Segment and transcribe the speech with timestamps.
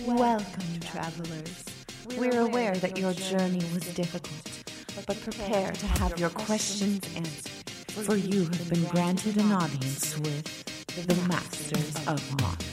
[0.00, 1.64] Welcome, travelers.
[2.16, 8.16] We're aware that your journey was difficult, but prepare to have your questions answered, for
[8.16, 12.68] you have been granted an audience with the Masters of Modern.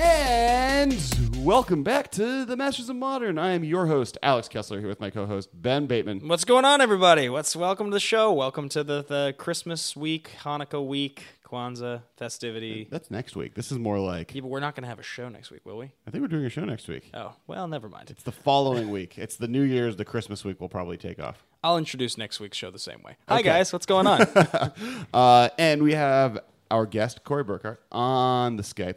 [0.00, 0.96] And
[1.44, 3.36] welcome back to the Masters of Modern.
[3.36, 6.26] I am your host, Alex Kessler, here with my co-host Ben Bateman.
[6.26, 7.28] What's going on, everybody?
[7.28, 8.32] What's welcome to the show?
[8.32, 12.86] Welcome to the, the Christmas week, Hanukkah week, Kwanzaa festivity.
[12.90, 13.54] That's next week.
[13.54, 15.64] This is more like Yeah, but we're not going to have a show next week,
[15.64, 15.86] will we?
[16.06, 17.10] I think we're doing a show next week.
[17.14, 18.10] Oh, well, never mind.
[18.10, 19.16] It's the following week.
[19.18, 20.60] It's the New Year's, the Christmas week.
[20.60, 21.44] We'll probably take off.
[21.64, 23.16] I'll introduce next week's show the same way.
[23.28, 23.44] Hi, Okay.
[23.48, 23.72] guys.
[23.72, 24.26] What's going on?
[25.14, 26.38] Uh, and we have
[26.70, 28.96] our guest Corey Burkhart on the Skype.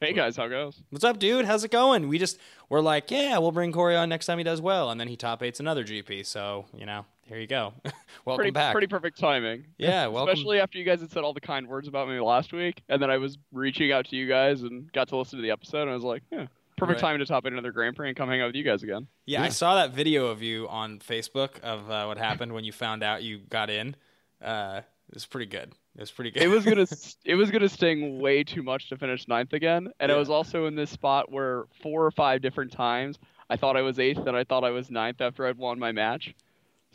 [0.00, 0.82] Hey guys, how it goes?
[0.90, 1.46] What's up, dude?
[1.46, 2.08] How's it going?
[2.08, 2.38] We just
[2.68, 5.16] we're like, yeah, we'll bring Corey on next time he does well, and then he
[5.16, 6.26] top eights another GP.
[6.26, 7.72] So you know, here you go.
[8.24, 8.72] welcome Pretty back.
[8.72, 9.66] pretty perfect timing.
[9.78, 10.32] Yeah, welcome.
[10.32, 13.00] Especially after you guys had said all the kind words about me last week, and
[13.02, 15.82] then I was reaching out to you guys and got to listen to the episode,
[15.82, 17.08] and I was like, yeah, perfect Right.
[17.08, 19.06] timing to top eight another Grand Prix and come hang out with you guys again.
[19.26, 22.72] Yeah, I saw that video of you on Facebook of uh, what happened when you
[22.72, 23.96] found out you got in.
[24.42, 25.72] Uh, it was pretty good.
[25.96, 26.42] It was pretty good.
[26.42, 29.88] It was gonna s- it was gonna sting way too much to finish ninth again,
[30.00, 33.18] and I was also in this spot where four or five different times
[33.48, 35.92] I thought I was eighth and I thought I was ninth after I'd won my
[35.92, 36.34] match.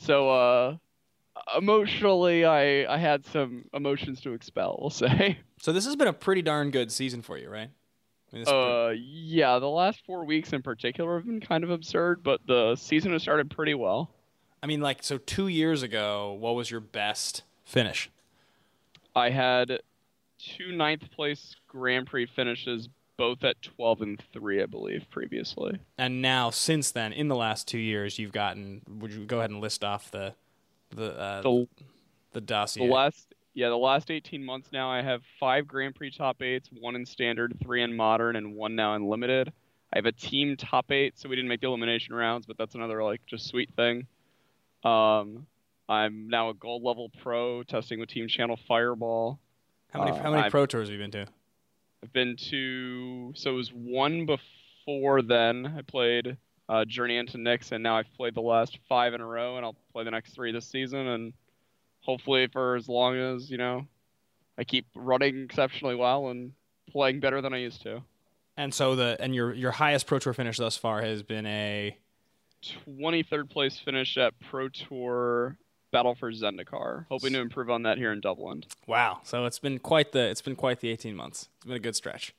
[0.01, 0.77] So uh,
[1.57, 4.77] emotionally, I I had some emotions to expel.
[4.81, 5.39] We'll say.
[5.61, 7.69] so this has been a pretty darn good season for you, right?
[8.33, 12.23] I mean, Uh, yeah, the last four weeks in particular have been kind of absurd,
[12.23, 14.09] but the season has started pretty well.
[14.63, 18.09] I mean, like, so two years ago, what was your best finish?
[19.15, 19.81] I had
[20.39, 22.87] two ninth place Grand Prix finishes,
[23.21, 25.77] both at 12 and 3, I believe, previously.
[25.95, 28.81] And now, since then, in the last two years, you've gotten.
[28.89, 30.33] Would you go ahead and list off the
[30.89, 31.67] the uh, The,
[32.33, 36.41] the the last, yeah, the last 18 months now, I have five Grand Prix top
[36.41, 39.53] eights, one in standard, three in modern, and one now in limited.
[39.93, 42.73] I have a team top eight, so we didn't make the elimination rounds, but that's
[42.73, 44.07] another like just sweet thing.
[44.83, 45.45] Um,
[45.87, 49.39] I'm now a gold level pro, testing with Team Channel Fireball.
[49.93, 51.27] how many uh, how many I'm- pro tours have you been to?
[52.03, 55.75] I've been to so it was one before then.
[55.77, 59.25] I played uh, Journey into Nyx, and now I've played the last five in a
[59.25, 61.33] row, and I'll play the next three this season, and
[62.01, 63.85] hopefully for as long as you know,
[64.57, 66.53] I keep running exceptionally well and
[66.89, 68.01] playing better than I used to.
[68.57, 71.97] And so the and your your highest pro tour finish thus far has been a
[72.87, 75.57] 23rd place finish at Pro Tour
[75.91, 77.05] Battle for Zendikar.
[77.09, 78.63] Hoping to improve on that here in Dublin.
[78.87, 79.19] wow.
[79.23, 81.49] So it's been quite the it's been quite the eighteen months.
[81.57, 82.33] It's been a good stretch.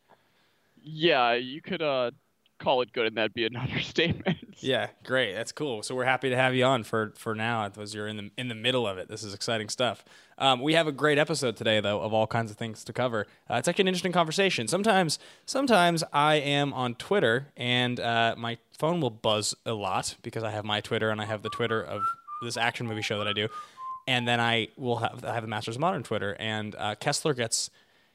[0.83, 2.11] Yeah, you could uh,
[2.59, 4.39] call it good, and that'd be an understatement.
[4.59, 5.35] Yeah, great.
[5.35, 5.83] That's cool.
[5.83, 8.49] So we're happy to have you on for for now as you're in the in
[8.49, 9.09] the middle of it.
[9.09, 10.05] This is exciting stuff.
[10.39, 13.27] Um, we have a great episode today though of all kinds of things to cover.
[13.51, 14.67] Uh, it's actually an interesting conversation.
[14.67, 20.43] Sometimes sometimes I am on Twitter and uh, my phone will buzz a lot because
[20.43, 22.03] I have my Twitter and I have the Twitter of
[22.45, 23.49] this action movie show that I do,
[24.07, 27.35] and then I will have I have the Masters of Modern Twitter and uh, Kessler
[27.35, 27.71] gets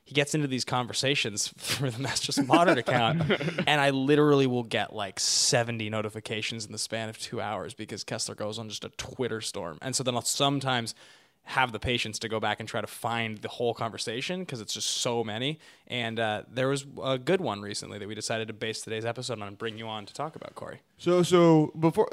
[0.08, 3.30] he gets into these conversations for the Masters of Modern account,
[3.68, 8.06] and I literally will get like 70 notifications in the span of two hours because
[8.06, 9.78] Kessler goes on just a Twitter storm.
[9.82, 10.96] And so then I'll sometimes
[11.44, 14.74] have the patience to go back and try to find the whole conversation because it's
[14.74, 15.60] just so many.
[15.88, 19.42] And uh, there was a good one recently that we decided to base today's episode
[19.42, 20.82] on and bring you on to talk about, Corey.
[20.98, 22.10] So, so before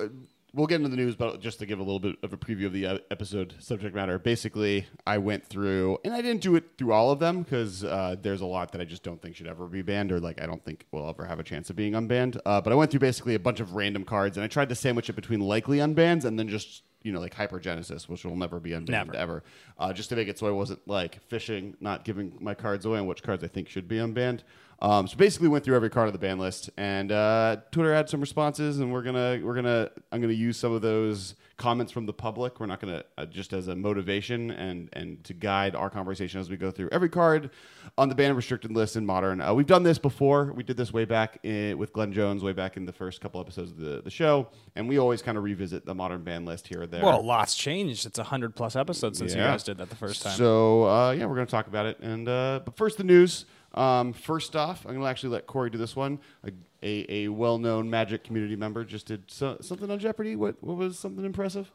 [0.55, 2.67] we'll get into the news, but just to give a little bit of a preview
[2.67, 6.65] of the uh, episode subject matter, basically, I went through, and I didn't do it
[6.79, 9.47] through all of them because uh, there's a lot that I just don't think should
[9.49, 11.93] ever be banned, or like I don't think will ever have a chance of being
[11.93, 12.39] unbanned.
[12.47, 14.75] Uh, but I went through basically a bunch of random cards, and I tried to
[14.75, 18.61] sandwich it between likely unbans and then just you know like hypergenesis, which will never
[18.61, 19.17] be unbanned Never.
[19.17, 19.45] ever,
[19.79, 22.99] uh, just to make it so I wasn't like fishing, not giving my cards away,
[22.99, 24.41] and which cards I think should be unbanned.
[24.81, 28.09] Um, so basically, went through every card of the ban list, and uh, Twitter had
[28.09, 32.07] some responses, and we're gonna we're gonna I'm gonna use some of those comments from
[32.07, 32.59] the public.
[32.59, 36.51] We're not gonna uh, just as a motivation and and to guide our conversation as
[36.51, 37.51] we go through every card
[37.97, 39.41] on the ban restricted list in modern.
[39.41, 40.53] Uh, we've done this before.
[40.53, 43.41] We did this way back in, with Glenn Jones, way back in the first couple
[43.41, 46.67] episodes of the, the show, and we always kind of revisit the modern ban list
[46.67, 47.05] here or there.
[47.05, 48.07] Well, lots changed.
[48.07, 50.37] It's 100 plus episodes since you guys did that the first time.
[50.37, 52.01] So uh, yeah, we're gonna talk about it.
[52.01, 53.47] And uh, but first, the news.
[53.75, 56.21] Um, first off, I'm gonna actually let Corey do this one.
[56.47, 56.51] A,
[56.83, 60.37] a, a well-known Magic community member just did so, something on Jeopardy.
[60.37, 61.71] What what was something impressive?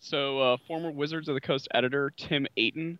[0.00, 2.98] So, uh, former Wizards of the Coast editor Tim Aten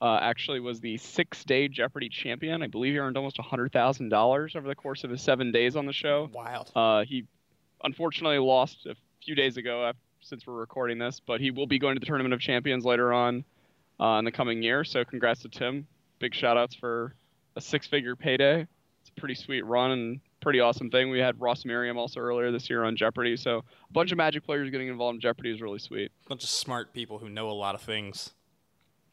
[0.00, 2.62] uh, actually was the six-day Jeopardy champion.
[2.62, 5.76] I believe he earned almost hundred thousand dollars over the course of his seven days
[5.76, 6.30] on the show.
[6.32, 6.70] Wild.
[6.74, 7.24] Uh, he
[7.82, 11.78] unfortunately lost a few days ago, af- since we're recording this, but he will be
[11.78, 13.44] going to the Tournament of Champions later on
[14.00, 14.84] uh, in the coming year.
[14.84, 15.86] So, congrats to Tim.
[16.18, 17.14] Big shout outs for
[17.56, 18.66] a six-figure payday.
[19.00, 21.10] It's a pretty sweet run and pretty awesome thing.
[21.10, 24.44] We had Ross Merriam also earlier this year on Jeopardy, so a bunch of Magic
[24.44, 26.12] players getting involved in Jeopardy is really sweet.
[26.26, 28.32] A bunch of smart people who know a lot of things.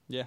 [0.08, 0.26] Yeah.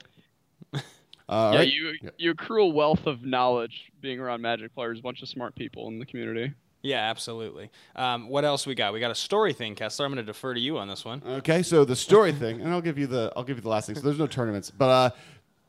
[1.27, 1.73] Uh, yeah, all right.
[1.73, 5.55] you you accrue a wealth of knowledge being around Magic players, a bunch of smart
[5.55, 6.53] people in the community.
[6.83, 7.71] Yeah, absolutely.
[7.97, 8.93] Um, what else we got?
[8.93, 10.05] We got a story thing, Kessler.
[10.05, 11.23] I'm going to defer to you on this one.
[11.27, 13.87] Okay, so the story thing, and I'll give you the I'll give you the last
[13.87, 13.95] thing.
[13.95, 15.11] So there's no tournaments, but uh,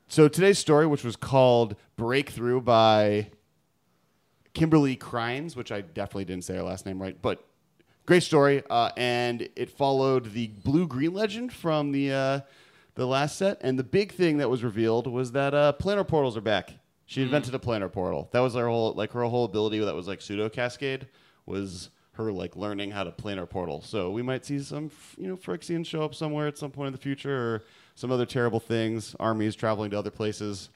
[0.08, 3.28] so today's story, which was called "Breakthrough" by
[4.54, 7.44] Kimberly Kreines, which I definitely didn't say her last name right, but
[8.06, 12.40] great story, uh, and it followed the blue green legend from the uh,
[12.96, 16.38] the last set, and the big thing that was revealed was that uh, planar portals
[16.38, 16.72] are back.
[17.08, 18.30] She invented a planar portal.
[18.32, 21.08] That was her whole like her whole ability that was like pseudo cascade
[21.46, 23.82] was her like learning how to planar portal.
[23.82, 26.94] So we might see some you know Phyrexians show up somewhere at some point in
[26.94, 27.64] the future, or
[27.96, 29.16] some other terrible things.
[29.20, 30.70] Armies traveling to other places.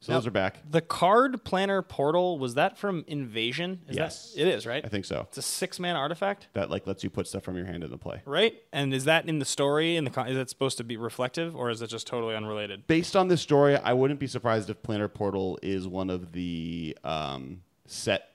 [0.00, 0.58] So Now, those are back.
[0.70, 3.80] The card planar portal was that from Invasion?
[3.88, 4.32] Is Yes.
[4.34, 4.84] that, it is right.
[4.84, 5.20] I think so.
[5.28, 7.96] it's a six man artifact, That like lets you put stuff from your hand into
[7.96, 8.20] play.
[8.26, 8.54] right?
[8.70, 9.96] And is that in the story?
[9.96, 12.86] In the con- is that supposed to be reflective, or is it just totally unrelated?
[12.86, 16.98] Based on this story, I wouldn't be surprised if Planar Portal is one of the
[17.02, 18.28] um, set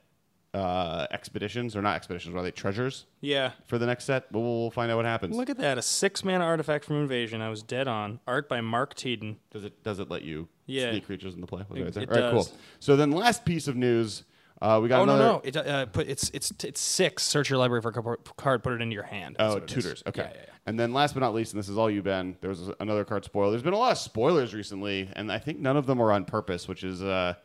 [0.54, 3.52] uh, expeditions, or not expeditions, are they treasures Yeah.
[3.68, 4.32] for the next set?
[4.32, 5.36] But we'll, we'll find out what happens.
[5.36, 7.42] Look at that, a six man artifact from Invasion.
[7.42, 8.20] I was dead on.
[8.28, 9.36] Art by Mark Tedin.
[9.52, 10.92] Does it does it let you Yeah.
[10.92, 11.62] sneak creatures into play?
[11.76, 12.48] It- it All right, does.
[12.48, 12.58] cool.
[12.80, 14.24] So then, last piece of news,
[14.62, 15.32] uh, we got Oh no, another.
[15.34, 15.42] no!
[15.44, 17.24] It, uh, put it's it's it's six.
[17.24, 18.64] Search your library for a card.
[18.64, 19.36] Put it into your hand.
[19.38, 19.84] That's Oh, what it is.
[19.84, 20.04] tutors.
[20.08, 20.22] Okay.
[20.24, 20.54] Yeah, yeah, yeah.
[20.66, 23.04] And then last but not least, and this is all you, Ben, there was another
[23.06, 23.50] card spoiler.
[23.52, 26.26] There's been a lot of spoilers recently, and I think none of them are on
[26.26, 27.36] purpose, which is uh,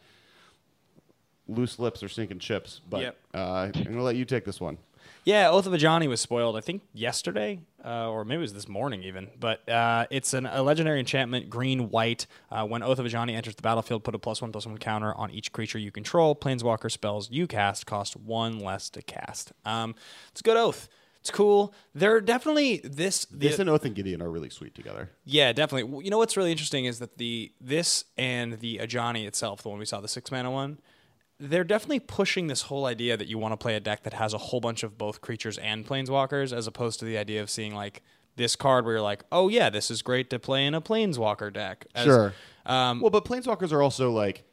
[1.48, 2.80] loose lips or sinking chips.
[2.88, 3.16] But Yep.
[3.34, 4.78] uh, I'm going to let you take this one.
[5.26, 6.54] Yeah, Oath of a Ajani was spoiled.
[6.54, 9.30] I think yesterday, uh, or maybe it was this morning even.
[9.40, 12.26] But uh, it's an, a legendary enchantment, green white.
[12.50, 14.76] Uh, when Oath of a Ajani enters the battlefield, put a plus one plus one
[14.76, 16.36] counter on each creature you control.
[16.36, 19.52] Planeswalker spells you cast cost one less to cast.
[19.64, 19.94] Um,
[20.30, 20.88] it's a good oath.
[21.20, 21.72] It's cool.
[21.94, 23.24] They're definitely this.
[23.24, 25.08] The, This and Oath and Gideon are really sweet together.
[25.24, 25.84] yeah, definitely.
[25.88, 29.70] W- You know what's really interesting is that the this and the Ajani itself, the
[29.70, 30.80] one we saw, the six mana one,
[31.40, 34.32] they're definitely pushing this whole idea that you want to play a deck that has
[34.34, 37.74] a whole bunch of both creatures and planeswalkers, as opposed to the idea of seeing
[37.74, 38.02] like
[38.36, 41.52] this card where you're like, oh yeah, this is great to play in a planeswalker
[41.52, 41.86] deck.
[41.94, 42.34] As- Sure.
[42.66, 44.44] Um, Well, but Planeswalkers are also like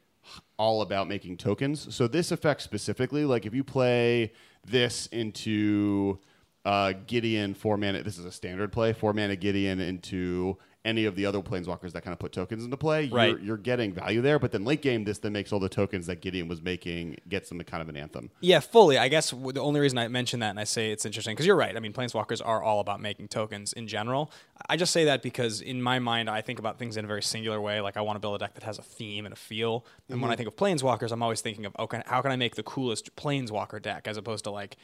[0.57, 1.94] all about making tokens.
[1.95, 4.33] So this effect specifically, like if you play
[4.66, 6.19] this into
[6.66, 11.16] uh, Gideon four mana, this is a standard play, four mana Gideon into any of
[11.16, 13.30] the other Planeswalkers that kind of put tokens into play, Right.
[13.30, 14.39] you're, you're getting value there.
[14.39, 17.50] But then late game, this then makes all the tokens that Gideon was making gets
[17.50, 18.31] them kind of an anthem.
[18.39, 18.98] Yeah, fully.
[18.98, 21.56] I guess the only reason I mention that and I say it's interesting because you're
[21.56, 21.75] right.
[21.75, 24.31] I mean, planeswalkers are all about making tokens in general.
[24.69, 27.24] I just say that because in my mind, I think about things in a very
[27.24, 27.80] singular way.
[27.81, 29.86] Like I want to build a deck that has a theme and a feel.
[30.10, 30.38] And when I mm-hmm.
[30.38, 33.81] think of planeswalkers, I'm always thinking of okay, how can I make the coolest planeswalker
[33.81, 34.78] deck as opposed to like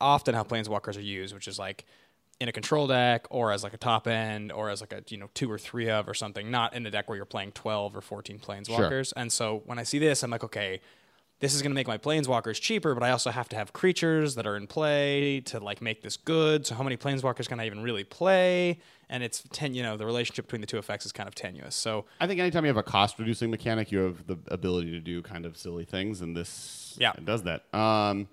[0.00, 1.84] often how planeswalkers are used, which is like
[2.42, 5.16] in a control deck or as like a top end or as like a you
[5.16, 7.96] know two or three of or something, not in a deck where you're playing twelve
[7.96, 9.12] or fourteen planeswalkers.
[9.16, 10.80] And so when I see this, I'm like, okay,
[11.38, 14.36] this is going to make my planeswalkers cheaper, but I also have to have creatures
[14.36, 16.66] that are in play to like make this good.
[16.66, 18.78] So how many planeswalkers can I even really play?
[19.08, 21.74] And it's ten, you know, the relationship between the two effects is kind of tenuous.
[21.76, 25.00] So I think anytime you have a cost reducing mechanic, you have the ability to
[25.00, 27.12] do kind of silly things, and this Yeah.
[27.16, 27.72] it does that.
[27.74, 28.28] Um,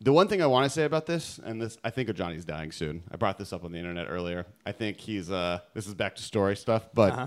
[0.00, 2.72] the one thing I want to say about this, and this, I think Ajani's dying
[2.72, 3.02] soon.
[3.10, 4.46] I brought this up on the internet earlier.
[4.64, 7.26] I think he's uh, this is back to story stuff, but Uh-huh.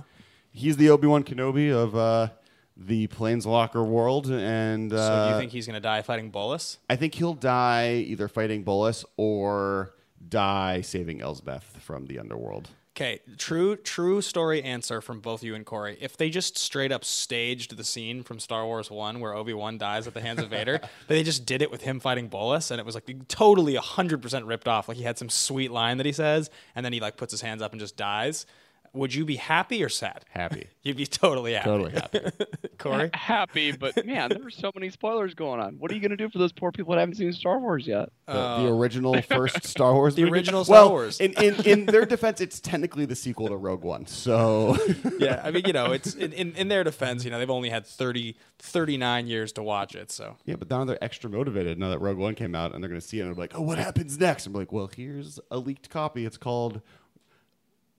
[0.52, 2.30] he's the Obi Wan Kenobi of uh,
[2.76, 6.80] the Planeswalker world, and uh, so do you think he's going to die fighting Bolas?
[6.90, 9.94] I think he'll die either fighting Bolas or
[10.28, 12.70] die saving Elspeth from the underworld.
[12.96, 15.98] Okay, true true story answer from both you and Corey.
[16.00, 20.06] If they just straight up staged the scene from Star Wars 1 where Obi-Wan dies
[20.06, 22.80] at the hands of Vader, but they just did it with him fighting Bolas and
[22.80, 24.88] it was like totally 100% ripped off.
[24.88, 27.42] Like he had some sweet line that he says and then he like puts his
[27.42, 28.46] hands up and just dies.
[28.94, 30.24] Would you be happy or sad?
[30.30, 31.66] Happy, You'd be totally happy.
[31.66, 32.20] totally happy.
[32.78, 33.10] Corey?
[33.14, 35.76] Happy, but man, there are so many spoilers going on.
[35.80, 37.88] What are you going to do for those poor people that haven't seen Star Wars
[37.88, 38.10] yet?
[38.28, 40.14] the, the um, original first Star Wars.
[40.16, 40.34] The movie.
[40.34, 41.20] original Star well, Wars.
[41.20, 44.06] In, in in their defense, it's technically the sequel to Rogue One.
[44.06, 44.78] So
[45.18, 47.70] yeah, I mean, you know, it's in, in, in their defense, you know, they've only
[47.70, 51.90] had 30 39 years to watch it, so yeah, but now they're extra motivated now
[51.90, 53.62] that Rogue One came out, and they're going to see it and they're like, oh,
[53.62, 54.46] what happens next?
[54.46, 56.26] I'm like, well, here's a leaked copy.
[56.26, 56.82] It's called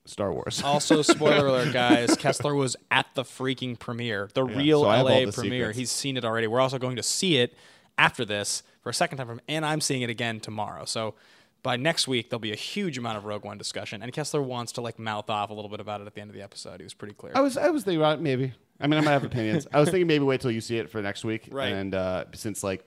[0.05, 0.61] Star Wars.
[0.65, 2.15] Also, spoiler alert, guys.
[2.15, 5.59] Kessler was at the freaking premiere, the real so I have all LA the premiere.
[5.65, 5.77] secrets.
[5.79, 6.47] He's seen it already.
[6.47, 7.53] We're also going to see it
[7.97, 10.85] after this for a second time, from, and I'm seeing it again tomorrow.
[10.85, 11.15] So
[11.63, 14.03] by next week, there'll be a huge amount of Rogue One discussion.
[14.03, 16.29] And Kessler wants to like mouth off a little bit about it at the end
[16.29, 16.79] of the episode.
[16.79, 17.33] He was pretty clear.
[17.35, 18.53] I was I was thinking about it, maybe.
[18.79, 19.65] I mean, I might have opinions.
[19.73, 21.71] I was thinking maybe wait till you see it for next week, Right.
[21.71, 22.83] And uh, since like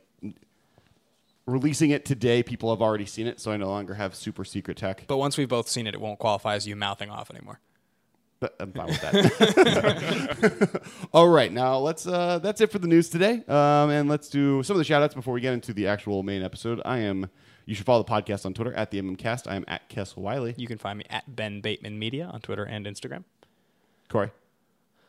[1.48, 4.76] releasing it today, people have already seen it, so I no longer have super secret
[4.76, 5.04] tech.
[5.08, 7.60] But once we've both seen it, it won't qualify as you mouthing off anymore.
[8.40, 10.82] But I'm fine with that.
[11.12, 12.06] All right, now let's.
[12.06, 15.02] Uh, that's it for the news today, um, and let's do some of the shout
[15.02, 16.80] outs before we get into the actual main episode.
[16.84, 17.30] I am.
[17.66, 19.50] You should follow the podcast on Twitter at the MMCast.
[19.50, 20.54] I am at Kess Wiley.
[20.56, 23.24] You can find me at Ben Bateman Media on Twitter and Instagram.
[24.08, 24.30] Corey.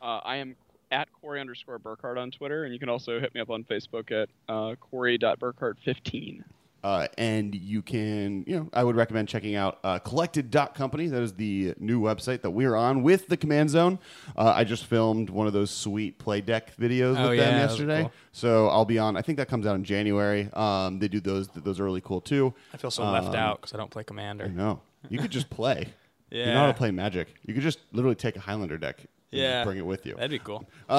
[0.02, 0.56] Uh, I am
[0.92, 4.12] at Corey underscore Burkhart on Twitter, and you can also hit me up on Facebook
[4.12, 6.44] at uh, Corey.Burkhart15.
[6.82, 11.08] Uh, and you can, you know, I would recommend checking out uh, collected.company.
[11.08, 14.00] That is the new website that we're on with the Command Zone.
[14.38, 17.56] Uh, I just filmed one of those sweet play deck videos Oh, with yeah, them
[17.56, 18.02] that was yesterday.
[18.04, 18.12] cool.
[18.32, 20.48] So I'll be on, I think that comes out in January.
[20.54, 22.54] Um, they do those, those are really cool too.
[22.74, 24.48] I feel so left Um, out because I don't play I Commander.
[24.48, 24.80] know.
[25.10, 25.90] You could just play.
[26.32, 26.46] yeah.
[26.46, 27.28] You know how to play Magic.
[27.46, 29.64] You could just literally take a Highlander deck and Yeah.
[29.64, 30.16] bring it with you.
[30.16, 30.68] That'd be cool.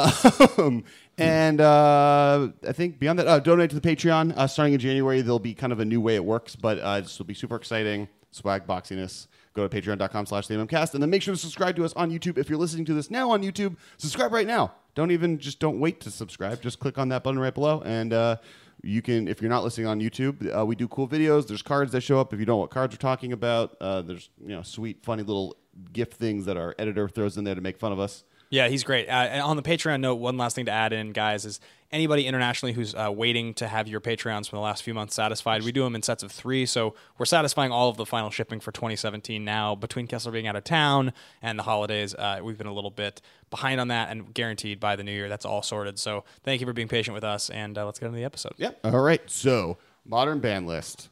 [0.58, 0.84] Um,
[1.18, 4.36] and uh, I think beyond that, uh, donate to the Patreon.
[4.36, 7.00] Uh, starting in January, there'll be kind of a new way it works, but uh,
[7.00, 8.08] this will be super exciting.
[8.30, 9.26] Swag boxiness.
[9.54, 10.94] Go to patreon.com slash the MMCast.
[10.94, 12.38] And then make sure to subscribe to us on YouTube.
[12.38, 14.72] If you're listening to this now on YouTube, subscribe right now.
[14.94, 16.62] Don't even, just don't wait to subscribe.
[16.62, 17.82] Just click on that button right below.
[17.84, 18.36] And uh,
[18.82, 21.48] you can, if you're not listening on YouTube, uh, we do cool videos.
[21.48, 23.76] There's cards that show up if you don't know what cards we're talking about.
[23.80, 25.56] Uh, there's, you know, sweet, funny little
[25.92, 28.24] gift things that our editor throws in there to make fun of us.
[28.50, 29.08] Yeah, he's great.
[29.08, 31.60] Uh, and on the Patreon note, one last thing to add in, guys, is
[31.92, 35.62] anybody internationally who's uh, waiting to have your Patreons from the last few months satisfied,
[35.62, 36.66] we do them in sets of three.
[36.66, 39.76] So we're satisfying all of the final shipping for 2017 now.
[39.76, 43.20] Between Kessler being out of town and the holidays, uh, we've been a little bit
[43.50, 45.98] behind on that, and guaranteed by the new year, that's all sorted.
[46.00, 48.54] So thank you for being patient with us, and uh, let's get into the episode.
[48.56, 48.80] Yep.
[48.84, 49.22] All right.
[49.30, 51.08] So, modern band list.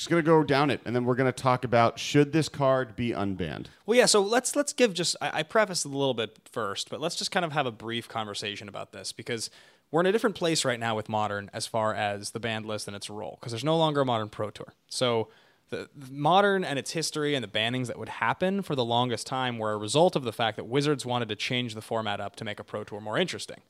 [0.00, 3.10] Just gonna go down it, and then we're gonna talk about should this card be
[3.10, 3.66] unbanned.
[3.84, 4.06] Well, yeah.
[4.06, 7.16] So let's let's give just I, I prefaced it a little bit first, but let's
[7.16, 9.50] just kind of have a brief conversation about this because
[9.90, 12.86] we're in a different place right now with modern as far as the band list
[12.86, 14.72] and its role because there's no longer a modern pro tour.
[14.88, 15.28] So
[15.68, 19.26] the, the modern and its history and the bannings that would happen for the longest
[19.26, 22.36] time were a result of the fact that Wizards wanted to change the format up
[22.36, 23.60] to make a pro tour more interesting.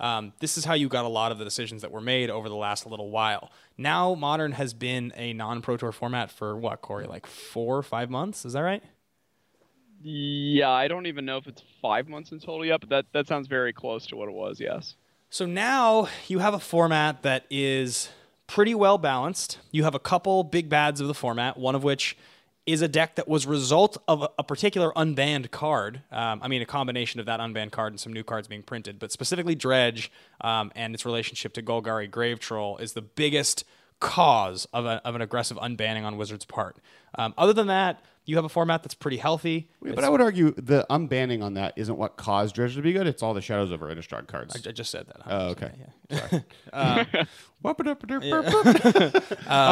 [0.00, 2.48] Um, this is how you got a lot of the decisions that were made over
[2.48, 3.52] the last little while.
[3.76, 7.06] Now, modern has been a non-pro tour format for what, Corey?
[7.06, 8.44] Like four or five months?
[8.44, 8.82] Is that right?
[10.02, 13.28] Yeah, I don't even know if it's five months in total yet, but that, that
[13.28, 14.96] sounds very close to what it was, yes.
[15.28, 18.08] So now you have a format that is
[18.46, 19.58] pretty well balanced.
[19.70, 22.16] You have a couple big bads of the format, one of which
[22.72, 26.02] is a deck that was result of a, particular unbanned card.
[26.10, 28.98] Um, I mean, a combination of that unbanned card and some new cards being printed,
[28.98, 30.10] but specifically Dredge
[30.40, 33.64] um, and its relationship to Golgari Grave Troll is the biggest
[34.00, 36.76] cause of, a, of an aggressive unbanning on Wizards' part.
[37.14, 39.68] Um, other than that, you have a format that's pretty healthy.
[39.82, 43.08] But I would argue the unbanning on that isn't what caused Dredge to be good.
[43.08, 44.54] It's all the Shadows over Innistrad cards.
[44.64, 45.16] I just said that.
[45.26, 45.72] Oh, okay.
[46.10, 46.40] Yeah.
[46.72, 47.26] I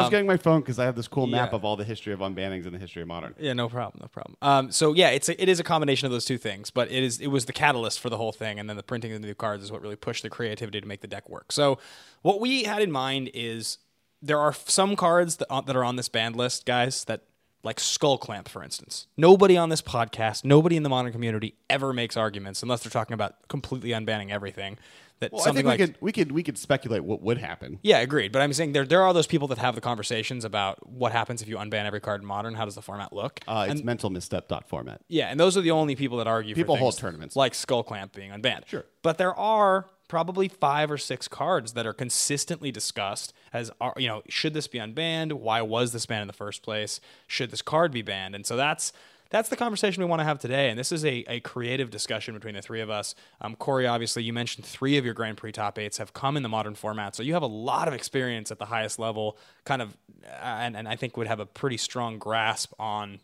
[0.01, 1.57] was getting my phone because I have this cool map yeah.
[1.57, 3.37] of all the history of unbannings in the history of modern.
[3.39, 4.37] Yeah, no problem, no problem.
[4.43, 7.05] Um, so yeah, it's a, it is a combination of those two things, but it
[7.05, 9.29] is it was the catalyst for the whole thing, and then the printing of the
[9.29, 11.53] new cards is what really pushed the creativity to make the deck work.
[11.53, 11.79] So
[12.23, 13.79] what we had in mind is
[14.21, 17.23] there are some cards that uh, that are on this band list, guys, that
[17.63, 19.07] like Skull Clamp, for instance.
[19.17, 23.15] Nobody on this podcast, nobody in the modern community ever makes arguments unless they're talking
[23.15, 24.79] about completely unbanning everything.
[25.21, 27.39] That Well, I something think like we could we could we could speculate what would
[27.39, 27.81] happen.
[27.83, 28.31] yeah, agreed.
[28.31, 31.43] But I'm saying there there are those people that have the conversations about what happens
[31.43, 32.55] if you unban every card in modern.
[32.55, 33.41] How does the format look?
[33.49, 35.01] Uh, it's mental misstep dot format.
[35.09, 36.55] Yeah, and those are the only people that argue.
[36.55, 37.35] People for hold tournaments.
[37.35, 38.67] like Skull Clamp being unbanned.
[38.69, 38.85] Sure.
[39.03, 44.23] but there are probably five or six cards that are consistently discussed as you know
[44.29, 45.35] should this be unbanned?
[45.35, 47.01] Why was this banned in the first place?
[47.27, 48.35] Should this card be banned?
[48.35, 48.93] And so that's.
[49.31, 52.33] That's the conversation we want to have today, and this is a, a creative discussion
[52.33, 53.15] between the three of us.
[53.43, 56.43] Um, Corey, obviously, you mentioned three of your Grand Prix top eights have come in
[56.43, 59.37] the modern format, so you have a lot of experience at the highest level,
[59.67, 63.21] kind of, uh, and, and I think would have a pretty strong grasp on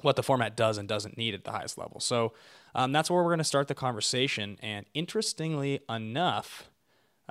[0.00, 2.00] what the format does and doesn't need at the highest level.
[2.00, 2.32] So
[2.74, 4.58] um, that's where we're going to start the conversation.
[4.62, 6.70] And interestingly enough,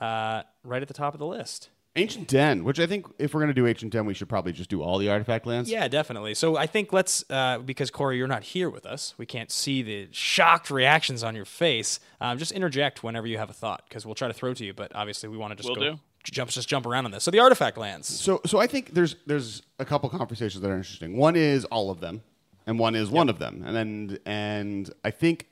[0.01, 1.69] uh, right at the top of the list.
[1.95, 4.69] Ancient Den, which I think if we're gonna do Ancient Den, we should probably just
[4.69, 5.69] do all the artifact lands.
[5.69, 6.35] Yeah, definitely.
[6.35, 9.81] So I think let's, uh, because Corey, you're not here with us, we can't see
[9.81, 11.99] the shocked reactions on your face.
[12.21, 14.73] Um, just interject whenever you have a thought, because we'll try to throw to you.
[14.73, 15.99] But obviously, we want to just Will go do.
[16.23, 17.23] jump, just jump around on this.
[17.23, 18.07] So the artifact lands.
[18.07, 21.17] So so I think there's there's a couple conversations that are interesting.
[21.17, 22.21] One is all of them,
[22.69, 23.63] and one is one of them.
[23.65, 25.49] And then and I think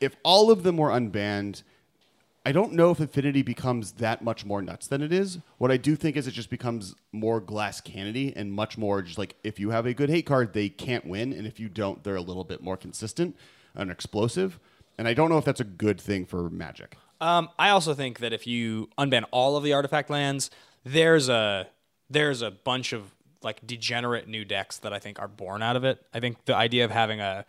[0.00, 1.62] if all of them were unbanned,
[2.44, 5.38] I don't know if Affinity becomes that much more nuts than it is.
[5.58, 9.18] What I do think is it just becomes more glass cannony and much more just
[9.18, 12.02] like if you have a good hate card, they can't win, and if you don't,
[12.02, 13.36] they're a little bit more consistent
[13.76, 14.58] and explosive.
[14.98, 16.96] And I don't know if that's a good thing for Magic.
[17.20, 20.50] Um, I also think that if you unban all of the artifact lands,
[20.84, 21.68] there's a
[22.10, 25.84] there's a bunch of like degenerate new decks that I think are born out of
[25.84, 26.04] it.
[26.12, 27.44] I think the idea of having a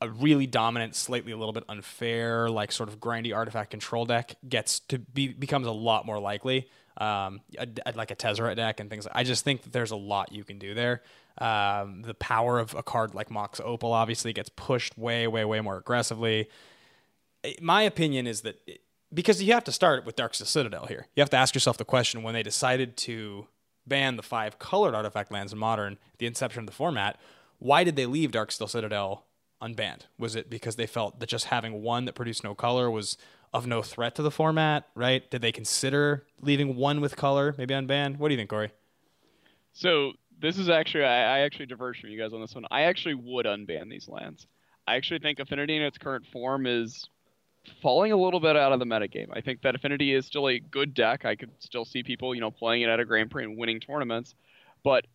[0.00, 4.36] a really dominant, slightly a little bit unfair, like sort of grindy artifact control deck
[4.48, 6.68] gets to be becomes a lot more likely.
[6.98, 9.06] Um, a, a- like a Tezzeret deck and things.
[9.06, 11.02] Like- I just think that there's a lot you can do there.
[11.40, 15.60] Um, the power of a card like Mox Opal obviously gets pushed way, way, way
[15.60, 16.48] more aggressively.
[17.60, 18.80] My opinion is that it-
[19.14, 21.84] because you have to start with Darksteel Citadel here, you have to ask yourself the
[21.84, 23.46] question when they decided to
[23.88, 27.18] ban the five colored artifact lands in Modern, the inception of the format,
[27.58, 29.24] why did they leave Darksteel Citadel
[29.60, 30.02] unbanned?
[30.18, 33.16] Was it because they felt that just having one that produced no color was
[33.52, 35.28] of no threat to the format, right?
[35.30, 38.18] Did they consider leaving one with color, maybe unbanned?
[38.18, 38.70] What do you think, Corey?
[39.72, 42.66] So this is actually I, I actually diverge from you guys on this one.
[42.70, 44.46] I actually would unban these lands.
[44.86, 47.08] I actually think Affinity in its current form is
[47.82, 49.28] falling a little bit out of the metagame.
[49.32, 51.24] I think that Affinity is still a good deck.
[51.24, 53.80] I could still see people, you know, playing it at a Grand Prix and winning
[53.80, 54.34] tournaments,
[54.82, 55.06] but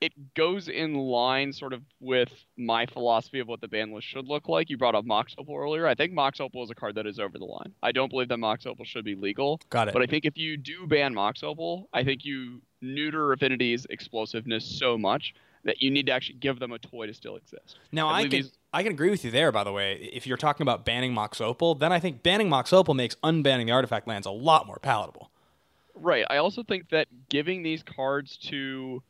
[0.00, 4.26] it goes in line sort of with my philosophy of what the ban list should
[4.26, 4.70] look like.
[4.70, 5.86] You brought up Mox Opal earlier.
[5.86, 7.74] I think Mox Opal is a card that is over the line.
[7.82, 9.60] I don't believe that Mox Opal should be legal.
[9.68, 9.92] Got it.
[9.92, 14.64] But I think if you do ban Mox Opal, I think you neuter Affinity's explosiveness
[14.64, 15.34] so much
[15.64, 17.78] that you need to actually give them a toy to still exist.
[17.92, 19.52] Now I, can these- I can agree with you there.
[19.52, 22.72] By the way, if you're talking about banning Mox Opal, then I think banning Mox
[22.72, 25.30] Opal makes unbanning the artifact lands a lot more palatable.
[25.94, 26.24] Right.
[26.30, 29.02] I also think that giving these cards to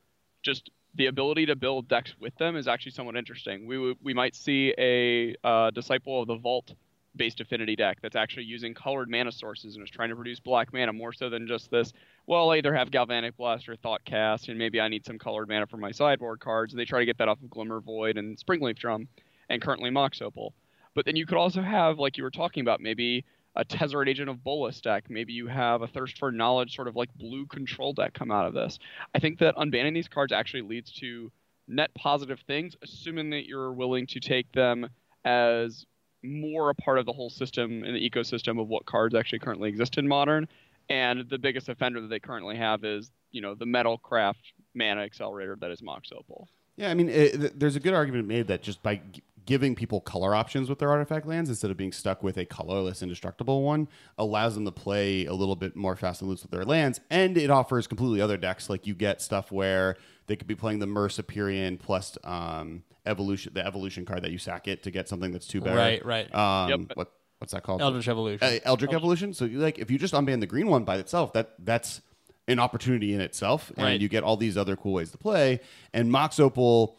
[0.42, 3.66] just the ability to build decks with them is actually somewhat interesting.
[3.66, 6.74] We would- we might see a uh, disciple of the vault
[7.16, 10.72] based affinity deck that's actually using colored mana sources and is trying to produce black
[10.72, 11.92] mana more so than just this.
[12.26, 15.48] Well, I either have Galvanic Blast or Thought Cast, and maybe I need some colored
[15.48, 16.72] mana for my sideboard cards.
[16.72, 19.08] And They try to get that off of Glimmer Void and Springleaf Drum,
[19.48, 20.54] and currently Mox Opal.
[20.94, 23.24] But then you could also have, like you were talking about, maybe
[23.56, 25.04] a Tezzeret Agent of Bolas deck.
[25.08, 28.46] Maybe you have a Thirst for Knowledge sort of like blue control deck come out
[28.46, 28.78] of this.
[29.14, 31.32] I think that unbanning these cards actually leads to
[31.66, 34.88] net positive things, assuming that you're willing to take them
[35.24, 35.86] as
[36.22, 39.68] more a part of the whole system and the ecosystem of what cards actually currently
[39.68, 40.48] exist in modern.
[40.88, 44.34] And the biggest offender that they currently have is, you know, the Metalcraft
[44.74, 46.48] mana accelerator that is Mox Opal.
[46.76, 50.00] Yeah, I mean, it, there's a good argument made that just by g- giving people
[50.00, 53.88] color options with their artifact lands instead of being stuck with a colorless, indestructible one
[54.18, 57.36] allows them to play a little bit more fast and loose with their lands, and
[57.36, 58.70] it offers completely other decks.
[58.70, 63.52] Like you get stuff where they could be playing the Myr Superior plus um, evolution,
[63.54, 65.76] the evolution card that you sack it to get something that's two better.
[65.76, 66.34] Right, right.
[66.34, 66.80] Um, Yep.
[66.94, 67.80] What what's that called?
[67.80, 68.46] Eldritch Evolution.
[68.46, 69.32] uh, Eldritch Evolution.
[69.34, 72.00] So you like if you just unban the green one by itself, that that's
[72.48, 74.00] an opportunity in itself, and Right.
[74.00, 75.60] you get all these other cool ways to play.
[75.92, 76.96] And Mox Opal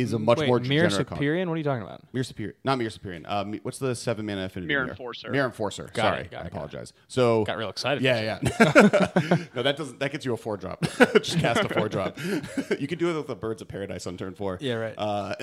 [0.00, 1.18] is a much Wait, more Mirror degenerate card.
[1.18, 1.46] Superior?
[1.46, 2.02] What are you talking about?
[2.12, 3.22] Mirror Superior, not Mirror Superior.
[3.26, 4.72] Uh, mi- what's the seven mana affinity?
[4.72, 5.30] Myr Enforcer.
[5.30, 5.90] Myr Enforcer.
[5.92, 6.52] Got Sorry, it, got I it, got it.
[6.52, 6.92] apologize.
[7.08, 8.02] So Got real excited.
[8.02, 8.38] yeah, yeah.
[9.54, 10.00] no, that doesn't.
[10.00, 10.82] That gets you a four drop.
[11.14, 12.18] Just cast a four drop.
[12.78, 14.58] you can do it with the Birds of Paradise on turn four.
[14.60, 14.94] Yeah, right.
[14.96, 15.34] Uh,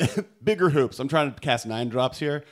[0.43, 0.99] bigger hoops.
[0.99, 2.43] I'm trying to cast nine drops here.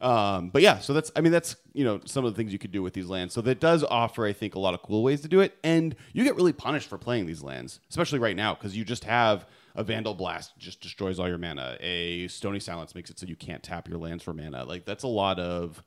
[0.00, 2.58] Um, but yeah, so that's I mean that's you know some of the things you
[2.58, 3.32] could do with these lands.
[3.32, 5.94] So that does offer I think a lot of cool ways to do it, and
[6.12, 9.46] you get really punished for playing these lands, especially right now because you just have
[9.74, 11.76] a Vandal Blast just destroys all your mana.
[11.80, 14.64] A Stony Silence makes it so you can't tap your lands for mana.
[14.64, 15.82] Like that's a lot of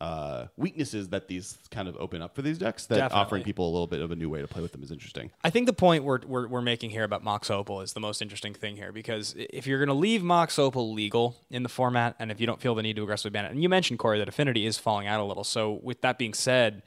[0.00, 2.86] uh, weaknesses that these kind of open up for these decks.
[2.86, 3.20] That Definitely.
[3.20, 5.30] offering people a little bit of a new way to play with them is interesting.
[5.42, 8.20] I think the point we're, we're, we're making here about Mox Opal is the most
[8.20, 12.14] interesting thing here because if you're going to leave Mox Opal legal in the format
[12.18, 14.18] and if you don't feel the need to aggressively ban it, and you mentioned, Corey,
[14.18, 15.44] that Affinity is falling out a little.
[15.44, 16.82] So, with that being said,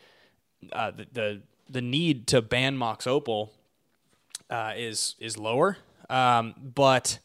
[0.72, 3.52] uh, the, the, the need to ban Mox Opal
[4.52, 5.78] uh, is, is lower.
[6.10, 7.20] Um, but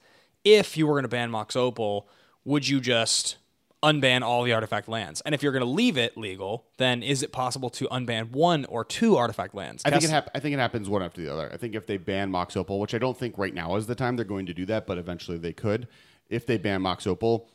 [0.44, 2.08] if you were going to ban Mox Opal,
[2.44, 3.36] would you just
[3.82, 5.20] unban all the artifact lands?
[5.22, 8.64] And if you're going to leave it legal, then is it possible to unban one
[8.64, 9.82] or two artifact lands?
[9.84, 11.50] I think it hap- I think it happens one after the other.
[11.52, 13.94] I think if they ban Mox Opal, which I don't think right now is the
[13.94, 15.86] time they're going to do that, but eventually they could.
[16.28, 17.48] If they ban Mox Opal,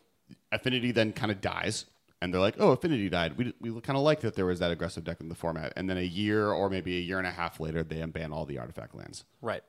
[0.52, 1.86] Affinity then kind of dies,
[2.22, 4.72] and they're like, "Oh, Affinity died." We we kind of like that there was that
[4.72, 7.32] aggressive deck in the format, and then a year or maybe a year and a
[7.32, 9.26] half later, they unban all the artifact lands.
[9.42, 9.64] Right.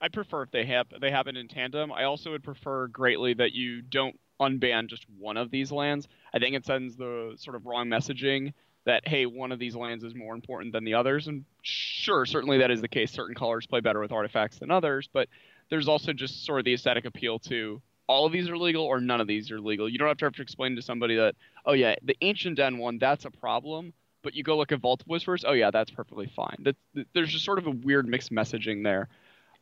[0.00, 1.92] I prefer if they have they happen in tandem.
[1.92, 6.08] I also would prefer greatly that you don't unban just one of these lands.
[6.34, 8.52] I think it sends the sort of wrong messaging
[8.84, 11.28] that hey, one of these lands is more important than the others.
[11.28, 13.12] And sure, certainly that is the case.
[13.12, 15.28] Certain colors play better with artifacts than others, but
[15.70, 19.00] there's also just sort of the aesthetic appeal to all of these are legal or
[19.00, 19.88] none of these are legal.
[19.88, 22.78] You don't have to have to explain to somebody that oh yeah, the ancient den
[22.78, 23.92] one that's a problem.
[24.22, 26.56] But you go look at Vault Whispers, oh yeah, that's perfectly fine.
[26.60, 26.76] That,
[27.12, 29.10] there's just sort of a weird mixed messaging there.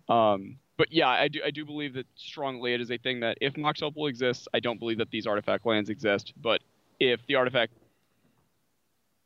[0.08, 3.38] Um, but yeah, I do I do believe that strongly it is a thing that
[3.40, 6.32] if Mox Opal exists, I don't believe that these artifact lands exist.
[6.40, 6.60] But
[6.98, 7.72] if the artifact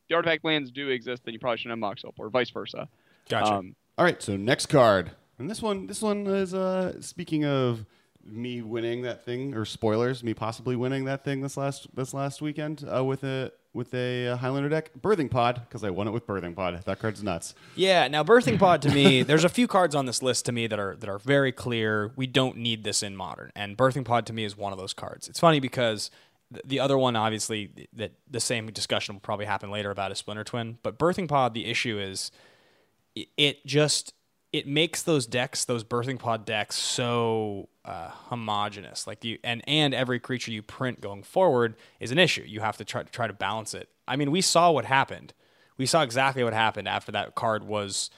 [0.08, 2.88] the artifact lands do exist, then you probably shouldn't have Mox Opal, or vice versa.
[3.28, 3.54] Gotcha.
[3.54, 7.86] Um, All right, so next card, and this one, this one is uh, speaking of
[8.26, 12.42] me winning that thing or spoilers, me possibly winning that thing this last this last
[12.42, 16.10] weekend uh, with a with a uh, Highlander deck, Birthing Pod, because I won it
[16.10, 16.82] with Birthing Pod.
[16.84, 17.54] That card's nuts.
[17.76, 18.08] Yeah.
[18.08, 20.78] Now, birthing pod to me, there's a few cards on this list to me that
[20.78, 22.12] are that are very clear.
[22.16, 24.94] We don't need this in modern, and birthing pod to me is one of those
[24.94, 25.28] cards.
[25.28, 26.10] It's funny because
[26.52, 30.14] th- the other one, obviously, that the same discussion will probably happen later about a
[30.14, 30.78] Splinter Twin.
[30.82, 32.30] But birthing pod, the issue is
[33.36, 34.14] it just
[34.52, 39.06] it makes those decks, those birthing pod decks, so uh, homogenous.
[39.06, 42.42] Like you, and and every creature you print going forward is an issue.
[42.46, 43.88] You have to try to try to balance it.
[44.06, 45.32] I mean, we saw what happened.
[45.78, 48.10] We saw exactly what happened after that card was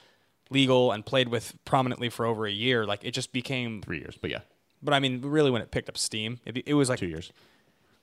[0.49, 2.85] legal and played with prominently for over a year.
[2.85, 3.81] Like it just became.
[3.81, 4.39] Three years, but yeah,
[4.81, 7.31] But I mean, really, when it picked up steam, it, it was like two years.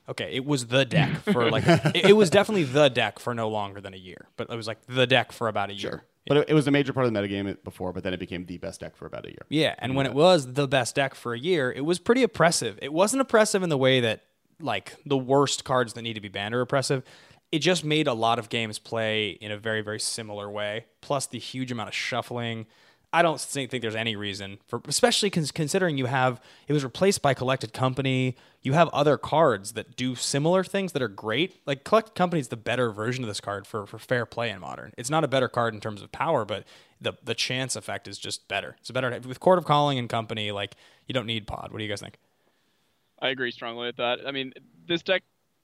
[0.08, 3.48] okay, it was the deck for like it, it was definitely the deck for no
[3.48, 4.26] longer than a year.
[4.36, 6.04] But it was like the deck for about a year.
[6.26, 8.46] But it, it was a major part of the metagame before, but then it became
[8.46, 9.46] the best deck for about a year.
[9.48, 12.78] Yeah, and when it was the best deck for a year, it was pretty oppressive.
[12.82, 14.24] It wasn't oppressive in the way that
[14.60, 17.04] like the worst cards that need to be banned are oppressive.
[17.52, 20.86] It just made a lot of games play in a very very similar way.
[21.00, 22.66] Plus the huge amount of shuffling.
[23.16, 26.84] I don't think, think there's any reason for, especially cons- considering you have it was
[26.84, 28.36] replaced by Collected Company.
[28.60, 31.62] You have other cards that do similar things that are great.
[31.64, 34.60] Like Collected Company is the better version of this card for for fair play in
[34.60, 34.92] modern.
[34.98, 36.64] It's not a better card in terms of power, but
[37.00, 38.76] the the chance effect is just better.
[38.80, 40.52] It's a better with Chord of Calling and Company.
[40.52, 40.76] Like
[41.06, 41.72] you don't need Pod.
[41.72, 42.18] What do you guys think?
[43.22, 44.18] I agree strongly with that.
[44.26, 44.52] I mean,
[44.86, 45.22] this deck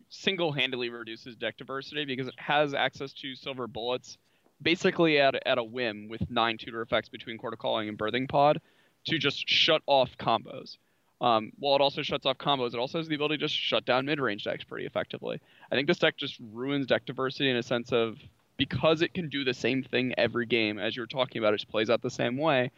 [0.09, 4.17] single-handedly reduces deck diversity because it has access to silver bullets,
[4.63, 8.61] basically at at a whim with nine tutor effects between Chord Calling and Birthing Pod,
[9.07, 10.77] to just shut off combos.
[11.21, 13.85] Um, while it also shuts off combos, it also has the ability to just shut
[13.85, 15.41] down mid-range decks pretty effectively.
[15.71, 18.19] I think this deck just ruins deck diversity in a sense of
[18.57, 21.59] because it can do the same thing every game as you were talking about, it
[21.59, 22.71] just plays out the same way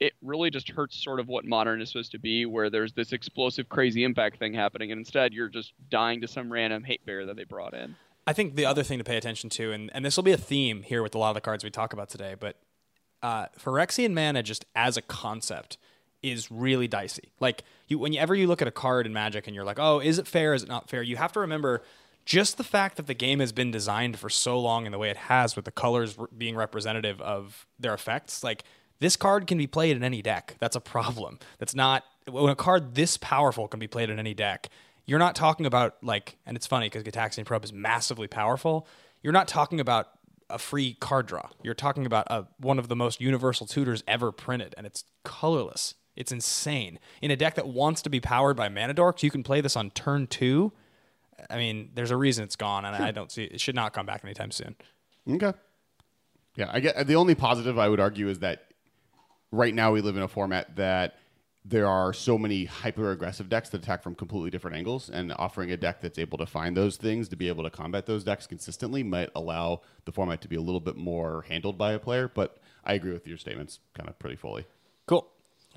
[0.00, 3.12] it really just hurts sort of what modern is supposed to be, where there's this
[3.12, 7.26] explosive, crazy impact thing happening, and instead you're just dying to some random hate bear
[7.26, 7.94] that they brought in.
[8.26, 10.36] I think the other thing to pay attention to, and, and this will be a
[10.38, 12.56] theme here with a lot of the cards we talk about today, but
[13.22, 15.78] uh, Phyrexian mana just as a concept
[16.22, 17.32] is really dicey.
[17.40, 20.18] Like you, whenever you look at a card in Magic and you're like, oh, is
[20.18, 20.54] it fair?
[20.54, 21.02] Is it not fair?
[21.02, 21.82] You have to remember
[22.26, 25.10] just the fact that the game has been designed for so long in the way
[25.10, 28.44] it has, with the colors re- being representative of their effects.
[28.44, 28.64] Like
[29.00, 30.56] this card can be played in any deck.
[30.60, 31.38] That's a problem.
[31.58, 34.68] That's not when a card this powerful can be played in any deck.
[35.10, 38.86] You're not talking about like, and it's funny because Gitaxian Probe is massively powerful.
[39.24, 40.06] You're not talking about
[40.48, 41.48] a free card draw.
[41.64, 45.96] You're talking about a, one of the most universal tutors ever printed, and it's colorless.
[46.14, 47.00] It's insane.
[47.20, 49.74] In a deck that wants to be powered by mana dorks, you can play this
[49.74, 50.70] on turn two.
[51.50, 54.06] I mean, there's a reason it's gone, and I don't see it should not come
[54.06, 54.76] back anytime soon.
[55.28, 55.52] Okay.
[56.54, 58.68] Yeah, I get the only positive I would argue is that
[59.50, 61.16] right now we live in a format that
[61.64, 65.70] there are so many hyper aggressive decks that attack from completely different angles, and offering
[65.70, 68.46] a deck that's able to find those things to be able to combat those decks
[68.46, 72.28] consistently might allow the format to be a little bit more handled by a player.
[72.32, 74.66] But I agree with your statements kind of pretty fully.
[75.06, 75.28] Cool.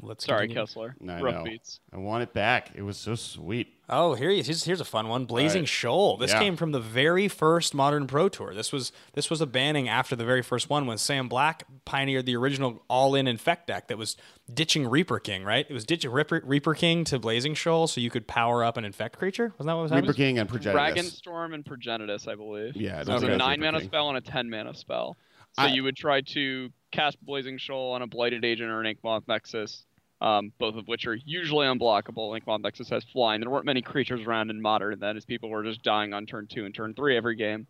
[0.02, 0.66] Let's Sorry, continue.
[0.66, 0.96] Kessler.
[1.08, 1.44] I Rough know.
[1.44, 1.80] beats.
[1.94, 2.72] I want it back.
[2.74, 3.76] It was so sweet.
[3.88, 4.48] Oh, here he is.
[4.48, 5.26] Here's, here's a fun one.
[5.26, 5.70] Blazing Right.
[5.70, 6.18] Shoal.
[6.18, 6.40] This Yeah.
[6.40, 8.56] came from the very first Modern Pro Tour.
[8.56, 12.26] This was this was a banning after the very first one when Sam Black pioneered
[12.26, 14.18] the original all-in infect deck that was
[14.54, 15.44] ditching Reaper King.
[15.44, 15.66] Right?
[15.70, 18.86] It was ditching Reaper, Reaper King to Blazing Shoal so you could power up an
[18.86, 19.54] infect creature.
[19.58, 20.08] Wasn't that what was happening?
[20.10, 21.12] Reaper King and Dragon Progenitus.
[21.12, 22.76] Storm and Progenitus, I believe.
[22.76, 23.90] Yeah, so don't it's think a nine Reaper mana King.
[23.90, 25.18] spell and a ten mana spell.
[25.58, 28.96] So I- you would try to cast Blazing Shoal on a Blighted Agent or an
[28.96, 29.86] Inkmoth Nexus,
[30.22, 32.40] um, both of which are usually unblockable.
[32.40, 33.42] Inkmoth Nexus has flying.
[33.42, 36.48] There weren't many creatures around in Modern then, as people were just dying on turn
[36.48, 37.68] two and turn three every game.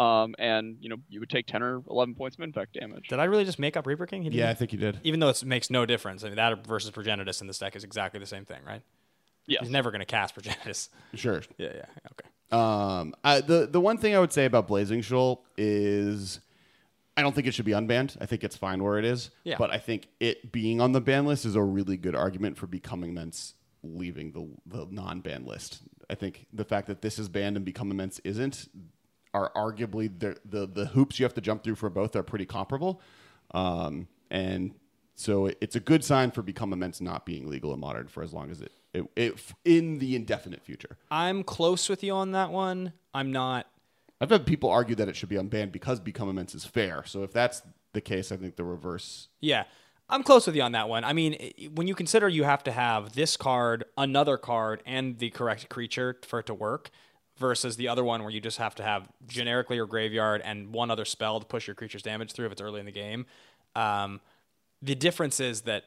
[0.00, 3.08] Um, and you know you would take ten or eleven points of infect damage.
[3.08, 4.22] Did I really just make up Reaper King?
[4.22, 5.00] He didn't- Yeah, I think you did.
[5.02, 6.22] Even though it makes no difference.
[6.24, 8.82] I mean, that versus Progenitus in this deck is exactly the same thing, right?
[9.46, 9.62] Yes.
[9.62, 10.88] He's never going to cast Progenitus.
[11.14, 11.42] Sure.
[11.58, 11.84] Yeah, yeah.
[12.12, 12.28] Okay.
[12.52, 16.40] Um, I, the the one thing I would say about Blazing Shoal is
[17.16, 18.16] I don't think it should be unbanned.
[18.20, 19.30] I think it's fine where it is.
[19.44, 19.56] Yeah.
[19.58, 22.66] But I think it being on the ban list is a really good argument for
[22.66, 25.80] becoming immense leaving the the non ban list.
[26.08, 28.68] I think the fact that this is banned and become immense isn't
[29.32, 32.46] are arguably the the the hoops you have to jump through for both are pretty
[32.46, 33.00] comparable.
[33.52, 34.74] Um, and
[35.14, 38.22] so it, it's a good sign for become immense not being legal and modern for
[38.22, 40.96] as long as it, it, it in the indefinite future.
[41.10, 42.92] I'm close with you on that one.
[43.12, 43.66] I'm not
[44.20, 47.04] I've had people argue that it should be unbanned because Become Immense is fair.
[47.06, 47.62] So if that's
[47.94, 49.28] the case, I think the reverse.
[49.40, 49.64] Yeah.
[50.10, 51.04] I'm close with you on that one.
[51.04, 55.30] I mean, when you consider you have to have this card, another card, and the
[55.30, 56.90] correct creature for it to work,
[57.40, 60.90] versus the other one where you just have to have generically your graveyard and one
[60.90, 63.26] other spell to push your creature's damage through if it's early in the game.
[63.74, 64.20] Um,
[64.82, 65.84] the difference is that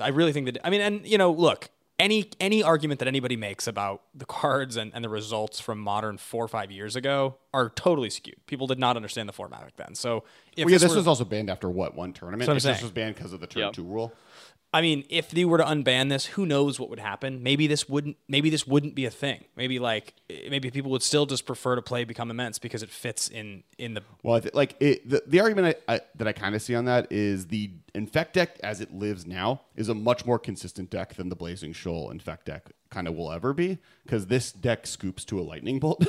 [0.00, 3.36] I really think that I mean, and you know, look, any any argument that anybody
[3.36, 7.36] makes about the cards and, and the results from modern four or five years ago
[7.54, 8.36] are totally skewed.
[8.46, 9.94] People did not understand the format back then.
[9.94, 10.24] So
[10.56, 12.40] if Well, yeah, this were- was also banned after what one tournament?
[12.40, 13.72] That's what I'm If this was banned because of the turn Yep.
[13.72, 14.12] two rule.
[14.72, 17.42] I mean, if they were to unban this, who knows what would happen?
[17.42, 18.18] Maybe this wouldn't.
[18.28, 19.44] Maybe this wouldn't be a thing.
[19.56, 23.28] Maybe like maybe people would still just prefer to play Become Immense because it fits
[23.28, 26.54] in in the Well, th- like it, the the argument I, I, that I kind
[26.54, 30.26] of see on that is the infect deck as it lives now is a much
[30.26, 34.26] more consistent deck than the Blazing Shoal infect deck kind of will ever be because
[34.26, 36.04] this deck scoops to a lightning bolt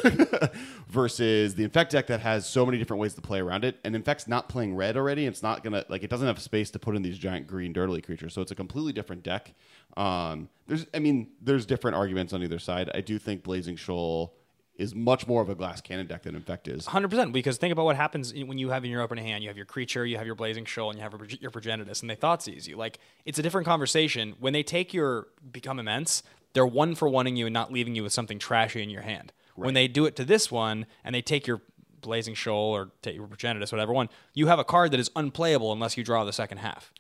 [0.88, 3.78] versus the infect deck that has so many different ways to play around it.
[3.84, 5.26] And infect's not playing red already.
[5.26, 8.02] It's not gonna like it doesn't have space to put in these giant green dirtily
[8.02, 9.54] creatures, so it's a completely different deck.
[9.98, 12.90] Um, there's, I mean, there's different arguments on either side.
[12.94, 14.34] I do think Blazing Shoal
[14.80, 16.86] is much more of a glass cannon deck than infect is.
[16.86, 17.34] Hundred percent.
[17.34, 19.44] Because think about what happens when you have in your open hand.
[19.44, 22.10] You have your creature, you have your blazing shoal, and you have your progenitus, and
[22.10, 22.78] they Thoughtseize you.
[22.78, 24.36] Like it's a different conversation.
[24.40, 28.04] When they take your become immense, they're one for wanting you and not leaving you
[28.04, 29.32] with something trashy in your hand.
[29.56, 31.62] When they do it to this one and they take your
[32.00, 35.74] blazing shoal or take your progenitus, whatever one, you have a card that is unplayable
[35.74, 36.94] unless you draw the second half.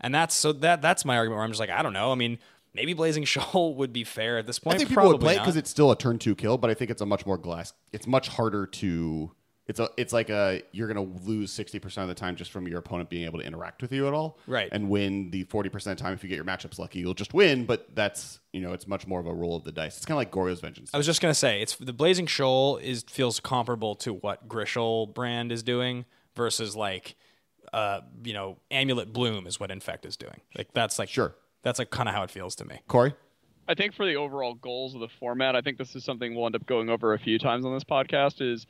[0.00, 2.12] And that's so that that's my argument where I'm just like, I don't know.
[2.12, 2.38] I mean,
[2.72, 4.76] maybe blazing shoal would be fair at this point.
[4.76, 6.70] I think people Probably would play it because it's still a turn two kill, but
[6.70, 7.72] I think it's a much more glass.
[7.92, 9.32] It's much harder to.
[9.66, 9.88] It's a.
[9.96, 10.62] It's like a.
[10.72, 13.46] You're gonna lose sixty percent of the time just from your opponent being able to
[13.46, 14.68] interact with you at all, Right.
[14.70, 17.14] And win the forty percent of the time if you get your matchups lucky, you'll
[17.14, 17.64] just win.
[17.64, 19.96] But that's you know, it's much more of a roll of the dice.
[19.96, 20.90] It's kind of like Goryo's Vengeance.
[20.92, 25.50] I was just gonna say it's the Blazing Shoal is feels comparable to what Griselbrand
[25.50, 26.04] is doing
[26.36, 27.16] versus like
[27.72, 30.40] uh you know Amulet Bloom is what Infect is doing.
[30.56, 31.34] Like that's like Sure.
[31.62, 32.80] That's like kind of how it feels to me.
[32.86, 33.14] Corey.
[33.66, 36.44] I think for the overall goals of the format, I think this is something we'll
[36.44, 38.66] end up going over a few times on this podcast is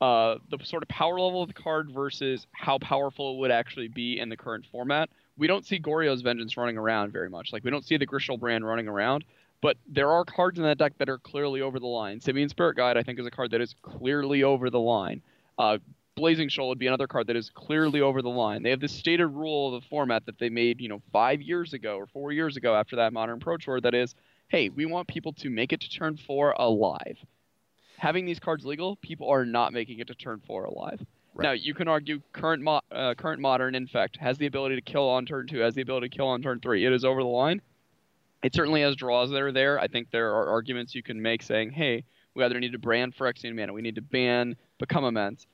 [0.00, 3.88] uh, the sort of power level of the card versus how powerful it would actually
[3.88, 5.08] be in the current format.
[5.36, 7.52] We don't see Goryo's Vengeance running around very much.
[7.52, 9.24] Like we don't see the Griselbrand running around,
[9.60, 12.20] but there are cards in that deck that are clearly over the line.
[12.20, 15.22] Simian Spirit Guide, I think, is a card that is clearly over the line.
[15.58, 15.78] Uh,
[16.16, 18.62] Blazing Shoal would be another card that is clearly over the line.
[18.62, 21.72] They have this stated rule of the format that they made, you know, five years
[21.72, 24.14] ago or four years ago after that Modern Pro Tour that is,
[24.48, 27.18] hey, we want people to make it to turn four alive.
[27.98, 31.00] Having these cards legal, people are not making it to turn four alive.
[31.36, 35.08] Now you can argue current mo- uh, current modern infect has the ability to kill
[35.08, 36.84] on turn two, has the ability to kill on turn three.
[36.86, 37.60] It is over the line.
[38.42, 39.80] It certainly has draws that are there.
[39.80, 42.04] I think there are arguments you can make saying, hey,
[42.34, 45.46] we either need to brand Phyrexian Mana, we need to ban Become Immense.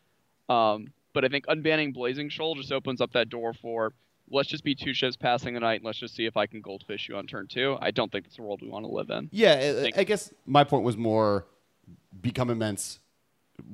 [0.49, 3.93] Um, but I think unbanning Blazing Shoal just opens up that door for
[4.31, 6.61] let's just be two ships passing the night and let's just see if I can
[6.61, 7.77] goldfish you on turn two.
[7.81, 9.29] I don't think it's a world we want to live in.
[9.33, 11.47] Yeah, I- I guess my point was more
[12.19, 12.99] become immense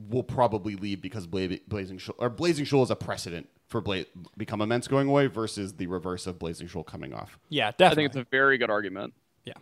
[0.08, 4.04] will probably leave because Bla- Blazing Shoal or Blazing Shoal is a precedent for Bla-
[4.36, 7.38] become immense going away versus the reverse of Blazing Shoal coming off.
[7.48, 9.14] Yeah, I think it's a very good argument.
[9.44, 9.54] yeah.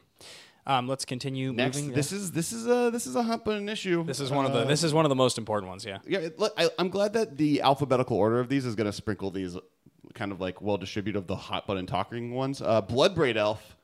[0.66, 1.92] Um, let's continue Next, moving.
[1.94, 4.02] this is this is a this is a hot button issue.
[4.04, 5.84] this is one of the Uh, this is one of the most important ones.
[5.84, 5.98] Yeah.
[6.06, 9.30] Yeah, it, I, I'm glad that the alphabetical order of these is going to sprinkle
[9.30, 9.58] these
[10.14, 12.62] kind of like well distributed of the hot button talking ones.
[12.62, 13.76] Uh, Bloodbraid Elf,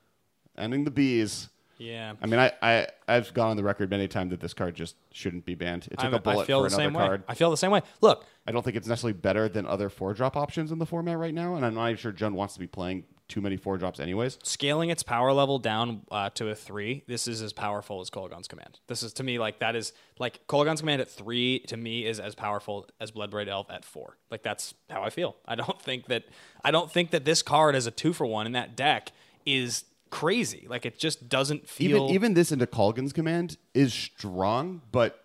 [0.56, 1.49] ending the bees.
[1.80, 2.12] Yeah.
[2.22, 4.96] I mean, I, I I've gone on the record many times that this card just
[5.12, 5.86] shouldn't be banned.
[5.86, 7.20] It took I'm- a bullet I feel for the another same card.
[7.20, 7.26] way.
[7.28, 7.80] I feel the same way.
[8.02, 11.16] Look, I don't think it's necessarily better than other four drop options in the format
[11.18, 13.78] right now, and I'm not even sure Jund wants to be playing too many four
[13.78, 14.38] drops anyways.
[14.42, 18.48] scaling its power level down uh, to a three, this is as powerful as Kolaghan's
[18.48, 18.80] command.
[18.88, 22.18] This is to me like that is like Kolaghan's command at three to me is
[22.18, 24.16] as powerful as Bloodbraid Elf at four.
[24.32, 25.36] Like that's how I feel.
[25.46, 26.24] I don't think that
[26.64, 29.12] I don't think that this card as a two for one in that deck
[29.46, 30.66] is crazy.
[30.68, 35.24] Like it just doesn't feel Even even this into Kolaghan's command is strong, but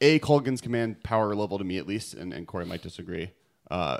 [0.00, 3.30] a Kolaghan's command power level to me at least, and, and Corey might disagree,
[3.70, 3.98] uh,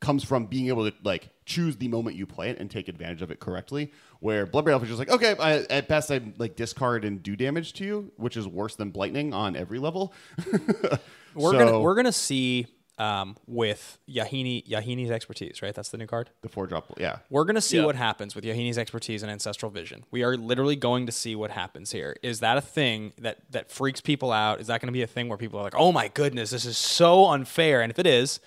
[0.00, 3.22] comes from being able to like choose the moment you play it and take advantage
[3.22, 3.90] of it correctly.
[4.20, 7.36] Where Bloodbraid Elf is just like, okay, I, at best I like discard and do
[7.36, 10.12] damage to you, which is worse than Blightning on every level.
[11.34, 12.66] we're So- gonna we're gonna see
[12.98, 15.74] um, with Yahenni Yahenni's expertise, right?
[15.74, 16.30] That's the new card.
[16.42, 17.18] the four drop, yeah.
[17.30, 17.84] We're going to see Yeah.
[17.84, 20.04] what happens with Yahenni's expertise and ancestral vision.
[20.10, 22.16] We are literally going to see what happens here.
[22.22, 24.60] Is that a thing that that freaks people out?
[24.60, 26.64] Is that going to be a thing where people are like, "Oh my goodness, this
[26.64, 27.80] is so unfair"?
[27.82, 28.40] And if it is,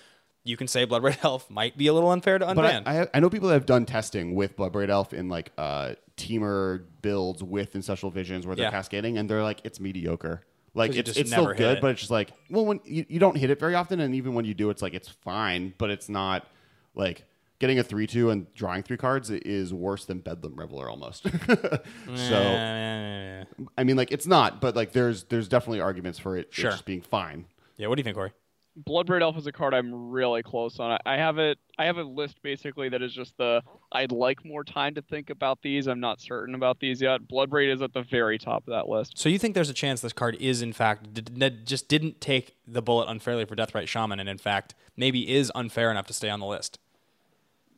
[0.44, 2.82] you can say Bloodbraid Elf might be a little unfair to But unban.
[2.84, 5.94] I, I, I know people that have done testing with Bloodbraid Elf in like uh,
[6.16, 8.70] Temur builds with ancestral visions where they're Yeah.
[8.70, 10.42] cascading, and they're like, it's mediocre.
[10.74, 11.80] Like it's it's still good, it.
[11.80, 14.32] but it's just like, well, when you, you don't hit it very often, and even
[14.34, 16.46] when you do, it's like it's fine, but it's not
[16.94, 17.24] like
[17.58, 21.24] getting a three two and drawing three cards is worse than Bedlam Reveler almost.
[22.14, 23.44] so
[23.76, 26.70] I mean, like it's not, but like there's there's definitely arguments for it Sure.
[26.70, 27.46] just being fine.
[27.76, 28.32] yeah, what do you think, Corey?
[28.88, 30.98] Bloodbraid Elf is a card I'm really close on.
[31.04, 31.58] I, have it.
[31.78, 33.62] I have a list basically that is just the.
[33.92, 35.86] I'd like more time to think about these.
[35.86, 37.20] I'm not certain about these yet.
[37.30, 39.18] Bloodbraid is at the very top of that list.
[39.18, 42.56] So you think there's a chance this card is in fact did- just didn't take
[42.66, 46.30] the bullet unfairly for Deathrite Shaman, and in fact maybe is unfair enough to stay
[46.30, 46.78] on the list?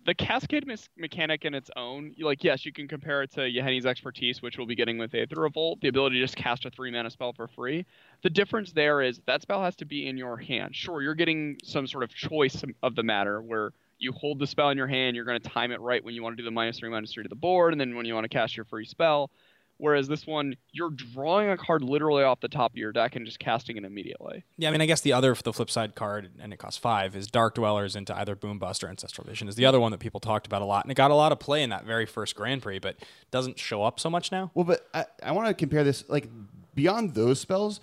[0.06, 3.86] The Cascade mes- mechanic in its own, like yes, you can compare it to Yahenni's
[3.86, 6.90] expertise, which we'll be getting with Aether Revolt, the ability to just cast a three
[6.90, 7.86] mana spell for free.
[8.22, 10.76] The difference there is that spell has to be in your hand.
[10.76, 14.68] Sure, you're getting some sort of choice of the matter where you hold the spell
[14.68, 16.50] in your hand, you're going to time it right when you want to do the
[16.50, 18.64] minus three, minus three to the board, and then when you want to cast your
[18.66, 19.30] free spell.
[19.78, 23.26] Whereas this one, you're drawing a card literally off the top of your deck and
[23.26, 24.44] just casting it immediately.
[24.56, 27.16] Yeah, I mean, I guess the other, the flip side card, and it costs five,
[27.16, 29.48] is Dark Dwellers into either Boom Bust or Ancestral Vision.
[29.48, 31.32] Is the other one that people talked about a lot, and it got a lot
[31.32, 32.96] of play in that very first Grand Prix, but
[33.30, 34.50] doesn't show up so much now.
[34.54, 36.28] Well, but I, I want to compare this like
[36.74, 37.80] beyond those spells.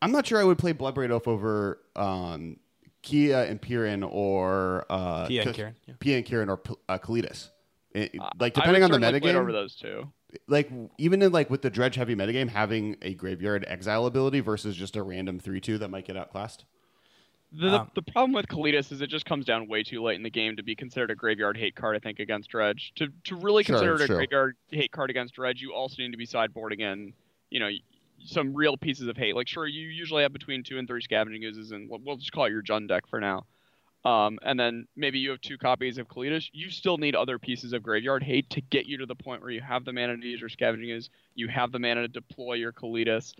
[0.00, 2.58] I'm not sure I would play Bloodbraid Elf over um,
[3.02, 5.94] Kia and Piran or uh, Kia and K- Kiran, yeah.
[6.00, 7.50] Pia and Kiran or P- uh, Kalitas.
[7.94, 10.10] It- like I depending would on the certainly play it metagame, over those two.
[10.46, 14.76] Like even in like with the dredge heavy metagame, having a graveyard exile ability versus
[14.76, 16.64] just a random three two that might get outclassed.
[17.52, 20.16] The, the- Um, the problem with Kalitas is it just comes down way too late
[20.16, 22.92] in the game to be considered a graveyard hate card, I think, against Dredge.
[22.96, 24.16] To to really Sure, consider it a sure.
[24.16, 27.12] graveyard hate card against Dredge, you also need to be sideboarding in,
[27.50, 27.70] you know,
[28.24, 29.36] some real pieces of hate.
[29.36, 32.32] Like, sure, you usually have between two and three scavenging oozes, and we'll- we'll just
[32.32, 33.44] call it your Jund deck for now.
[34.04, 36.50] Um, and then maybe you have two copies of Kalitas.
[36.52, 39.50] You still need other pieces of graveyard hate to get you to the point where
[39.50, 42.54] you have the mana to use your scavenging ooze, you have the mana to deploy
[42.54, 43.32] your Kalitas.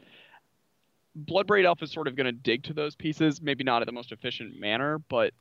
[1.27, 3.93] Bloodbraid Elf is sort of going to dig to those pieces, maybe not at the
[3.93, 5.33] most efficient manner, but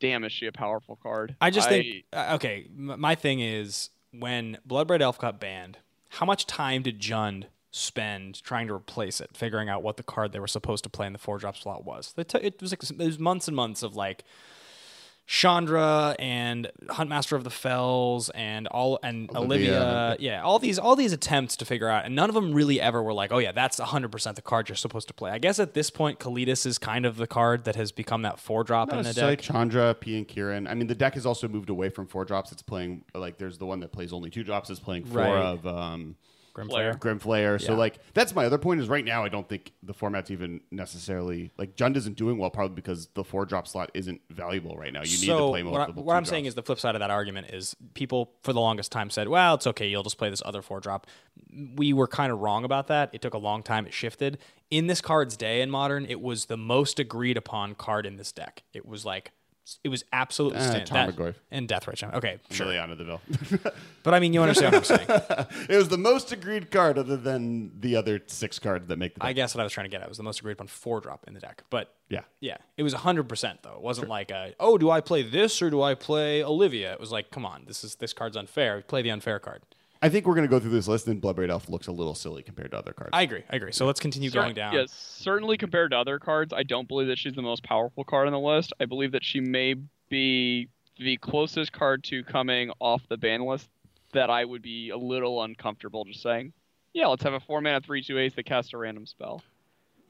[0.00, 1.36] damn, is she a powerful card?
[1.40, 5.78] I just think, uh, okay, my thing is when Bloodbraid Elf got banned,
[6.10, 7.44] how much time did Jund
[7.76, 11.06] spend trying to replace it, figuring out what the card they were supposed to play
[11.08, 12.12] in the four drop slot was?
[12.16, 14.24] They took it was like it was months and months of like
[15.26, 19.80] Chandra and Huntmaster of the Fells and all and Olivia.
[19.82, 20.16] Olivia.
[20.20, 23.02] yeah, all these all these attempts to figure out, and none of them really ever
[23.02, 25.30] were like, oh yeah, that's hundred percent the card you're supposed to play.
[25.30, 28.38] I guess at this point, Kalitas is kind of the card that has become that
[28.38, 29.40] four drop No, in it's like deck.
[29.40, 30.68] Chandra, P and Kiran.
[30.68, 32.52] I mean, the deck has also moved away from four drops.
[32.52, 34.68] It's playing like there's the one that plays only two drops.
[34.68, 35.42] Is playing four Right.
[35.42, 36.16] of um,
[36.54, 36.98] Grim Flayer.
[36.98, 37.60] Grim Flayer.
[37.60, 37.78] So Yeah.
[37.78, 41.50] like that's my other point is right now I don't think the format's even necessarily
[41.58, 45.02] like Jund isn't doing well probably because the four drop slot isn't valuable right now.
[45.02, 46.04] You need to play what, I, multiple.
[46.04, 48.60] what I'm two saying is the flip side of that argument is people for the
[48.60, 51.08] longest time said, "Well, it's okay, you'll just play this other four drop."
[51.76, 53.10] We were kind of wrong about that.
[53.12, 53.84] It took a long time.
[53.86, 54.38] It shifted
[54.70, 56.06] in this card's day in modern.
[56.06, 58.62] It was the most agreed upon card in this deck.
[58.72, 59.32] It was like
[59.82, 61.34] it was absolutely Uh, stand- that- Tarmogoyf.
[61.50, 62.14] and Deathrite Shaman.
[62.16, 63.20] Okay, sure, Liliana Deville.
[64.02, 65.06] but I mean, you understand what I'm saying.
[65.68, 69.20] it was the most agreed card other than the other six cards that make the
[69.20, 69.28] deck.
[69.28, 71.00] I guess what I was trying to get at was the most agreed upon four
[71.00, 72.20] drop in the deck, but yeah.
[72.40, 73.74] Yeah, it was 100% though.
[73.76, 76.92] It wasn't like a, oh, do I play this or do I play Olivia?
[76.92, 78.82] It was like, come on, this is this card's unfair.
[78.82, 79.62] Play the unfair card.
[80.04, 82.42] I think we're gonna go through this list and Bloodbraid Elf looks a little silly
[82.42, 83.12] compared to other cards.
[83.14, 83.42] I agree.
[83.48, 83.72] I agree.
[83.72, 84.74] So let's continue Cer- going down.
[84.74, 88.26] Yes, certainly compared to other cards, I don't believe that she's the most powerful card
[88.26, 88.74] on the list.
[88.78, 89.76] I believe that she may
[90.10, 93.70] be the closest card to coming off the ban list
[94.12, 96.52] that I would be a little uncomfortable just saying,
[96.92, 99.42] yeah, let's have a four mana three two ace that casts a random spell.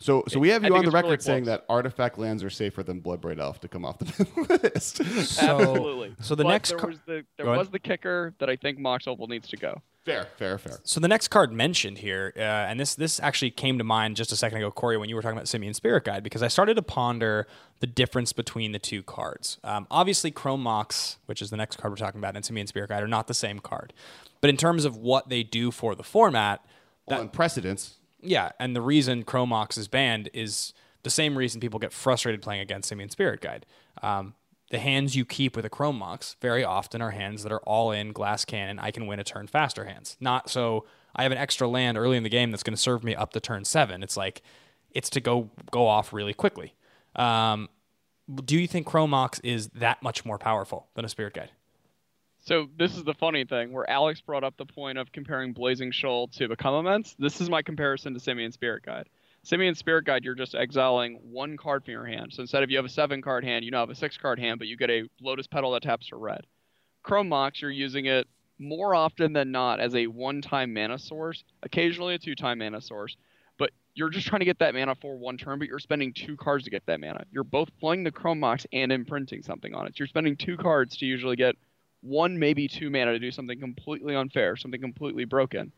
[0.04, 1.60] So, so we have you on the it's really record saying close.
[1.60, 4.96] that artifact lands are safer than Bloodbraid Elf to come off the list.
[4.98, 6.14] So, Absolutely.
[6.20, 8.78] So the But next there car- was the there was the kicker that I think
[8.78, 9.80] Mox Opal needs to go.
[10.04, 10.78] fair, fair, fair.
[10.84, 14.30] So the next card mentioned here, uh, and this this actually came to mind just
[14.30, 16.74] a second ago, Corey, when you were talking about Simian Spirit Guide, because I started
[16.74, 17.46] to ponder
[17.80, 19.56] the difference between the two cards.
[19.64, 22.90] Um, obviously, Chrome Mox, which is the next card we're talking about, and Simian Spirit
[22.90, 23.94] Guide are not the same card,
[24.42, 26.62] but in terms of what they do for the format,
[27.06, 31.60] Well, in precedence, yeah, and the reason Chrome Mox is banned is the same reason
[31.60, 33.66] people get frustrated playing against Simian Spirit Guide.
[34.02, 34.34] Um,
[34.70, 37.92] the hands you keep with a Chrome Mox very often are hands that are all
[37.92, 38.78] in glass cannon.
[38.78, 40.16] I can win a turn faster hands.
[40.20, 43.04] Not so I have an extra land early in the game that's going to serve
[43.04, 44.02] me up to turn seven.
[44.02, 44.42] It's like
[44.90, 46.74] it's to go go off really quickly.
[47.14, 47.68] Um,
[48.44, 51.50] do you think Chrome Mox is that much more powerful than a Spirit Guide?
[52.44, 55.90] So this is the funny thing, where Alex brought up the point of comparing Blazing
[55.90, 57.16] Shoal to Become Immense.
[57.18, 59.08] This is my comparison to Simian Spirit Guide.
[59.44, 62.34] Simian Spirit Guide, you're just exiling one card from your hand.
[62.34, 64.38] So instead of you have a seven card hand, you now have a six card
[64.38, 66.46] hand, but you get a Lotus Petal that taps for red.
[67.02, 68.28] Chrome Mox, you're using it
[68.58, 72.82] more often than not as a one time mana source, occasionally a two time mana
[72.82, 73.16] source.
[73.56, 76.36] But you're just trying to get that mana for one turn, but you're spending two
[76.36, 77.24] cards to get that mana.
[77.30, 79.94] You're both playing the Chrome Mox and imprinting something on it.
[79.94, 81.56] So you're spending two cards to usually get
[82.04, 85.72] one, maybe two mana to do something completely unfair, something completely broken.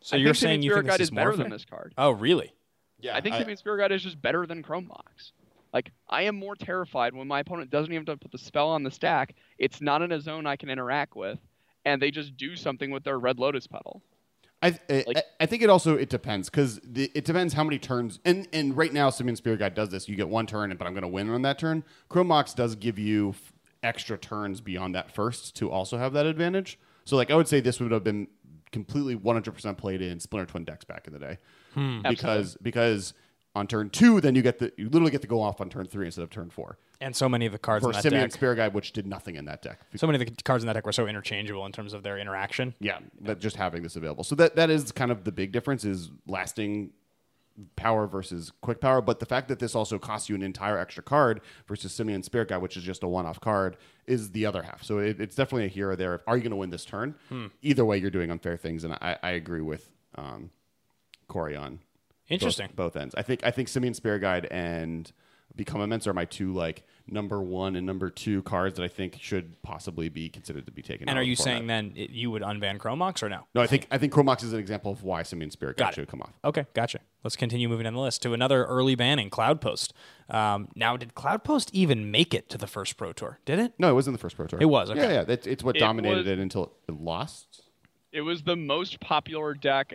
[0.00, 1.36] So I you're think saying Simian you Spirit think this Guide is is more better
[1.42, 1.94] than this card.
[1.98, 2.52] Oh, really?
[3.00, 5.32] yeah, I think Simian Spirit Guide is just better than Chrome Mox.
[5.72, 8.68] Like I am more terrified when my opponent doesn't even have to put the spell
[8.68, 9.34] on the stack.
[9.58, 11.38] It's not in a zone I can interact with,
[11.84, 14.02] and they just do something with their red lotus petal.
[14.64, 17.78] I, eh, I, Like- I think it also it depends because it depends how many
[17.78, 20.08] turns and and right now Simian Spirit Guide does this.
[20.08, 21.82] You get one turn, but I'm going to win on that turn.
[22.08, 23.52] Chrome Mox does give you f-
[23.82, 26.78] extra turns beyond that first to also have that advantage.
[27.04, 28.28] So like I would say this would have been
[28.70, 31.38] completely 100% played in Splinter Twin decks back in the day
[31.74, 32.00] hmm.
[32.08, 33.12] because because
[33.54, 35.86] on turn two then you get the you literally get to go off on turn
[35.86, 38.22] three instead of turn four And so many of the cards for in that Simian
[38.22, 38.32] deck.
[38.32, 39.80] Spirit Guide, which did nothing in that deck.
[39.96, 42.18] So many of the cards in that deck were so interchangeable in terms of their
[42.18, 42.74] interaction.
[42.80, 44.24] Yeah, but just having this available.
[44.24, 46.92] So that that is kind of the big difference is lasting
[47.76, 49.00] power versus quick power.
[49.00, 52.48] But the fact that this also costs you an entire extra card versus Simian Spirit
[52.48, 53.76] Guide, which is just a one-off card,
[54.06, 54.82] is the other half.
[54.82, 56.22] So it, it's definitely a hero there.
[56.26, 57.14] Are you going to win this turn?
[57.62, 60.50] Either way, you're doing unfair things, and I, I agree with um,
[61.28, 61.82] Corey on both-
[62.28, 62.68] Interesting.
[62.74, 63.14] both, ends.
[63.16, 65.10] I think I think Simian Spirit Guide and
[65.54, 69.18] Become Immense are my two like number one and number two cards that I think
[69.20, 71.08] should possibly be considered to be taken.
[71.08, 71.54] And out are you format.
[71.54, 73.46] saying then it, you would unban Chrome Mox or no?
[73.54, 75.84] No, I think I think Chrome Mox is an example of why Simian Spirit Guide
[75.84, 75.94] Got it.
[75.96, 76.32] should come off.
[76.44, 77.00] Okay, gotcha.
[77.24, 79.92] Let's continue moving down the list to another early banning, Cloudpost.
[80.28, 83.38] Um, now, did Cloudpost even make it to the first Pro Tour?
[83.44, 83.74] Did it?
[83.78, 84.58] No, it was in the first Pro Tour.
[84.60, 85.00] It was, okay.
[85.00, 85.24] Yeah, yeah.
[85.32, 87.62] It's, it's what It dominated was- it until it lost.
[88.10, 89.94] It was the most popular deck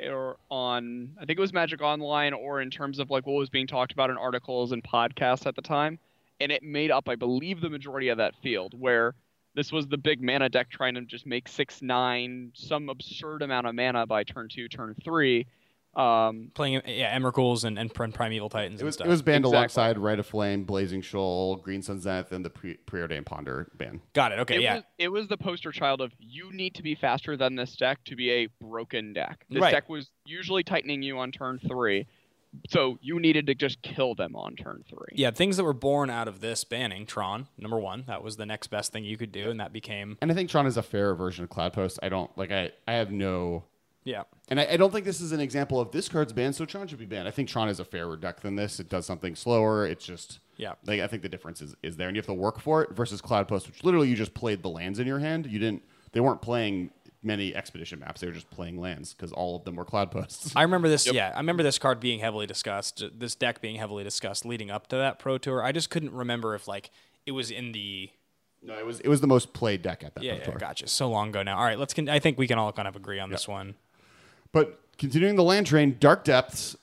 [0.49, 3.67] on I think it was Magic Online or in terms of like what was being
[3.67, 5.99] talked about in articles and podcasts at the time.
[6.39, 9.15] And it made up, I believe, the majority of that field where
[9.55, 13.65] this was the big mana deck trying to just make six nine, some absurd amount
[13.67, 15.47] of mana by turn two, turn three.
[15.95, 19.07] Um, Playing yeah, Emrakul's and, and Prim- Primeval Titans It and was stuff.
[19.07, 19.57] it was banned Exactly.
[19.57, 23.99] alongside Rite of Flame, Blazing Shoal, Green Sun Zenith, and the pre- preordained Ponder ban.
[24.13, 24.39] Got it.
[24.39, 24.75] Okay, it yeah.
[24.75, 28.03] was it was the poster child of you need to be faster than this deck
[28.05, 29.43] to be a broken deck.
[29.49, 29.71] This Right.
[29.71, 32.05] deck was usually tightening you on turn three,
[32.69, 35.13] so you needed to just kill them on turn three.
[35.13, 38.45] Yeah, things that were born out of this banning, Tron, number one, that was the
[38.45, 40.83] next best thing you could do, and that became And I think Tron is a
[40.83, 41.99] fairer version of Cloudpost.
[42.01, 43.63] I don't like I I have no
[44.03, 44.23] yeah.
[44.47, 46.87] and I, I don't think this is an example of this card's banned, so Tron
[46.87, 47.27] should be banned.
[47.27, 48.79] I think Tron is a fairer deck than this.
[48.79, 49.85] It does something slower.
[49.85, 50.73] It's just Yeah.
[50.85, 52.91] Like I think the difference is, is there, and you have to work for it.
[52.91, 55.45] Versus Cloudpost, which literally you just played the lands in your hand.
[55.45, 55.83] You didn't.
[56.13, 56.91] They weren't playing
[57.23, 58.21] many expedition maps.
[58.21, 60.53] They were just playing lands because all of them were Cloudposts.
[60.55, 61.11] I remember this.
[61.11, 63.03] Yeah, I remember this card being heavily discussed.
[63.17, 65.63] This deck being heavily discussed leading up to that Pro Tour.
[65.63, 66.89] I just couldn't remember if like
[67.25, 68.09] it was in the.
[68.61, 70.55] no, it was it was the most played deck at that Yeah, Pro yeah Tour.
[70.59, 70.87] gotcha.
[70.87, 71.57] So long ago now.
[71.57, 71.93] All right, let's.
[71.93, 73.75] Con- I think we can all kind of agree on this one.
[74.51, 76.75] But continuing the land train, Dark Depths.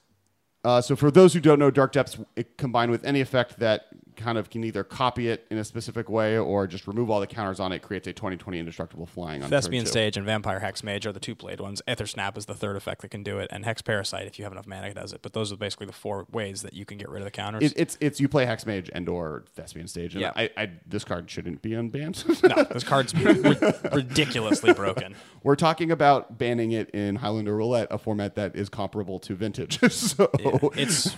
[0.64, 3.86] Uh, so for those who don't know, Dark Depths it combined with any effect that
[4.16, 7.26] kind of can either copy it in a specific way or just remove all the
[7.26, 9.86] counters on it creates a 2020 indestructible flying on Thespian.
[9.86, 11.82] Stage and Vampire Hex Mage are the two played ones.
[11.86, 14.44] Aether Snap is the third effect that can do it, and Hex Parasite, if you
[14.44, 15.20] have enough mana, does it.
[15.22, 17.62] But those are basically the four ways that you can get rid of the counters.
[17.62, 20.14] It, it's it's you play Hexmage and or Thespian Stage.
[20.14, 20.32] And Yeah.
[20.36, 22.24] I, I this card shouldn't be unbanned.
[22.56, 23.14] no, this card's
[23.94, 25.14] ridiculously broken.
[25.42, 29.80] We're talking about banning it in Highlander Roulette, a format that is comparable to Vintage.
[29.92, 30.30] so
[30.76, 31.16] It's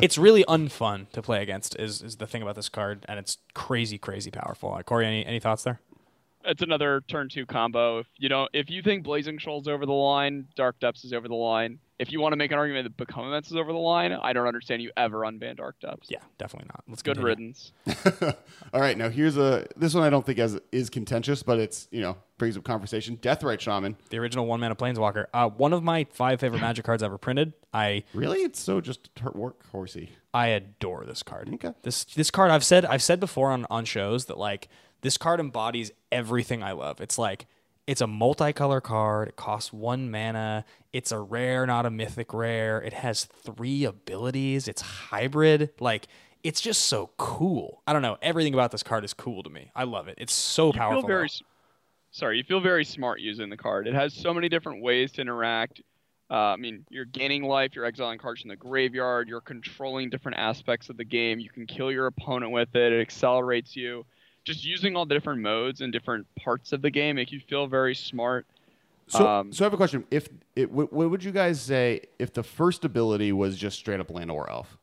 [0.00, 1.76] it's really unfun to play against.
[1.78, 4.72] Is is the thing about this card, and it's crazy, crazy powerful.
[4.72, 5.80] Uh, Corey, any any thoughts there?
[6.44, 7.98] It's another turn two combo.
[7.98, 11.28] If you don't, if you think Blazing Shoals over the line, Dark Depths is over
[11.28, 11.78] the line.
[11.98, 14.32] If you want to make an argument that Become Immense is over the line, I
[14.32, 16.08] don't understand you ever unban Dark Depths.
[16.10, 16.84] Yeah, definitely not.
[16.88, 17.26] Let's Good continue.
[17.26, 17.72] riddance.
[18.72, 21.88] All right, now here's a this one I don't think as is contentious, but it's
[21.90, 23.16] you know brings up conversation.
[23.16, 23.96] Deathrite Shaman.
[24.10, 25.26] The original one mana planeswalker.
[25.34, 27.52] Uh, one of my five favorite Magic cards ever printed.
[27.74, 30.10] I Really, it's so just her- work horsey.
[30.32, 31.50] I adore this card.
[31.54, 31.72] Okay.
[31.82, 34.68] This this card I've said I've said before on on shows that like
[35.00, 37.00] this card embodies everything I love.
[37.00, 37.46] It's like
[37.88, 39.28] it's a multicolor card.
[39.28, 40.66] It costs one mana.
[40.92, 42.82] It's a rare, not a mythic rare.
[42.82, 44.68] It has three abilities.
[44.68, 45.70] It's hybrid.
[45.80, 46.06] Like
[46.44, 47.82] it's just so cool.
[47.86, 48.18] I don't know.
[48.20, 49.70] Everything about this card is cool to me.
[49.74, 50.16] I love it.
[50.18, 51.00] It's so You powerful.
[51.00, 51.28] feel very,
[52.10, 53.88] sorry, you feel very smart using the card.
[53.88, 55.80] It has so many different ways to interact.
[56.30, 60.36] Uh, I mean, you're gaining life, you're exiling cards from the graveyard, you're controlling different
[60.36, 61.40] aspects of the game.
[61.40, 62.92] You can kill your opponent with it.
[62.92, 64.04] It accelerates you.
[64.48, 67.66] Just using all the different modes and different parts of the game make you feel
[67.66, 68.46] very smart.
[69.08, 70.04] So, Um, so I have a question.
[70.10, 74.00] If it, what, what would you guys say if the first ability was just straight
[74.00, 74.78] up land or elf?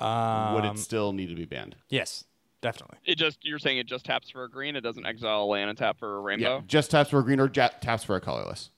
[0.00, 1.76] Um, would it still need to be banned?
[1.88, 2.24] yes,
[2.62, 2.98] definitely.
[3.04, 4.76] It just you're saying it just taps for a green.
[4.76, 6.56] It doesn't exile a land and tap for a rainbow.
[6.56, 8.70] Yeah, just taps for a green or ja- taps for a colorless.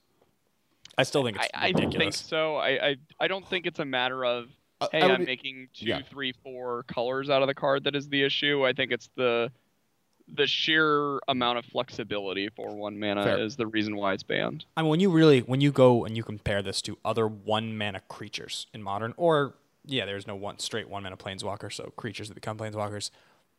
[0.98, 2.16] I still think it's I, I think ridiculous.
[2.16, 2.56] so.
[2.56, 4.48] I, I I don't think it's a matter of
[4.90, 6.00] hey, I would I'm be- making two, yeah.
[6.10, 8.64] three, four colors out of the card that is the issue.
[8.66, 9.50] I think it's the
[10.34, 13.38] the sheer amount of flexibility for one mana Fair.
[13.38, 14.64] is the reason why it's banned.
[14.76, 17.76] I mean, when you really when you go and you compare this to other one
[17.76, 19.54] mana creatures in modern or
[19.84, 23.10] yeah, there's no one straight one mana planeswalker, so creatures that become planeswalkers.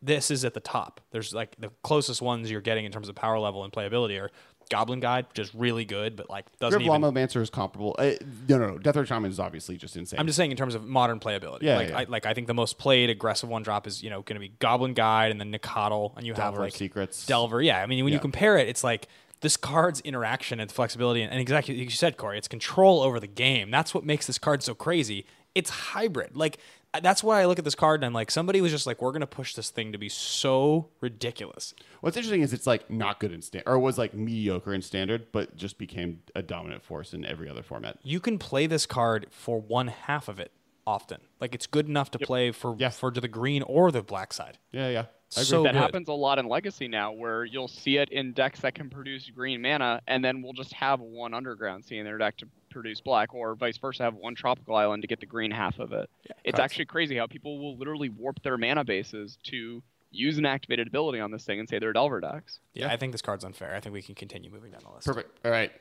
[0.02, 1.00] This is at the top.
[1.12, 4.32] There's like the closest ones you're getting in terms of power level and playability are
[4.74, 7.02] Goblin Guide, just really good, but like doesn't Grim even.
[7.04, 7.96] Llama is comparable.
[8.00, 8.14] Uh,
[8.50, 8.78] no, no, no.
[8.80, 10.20] Deathrite Shaman is obviously just insane.
[10.20, 11.62] I'm just saying in terms of modern playability.
[11.62, 12.00] Yeah, like yeah.
[12.00, 14.40] I like I think the most played aggressive one drop is you know going to
[14.40, 17.28] be Goblin Guide and then Nacatl, and you have like Secrets.
[17.28, 17.62] Delver.
[17.62, 18.18] Yeah, I mean when Yeah.
[18.18, 19.08] you compare it, it's like
[19.42, 23.20] this card's interaction and flexibility, and, and exactly like you said, Corey, it's control over
[23.20, 23.70] the game.
[23.70, 25.28] That's what makes this card so crazy.
[25.54, 26.36] It's hybrid.
[26.36, 26.58] Like
[27.02, 29.12] that's why I look at this card and I'm like, somebody was just like, we're
[29.12, 31.74] gonna push this thing to be so ridiculous.
[32.02, 35.28] What's interesting is it's like not good in standard, or was like mediocre in standard,
[35.32, 37.98] but just became a dominant force in every other format.
[38.04, 40.52] you can play this card for one half of it
[40.86, 41.22] often.
[41.40, 42.90] Like it's good enough to play for Yeah.
[42.90, 44.58] for the green or the black side.
[44.72, 45.06] Yeah, yeah.
[45.38, 45.50] I agree.
[45.50, 45.80] So that good.
[45.80, 49.30] happens a lot in Legacy now, where you'll see it in decks that can produce
[49.30, 53.02] green mana, and then we'll just have one Underground Sea in their deck to produce
[53.02, 56.10] black, or vice versa, have one Tropical Island to get the green half of it.
[56.44, 56.60] it's cards.
[56.60, 59.82] actually crazy how people will literally warp their mana bases to
[60.12, 62.60] use an activated ability on this thing and say they're Delver decks.
[62.74, 63.76] Yeah, I think this card's unfair.
[63.76, 65.08] I think we can continue moving down the list.
[65.08, 65.40] Perfect.
[65.44, 65.72] All right.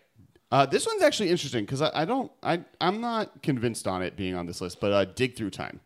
[0.51, 4.17] Uh, this one's actually interesting because I, I don't I I'm not convinced on it
[4.17, 5.81] being on this list, but uh, dig through time.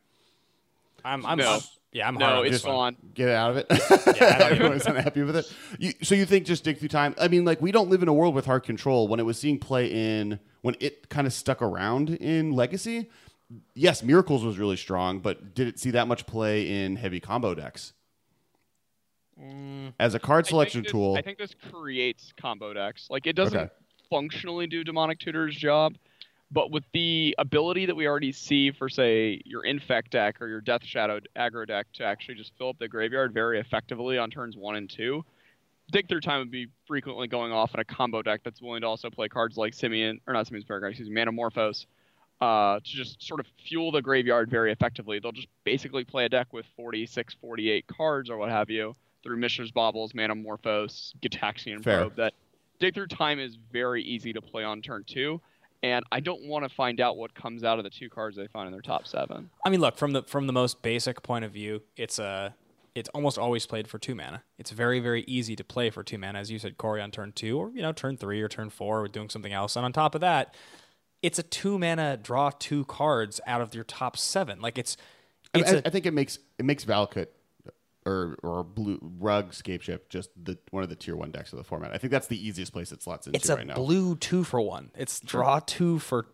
[1.04, 1.60] I'm, I'm No.
[1.93, 2.74] Yeah, I'm No, hard on it's fun.
[2.74, 2.95] one.
[2.95, 3.11] gone.
[3.14, 3.66] Get out of it.
[3.70, 5.53] Yeah, I don't Everyone's unhappy with it.
[5.78, 7.14] You, so you think just dig through time?
[7.18, 9.09] I mean, like we don't live in a world with hard control.
[9.09, 13.09] When it was seeing play in, when it kind of stuck around in Legacy,
[13.74, 17.55] yes, Miracles was really strong, but did it see that much play in heavy combo
[17.55, 17.93] decks?
[19.41, 19.93] Mm.
[20.01, 23.07] As a card I selection this- tool, I think this creates combo decks.
[23.11, 23.70] Like it doesn't Okay.
[24.11, 25.97] functionally do Demonic Tutor's job,
[26.51, 30.61] but with the ability that we already see for say your Infect deck or your
[30.61, 34.57] Death Shadow aggro deck to actually just fill up the graveyard very effectively on turns
[34.57, 35.24] one and two,
[35.90, 38.86] Dig Through Time would be frequently going off in a combo deck that's willing to
[38.86, 41.86] also play cards like Simian or not Simeon's Paragon, excuse me, Manamorphose.
[42.38, 45.18] Uh, to just sort of fuel the graveyard very effectively.
[45.18, 49.38] They'll just basically play a deck with 46, 48 cards or what have you through
[49.38, 52.01] Mishra's Baubles, Manamorphose, Gitaxian Fair.
[52.01, 52.16] Probe.
[52.16, 52.34] That
[52.78, 55.40] Dig Through Time is very easy to play on turn two,
[55.93, 58.47] and I don't want to find out what comes out of the two cards they
[58.49, 59.51] find in their top seven.
[59.64, 62.55] I mean, look from the from the most basic point of view, it's a
[62.95, 64.43] it's almost always played for two mana.
[64.59, 67.32] It's very very easy to play for two mana, as you said, Corey, on turn
[67.32, 69.76] two or you know turn three or turn four, or doing something else.
[69.76, 70.55] And on top of that,
[71.22, 74.61] it's a two mana draw two cards out of your top seven.
[74.61, 74.97] Like it's
[75.55, 77.26] I, it's I- a- I think it makes it makes Valakut
[78.07, 81.64] or or blue rug Scapeshift just the one of the tier one decks of the
[81.64, 81.92] format.
[81.92, 83.74] I think that's the easiest place it slots into it's a right now.
[83.74, 84.90] blue two for one.
[84.96, 86.26] It's draw two for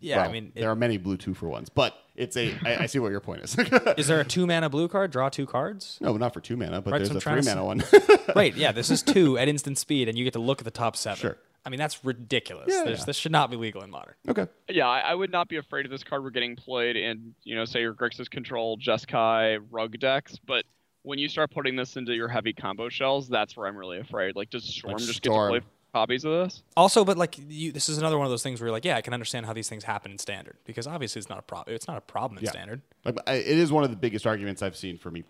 [0.00, 0.18] yeah.
[0.18, 2.54] Well, I mean, it- there are many blue two for ones, but it's a.
[2.64, 3.56] I, I see what your point is.
[3.98, 5.10] is there a two mana blue card?
[5.10, 5.98] Draw two cards.
[6.00, 7.66] no, not for two mana, but Right, there's so I'm a trying three to mana
[7.66, 7.82] one.
[8.36, 10.70] right, yeah, this is two at instant speed, and you get to look at the
[10.70, 11.18] top seven.
[11.20, 11.36] Sure.
[11.62, 12.68] I mean, that's ridiculous.
[12.70, 13.04] Yeah, There's- yeah.
[13.04, 14.14] This should not be legal in modern.
[14.26, 14.46] okay.
[14.70, 17.54] Yeah, I, I would not be afraid of this card we're getting played in, you
[17.54, 20.64] know, say your Grixis Control, Jeskai, Rug decks, but
[21.02, 24.36] when you start putting this into your heavy combo shells, that's where I'm really afraid.
[24.36, 25.52] Like, does Storm Like just Storm.
[25.52, 26.62] get to play copies of this?
[26.76, 28.96] Also, but like you, this is another one of those things where you're like, yeah,
[28.96, 31.74] I can understand how these things happen in standard because obviously it's not a problem.
[31.74, 32.50] It's not a problem in Yeah.
[32.50, 32.82] standard.
[33.04, 35.24] Like, it is one of the biggest arguments I've seen for me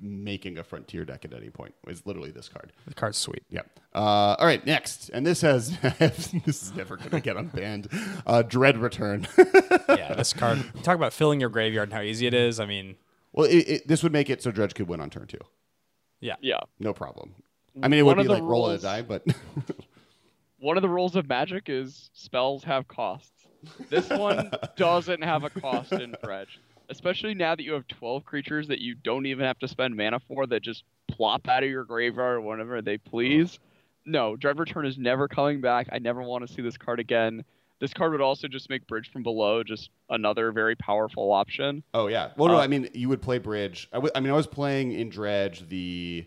[0.00, 1.74] making a frontier deck at any point.
[1.86, 2.72] Is literally this card.
[2.86, 3.42] The card's sweet.
[3.50, 3.60] Yeah.
[3.94, 7.92] Uh, all right, next, and this has this is never going to get unbanned.
[8.26, 9.26] Uh, Dread Return.
[9.88, 10.64] yeah, this card.
[10.82, 12.60] Talk about filling your graveyard and how easy it is.
[12.60, 12.96] I mean,
[13.34, 15.38] well, it, it, this would make it so Dredge could win on turn two.
[16.20, 16.60] yeah, Yeah.
[16.78, 17.34] No problem.
[17.82, 19.24] I mean, it One would be the like roll a die, but
[20.64, 23.46] One of the rules of Magic is spells have costs.
[23.90, 26.58] This one doesn't have a cost in Dredge.
[26.88, 30.20] Especially now that you have 12 creatures that you don't even have to spend mana
[30.20, 33.58] for that just plop out of your graveyard whenever they please.
[34.06, 35.88] No, Dread Return is never coming back.
[35.92, 37.44] I never want to see this card again.
[37.80, 41.82] This card would also just make Bridge from Below just another very powerful option.
[41.92, 42.30] Oh yeah.
[42.36, 43.88] Well, no, Uh, I mean you would play bridge.
[43.92, 46.26] I, w- I mean I was playing in Dredge the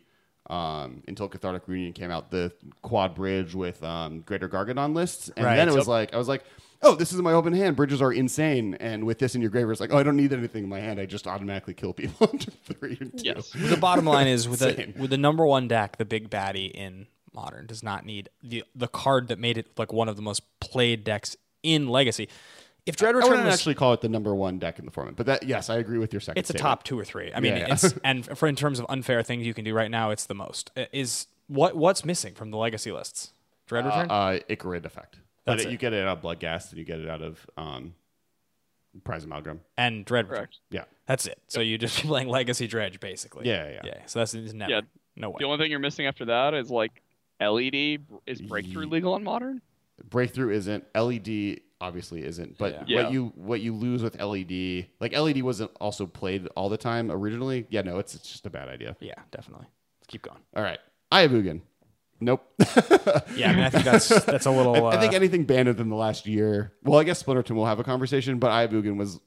[0.49, 5.45] um, until Cathartic Reunion came out the quad bridge with um, Greater Gargadon lists, and
[5.45, 5.55] Right.
[5.57, 5.87] then it was Yep.
[5.87, 6.43] like I was like,
[6.83, 7.75] oh, this is my open hand.
[7.75, 10.31] Bridges are insane, and with this in your graveyard, it's like, oh, I don't need
[10.31, 10.99] anything in my hand.
[11.01, 13.25] I just automatically kill people under three and two.
[13.25, 13.51] Yes.
[13.51, 17.07] the bottom line is with the with the number one deck, the big baddie in
[17.38, 20.41] modern does not need the the card that made it like one of the most
[20.59, 22.27] played decks in Legacy.
[22.88, 24.91] If Dread Return I wouldn't was actually call it the number one deck in the
[24.91, 26.39] format, but that yes, I agree with your second.
[26.39, 27.31] it's a top two or three.
[27.33, 27.73] I mean, Yeah, yeah.
[27.73, 30.33] it's and for in terms of unfair things you can do right now, it's the
[30.35, 30.71] most.
[30.75, 33.31] Uh, Is what what's missing from the legacy lists?
[33.67, 34.07] Dread Uh, Return.
[34.09, 35.17] uh, Ichorid effect.
[35.45, 35.71] But That's it- it.
[35.73, 37.93] you get it out of Bloodghast and you get it out of um,
[39.03, 39.59] Prized Amalgam.
[39.77, 40.38] and Dread Return.
[40.45, 40.59] Correct.
[40.71, 40.83] Yeah.
[41.05, 41.39] That's it.
[41.49, 43.47] So you're just playing Legacy Dredge basically.
[43.47, 43.81] Yeah, yeah.
[43.83, 43.93] yeah.
[44.07, 44.71] So that's it's never.
[44.71, 44.81] Yeah.
[45.15, 45.38] No way.
[45.39, 47.01] The only thing you're missing after that is like
[47.39, 47.99] LED.
[48.25, 49.61] Is Breakthrough legal on Modern?
[50.09, 51.61] Breakthrough isn't LED.
[51.79, 52.57] obviously isn't.
[52.57, 53.03] But Yeah.
[53.03, 57.11] what you what you lose with LED, like LED wasn't also played all the time
[57.11, 57.67] originally.
[57.69, 58.95] Yeah, no, it's it's just a bad idea.
[58.99, 59.67] Yeah, definitely.
[59.99, 60.39] Let's keep going.
[60.55, 60.79] All right,
[61.11, 61.61] Eye of Ugin.
[62.19, 62.43] Nope.
[63.35, 64.88] Yeah, I mean, I think that's that's a little.
[64.88, 66.73] I, I think uh, anything banned within the last year.
[66.83, 69.19] Well, I guess Splinter Twin will have a conversation, but Eye of Ugin was.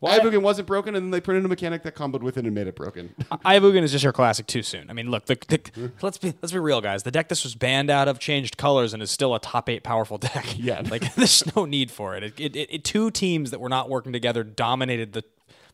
[0.00, 2.36] Well, Eye of Ugin wasn't broken, and then they printed a mechanic that comboed with
[2.36, 3.14] it and made it broken.
[3.44, 4.90] Eye of Ugin is just your classic too soon.
[4.90, 7.04] I mean, look, the, the, let's be let's be real, guys.
[7.04, 9.82] The deck this was banned out of changed colors and is still a top eight
[9.82, 10.44] powerful deck.
[10.58, 10.82] Yeah.
[10.90, 12.22] like there's no need for it.
[12.22, 12.68] It, it, it.
[12.70, 15.24] it- Two teams that were not working together dominated the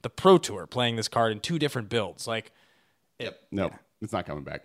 [0.02, 2.26] the Pro Tour, playing this card in two different builds.
[2.28, 2.52] Like,
[3.18, 3.38] Yep.
[3.50, 4.62] No, it's not coming back.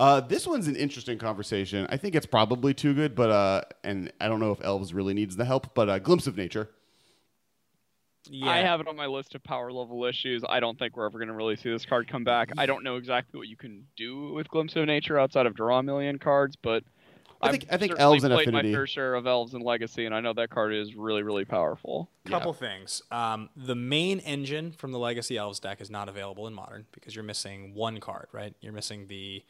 [0.00, 1.86] uh, this one's an interesting conversation.
[1.90, 5.14] I think it's probably too good, but uh, and I don't know if Elves really
[5.14, 5.74] needs the help.
[5.74, 6.70] But uh, Glimpse of Nature.
[8.30, 10.42] Yeah, I have it on my list of power level issues.
[10.48, 12.50] I don't think we're ever going to really see this card come back.
[12.58, 15.78] I don't know exactly what you can do with Glimpse of Nature outside of draw
[15.78, 16.84] a million cards, but
[17.42, 19.62] I think- I've I think Elves and played Affinity- my fair share of Elves and
[19.62, 22.08] Legacy, and I know that card is really, really powerful.
[22.24, 23.02] Couple things.
[23.10, 27.14] Um, the main engine from the Legacy Elves deck is not available in Modern because
[27.14, 28.54] you're missing one card, right?
[28.60, 29.42] You're missing the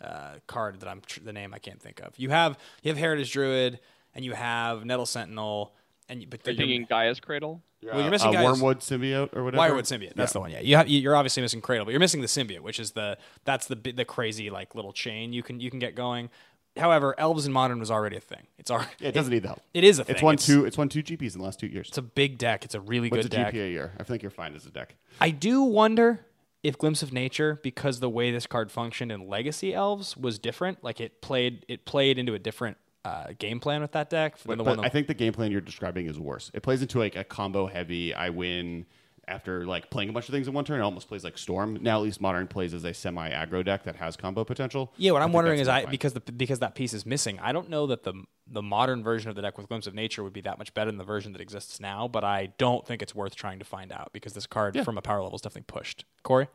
[0.00, 2.18] uh, card that I'm tr- the name I can't think of.
[2.18, 3.78] You have you have Heritage Druid
[4.14, 5.72] and you have Nettle Sentinel,
[6.10, 7.62] and you, but Are you you're- thinking Gaia's Cradle?
[7.82, 9.62] well, you're missing uh, guys- Wormwood Symbiote or whatever.
[9.62, 10.14] Wirewood Symbiote.
[10.14, 10.50] That's the one.
[10.50, 13.16] Yeah, you have, you're obviously missing Cradle, but you're missing the Symbiote, which is the
[13.44, 16.28] that's the the crazy like little chain you can you can get going.
[16.76, 18.46] However, Elves in Modern was already a thing.
[18.58, 19.60] It's already Yeah, it doesn't need the help.
[19.74, 20.14] it is a thing.
[20.14, 20.64] It's won It's- two.
[20.66, 21.88] It's won two GPs in the last two years.
[21.88, 22.64] It's a big deck.
[22.64, 23.54] It's a really What's good a deck.
[23.54, 23.92] GP a year?
[23.98, 24.94] I think you're fine as a deck.
[25.20, 26.26] I do wonder
[26.62, 30.84] if Glimpse of Nature, because the way this card functioned in Legacy Elves was different.
[30.84, 34.58] Like it played, it played into a different uh, game plan with that deck than
[34.58, 34.84] the but one.
[34.84, 36.50] I think the game plan you're describing is worse.
[36.54, 38.14] It plays into like a combo heavy.
[38.14, 38.86] I win
[39.28, 40.80] after like playing a bunch of things in one turn.
[40.80, 41.78] It almost plays like Storm.
[41.80, 44.92] Now at least Modern plays as a semi aggro deck that has combo potential.
[44.96, 45.90] yeah, what I I'm wondering is, I fine.
[45.90, 47.38] because the because that piece is missing.
[47.40, 48.12] I don't know that the
[48.46, 50.90] the modern version of the deck with Glimpse of Nature would be that much better
[50.90, 52.08] than the version that exists now.
[52.08, 55.02] But I don't think it's worth trying to find out because this card from a
[55.02, 56.04] power level is definitely pushed.
[56.22, 56.48] Corey,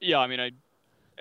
[0.00, 0.52] Yeah, I mean, I,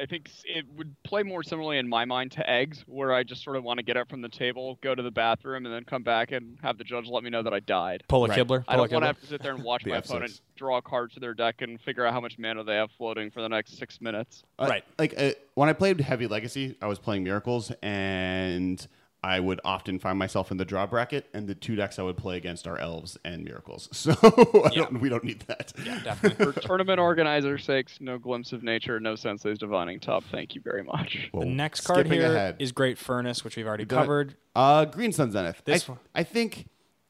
[0.01, 3.43] I think it would play more similarly in my mind to eggs, where I just
[3.43, 5.83] sort of want to get up from the table, go to the bathroom, and then
[5.83, 8.03] come back and have the judge let me know that I died.
[8.07, 8.39] pull a Right.
[8.39, 8.63] Kibler.
[8.67, 10.05] I Pull a don't want to have to sit there and watch The my F6.
[10.09, 12.91] opponent draw a card to their deck and figure out how much mana they have
[12.97, 14.43] floating for the next six minutes.
[14.57, 14.83] Uh, Right.
[14.97, 18.85] Like uh, when I played Heavy Legacy, I was playing Miracles, and
[19.21, 22.15] I would often find myself in the draw bracket, and the two decks I would
[22.15, 23.89] play against are Elves and Miracles.
[23.99, 24.83] So I Yeah.
[24.83, 25.73] don't, we don't need that.
[25.85, 26.53] Yeah, definitely.
[26.53, 30.23] For tournament organizers' sakes, no glimpse of nature, no sensei's divining top.
[30.31, 31.29] Thank you very much.
[31.33, 32.75] the next card Skipping here is ahead.
[32.75, 34.35] Great Furnace, which we've already done covered.
[34.55, 35.61] Uh, Green Sun Zenith.
[35.65, 35.99] This I, one.
[36.15, 36.67] I think,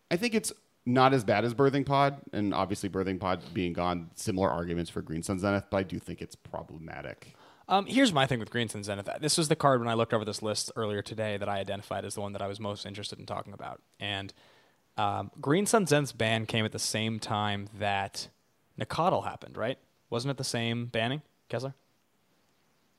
[0.10, 0.52] I think it's
[0.88, 5.04] not as bad as Birthing Pod, and obviously Birthing Pod being gone, similar arguments for
[5.04, 7.36] Green Sun Zenith, but I do think it's problematic.
[7.70, 9.08] Um, here's my thing with Green Sun Zenith.
[9.22, 12.04] This was the card when I looked over this list earlier today that I identified
[12.04, 13.80] as the one that I was most interested in talking about.
[14.00, 14.34] And
[14.98, 18.28] um, Green Sun Zenith's ban came at the same time that
[18.80, 19.78] Nacatl happened, right?
[20.10, 21.76] Wasn't it the same banning, Kessler?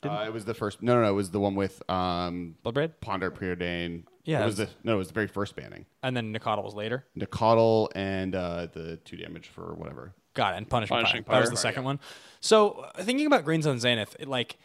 [0.05, 0.83] Uh, it was the first.
[0.83, 1.11] No, no, no.
[1.11, 2.93] It was the one with um, Bloodbraid?
[3.01, 4.05] Ponder Preordain.
[4.25, 4.95] Yeah, It was the no.
[4.95, 5.85] It was the very first banning.
[6.03, 7.05] And then Nacatl was later.
[7.19, 10.15] Nacatl and uh, the two damage for whatever.
[10.35, 10.59] Got it.
[10.59, 11.35] And Punishing, Punishing Fire.
[11.35, 11.55] That was Fire.
[11.55, 12.01] the second one.
[12.41, 14.57] So uh, thinking about Green Sun Zenith, it, like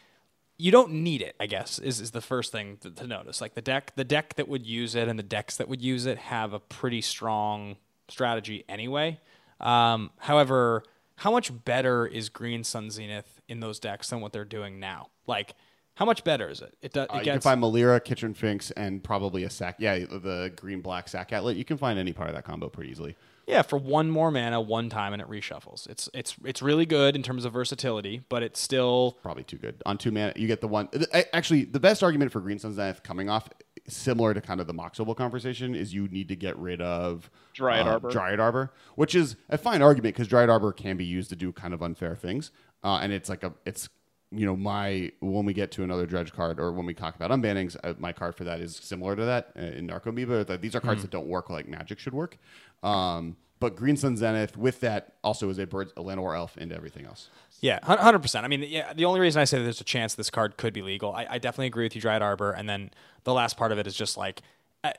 [0.58, 1.36] you don't need it.
[1.40, 3.40] I guess is, is the first thing to, to notice.
[3.40, 6.06] Like the deck, the deck that would use it and the decks that would use
[6.06, 7.76] it have a pretty strong
[8.08, 9.20] strategy anyway.
[9.60, 10.84] Um, however,
[11.16, 15.08] how much better is Green Sun Zenith in those decks than what they're doing now?
[15.26, 15.54] Like.
[15.98, 16.76] How much better is it?
[16.82, 19.76] It, do, it Uh, you can find Melira, Kitchen Finks, and probably a sack.
[19.78, 21.56] Yeah, the green black sack outlet.
[21.56, 23.16] You can find any part of that combo pretty easily.
[23.46, 25.88] Yeah, for one more mana, one time, and it reshuffles.
[25.88, 29.82] It's it's it's really good in terms of versatility, but it's still Probably too good
[29.86, 30.32] on two mana.
[30.34, 30.88] You get the one.
[31.32, 33.48] Actually, the best argument for Green Sun Zenith coming off,
[33.86, 37.30] similar to kind of the Mox Opal conversation, is you need to get rid of
[37.54, 38.10] Dryad uh, Arbor.
[38.10, 41.52] Dryad Arbor, which is a fine argument because Dryad Arbor can be used to do
[41.52, 42.50] kind of unfair things,
[42.82, 43.88] uh, and it's like a it's
[44.32, 47.30] you know my when we get to another dredge card or when we talk about
[47.30, 50.44] unbannings, uh, my card for that is similar to that uh, in Narcomoeba.
[50.46, 52.38] That these are cards that don't work like Magic should work.
[52.82, 56.72] Um, but Green Sun Zenith with that also is a bird, a Llanowar elf, and
[56.72, 57.30] everything else.
[57.60, 58.44] Yeah, hundred percent.
[58.44, 58.92] I mean, yeah.
[58.92, 61.38] The only reason I say there's a chance this card could be legal, I, I
[61.38, 62.52] definitely agree with you, Dryad Arbor.
[62.52, 62.90] And then
[63.24, 64.42] the last part of it is just like
[64.84, 64.92] uh,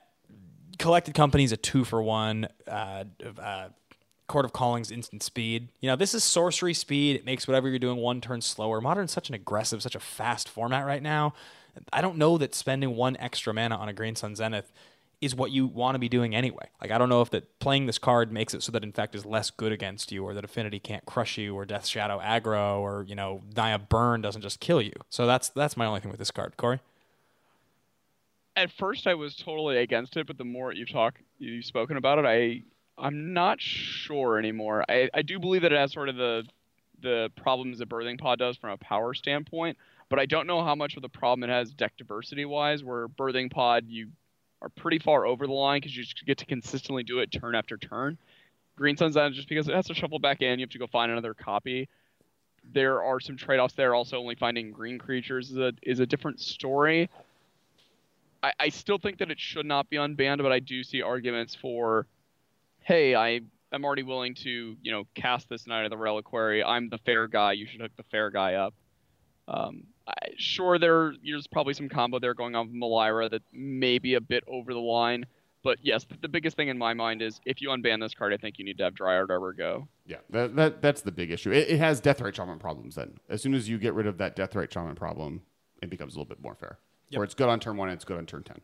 [0.79, 2.47] collected companies a two for one.
[2.67, 3.03] Uh,
[3.39, 3.69] uh,
[4.27, 5.69] Chord of Calling's instant speed.
[5.79, 7.15] You know, this is sorcery speed.
[7.15, 8.81] It makes whatever you're doing one turn slower.
[8.81, 11.33] Modern's such an aggressive, such a fast format right now.
[11.93, 14.73] I don't know that spending one extra mana on a Green Sun Zenith
[15.19, 16.69] is what you want to be doing anyway.
[16.81, 19.25] Like I don't know if that playing this card makes it so that Infect is
[19.25, 23.05] less good against you, or that Affinity can't crush you, or Death Shadow aggro, or
[23.07, 24.93] you know Naya Burn doesn't just kill you.
[25.09, 26.79] So that's that's my only thing with this card, Corey.
[28.55, 32.19] At first, I was totally against it, but the more you've talked, you've spoken about
[32.19, 32.25] it.
[32.25, 32.63] I
[32.97, 34.83] I'm not sure anymore.
[34.89, 36.43] I, I do believe that it has sort of the
[36.99, 39.77] the problems that Birthing Pod does from a power standpoint,
[40.09, 42.83] but I don't know how much of the problem it has deck diversity wise.
[42.83, 44.09] Where Birthing Pod you
[44.61, 47.55] are pretty far over the line because you just get to consistently do it turn
[47.55, 48.17] after turn.
[48.75, 50.87] Green Sun's that just because it has to shuffle back in, you have to go
[50.87, 51.89] find another copy.
[52.73, 53.95] There are some trade-offs there.
[53.95, 57.09] Also, only finding green creatures is a is a different story.
[58.43, 61.55] I, I still think that it should not be unbanned, but I do see arguments
[61.55, 62.05] for,
[62.83, 63.41] hey, I
[63.71, 66.63] am already willing to you know cast this Knight of the Reliquary.
[66.63, 67.53] I'm the fair guy.
[67.53, 68.73] You should hook the fair guy up.
[69.47, 69.83] Um,
[70.37, 74.21] sure, there there's probably some combo there going on with Melira that may be a
[74.21, 75.25] bit over the line.
[75.63, 78.33] But yes, the, the biggest thing in my mind is if you unban this card,
[78.33, 79.87] I think you need to have Dryad Arbor go.
[80.05, 81.51] Yeah, that, that that's the big issue.
[81.51, 82.95] It, it has Deathrite Shaman problems.
[82.95, 85.41] Then, as soon as you get rid of that Death Deathrite Shaman problem,
[85.81, 86.77] it becomes a little bit more fair.
[87.09, 87.17] Yep.
[87.17, 88.61] Where it's good on turn one, and it's good on turn ten.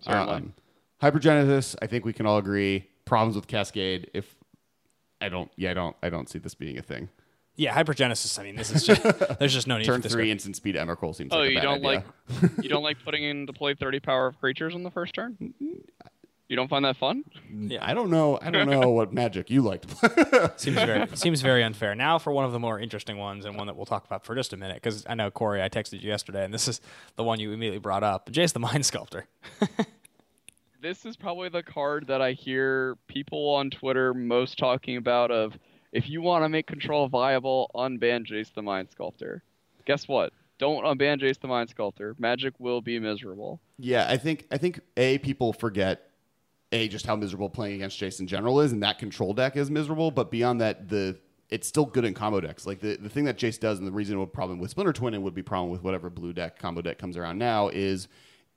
[0.00, 0.34] Certainly.
[0.34, 0.54] Um,
[1.00, 2.88] Hypergenesis, I think we can all agree.
[3.04, 4.10] Problems with Cascade.
[4.14, 4.36] If
[5.20, 7.08] I don't, yeah, I don't, I don't see this being a thing.
[7.56, 8.38] Yeah, hypergenesis.
[8.38, 9.02] I mean, this is just
[9.38, 11.50] there's just no need Turn for this three instant speed Emrakul seems Oh, like a
[11.50, 12.04] you bad don't idea.
[12.40, 15.36] like you don't like putting in deploy 30 power of creatures on the first turn?
[15.40, 15.82] Mm, mm,
[16.48, 17.24] you don't find that fun?
[17.52, 17.78] Mm, yeah.
[17.86, 18.38] I don't know.
[18.40, 20.48] I don't know what magic you like to play.
[20.56, 21.94] Seems very seems very unfair.
[21.94, 24.34] Now for one of the more interesting ones and one that we'll talk about for
[24.34, 26.80] just a minute because I know Corey, I texted you yesterday, and this is
[27.16, 28.30] the one you immediately brought up.
[28.30, 29.26] Jace the Mind Sculptor.
[30.80, 35.56] This is probably the card that I hear people on Twitter most talking about of
[35.92, 39.42] if you want to make control viable, unban Jace the Mind Sculptor.
[39.84, 40.32] Guess what?
[40.58, 42.16] Don't unban Jace the Mind Sculptor.
[42.18, 43.60] Magic will be miserable.
[43.78, 46.08] Yeah, I think I think a people forget
[46.72, 49.70] a just how miserable playing against Jace in general is, and that control deck is
[49.70, 50.10] miserable.
[50.10, 51.18] But beyond that, the
[51.50, 52.66] it's still good in combo decks.
[52.66, 54.92] Like the, the thing that Jace does, and the reason it would problem with Splinter
[54.94, 58.08] Twin and would be problem with whatever blue deck combo deck comes around now is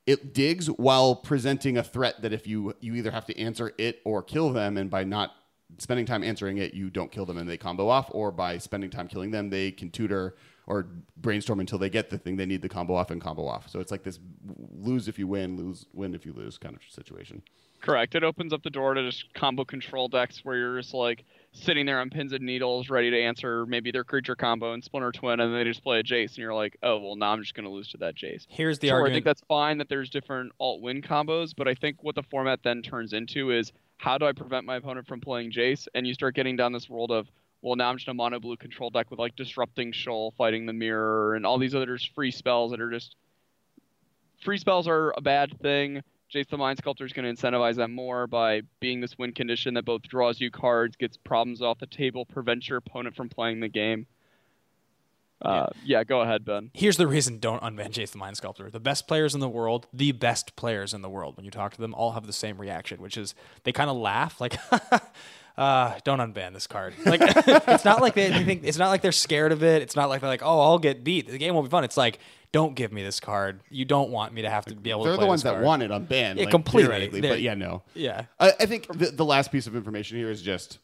[0.05, 3.99] it digs while presenting a threat that if you you either have to answer it
[4.05, 5.31] or kill them, and by not
[5.77, 8.89] spending time answering it, you don't kill them and they combo off, or by spending
[8.89, 10.35] time killing them, they can tutor
[10.67, 10.87] or
[11.17, 13.69] brainstorm until they get the thing they need the combo off and combo off.
[13.69, 14.19] So it's like this
[14.73, 17.43] lose if you win, lose win if you lose kind of situation.
[17.81, 18.15] Correct.
[18.15, 21.85] It opens up the door to just combo control decks where you're just like sitting
[21.85, 25.39] there on pins and needles, ready to answer maybe their creature combo and Splinter Twin,
[25.39, 27.53] and then they just play a Jace, and you're like, oh well, now I'm just
[27.53, 28.45] going to lose to that Jace.
[28.49, 31.75] Here's the sure, I think that's fine that there's different alt win combos, but I
[31.75, 35.21] think what the format then turns into is how do I prevent my opponent from
[35.21, 35.87] playing Jace?
[35.93, 37.27] And you start getting down this world of
[37.61, 40.73] well, now I'm just a mono blue control deck with like disrupting shoal, fighting the
[40.73, 43.15] mirror, and all these other just free spells that are just
[44.43, 46.03] free spells are a bad thing.
[46.31, 49.73] Jace the Mind Sculptor is going to incentivize them more by being this win condition
[49.75, 53.59] that both draws you cards, gets problems off the table, prevents your opponent from playing
[53.59, 54.05] the game.
[55.41, 56.71] Uh, yeah, go ahead, Ben.
[56.73, 58.69] Here's the reason don't unban Jace the Mind Sculptor.
[58.69, 61.73] The best players in the world, the best players in the world, when you talk
[61.73, 64.57] to them, all have the same reaction, which is they kind of laugh, like,
[65.57, 66.93] uh, don't unban this card.
[67.05, 69.81] Like, it's not like they, they think, it's not like they're scared of it.
[69.81, 71.27] It's not like they're like, oh, I'll get beat.
[71.27, 71.83] The game won't be fun.
[71.83, 72.19] It's like,
[72.51, 73.59] don't give me this card.
[73.69, 75.51] You don't want me to have to be able They're to play the ones this
[75.51, 77.19] that want it on ban, Yeah, like, completely.
[77.21, 77.83] But yeah, no.
[77.93, 78.25] Yeah.
[78.39, 80.79] I, I think the, the last piece of information here is just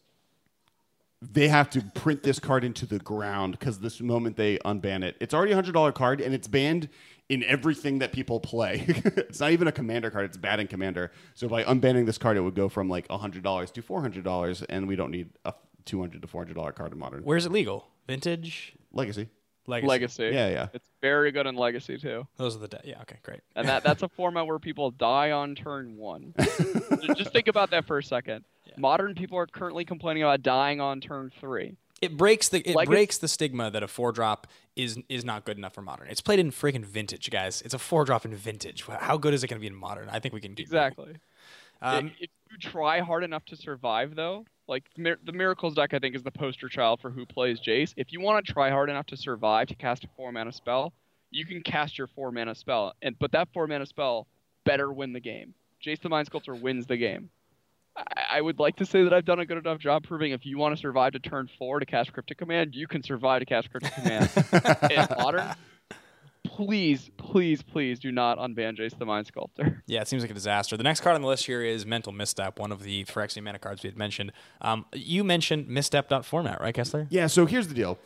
[1.22, 5.15] they have to print this card into the ground because this moment they unban it,
[5.19, 6.89] it's already a hundred dollar card and it's banned
[7.30, 8.84] in everything that people play.
[8.88, 11.11] it's not even a commander card; it's bad in commander.
[11.34, 14.01] So by unbanning this card, it would go from like a hundred dollars to four
[14.01, 15.53] hundred dollars, and we don't need a
[15.86, 17.88] two hundred to four hundred dollar card in modern Where's it legal?
[18.07, 18.74] Vintage?
[18.91, 19.30] legacy.
[19.67, 19.88] Legacy.
[19.88, 20.24] Legacy.
[20.34, 20.67] Yeah, yeah.
[20.74, 22.28] It's very good in Legacy too.
[22.36, 23.41] Those are the, de- yeah, okay, great.
[23.55, 26.34] And that that's a format where people die on turn one.
[26.39, 28.43] Ju- Just think about that for a second.
[28.78, 31.76] Modern people are currently complaining about dying on turn three.
[32.01, 35.45] It breaks the it Legacy- breaks the stigma that a four drop is is not
[35.45, 36.07] good enough for modern.
[36.07, 37.61] It's played in freaking vintage, guys.
[37.61, 38.86] It's a four drop in vintage.
[38.86, 40.09] How good is it going to be in modern?
[40.09, 41.15] I think we can do Exactly.
[41.82, 45.99] Um, if you try hard enough to survive, though, like Mir- the Miracles deck, I
[45.99, 47.93] think is the poster child for who plays Jace.
[47.97, 50.93] If you want to try hard enough to survive to cast a four mana spell,
[51.32, 54.28] you can cast your four mana spell, and but that four mana spell
[54.63, 55.53] better win the game.
[55.84, 57.30] Jace the Mind Sculptor wins the game.
[57.95, 60.45] I, I would like to say that I've done a good enough job proving if
[60.45, 63.45] you want to survive to turn four to cast Cryptic Command, you can survive to
[63.45, 64.29] cast Cryptic Command.
[64.89, 65.55] in modern,
[66.43, 69.83] please, please, please do not unban Jace the Mind Sculptor.
[69.87, 70.77] Yeah, it seems like a disaster.
[70.77, 73.59] The next card on the list here is Mental Misstep, one of the Phyrexian mana
[73.59, 74.31] cards we had mentioned.
[74.61, 77.07] Um, you mentioned misstep format, right, Kessler?
[77.09, 77.97] Yeah, so here's the deal.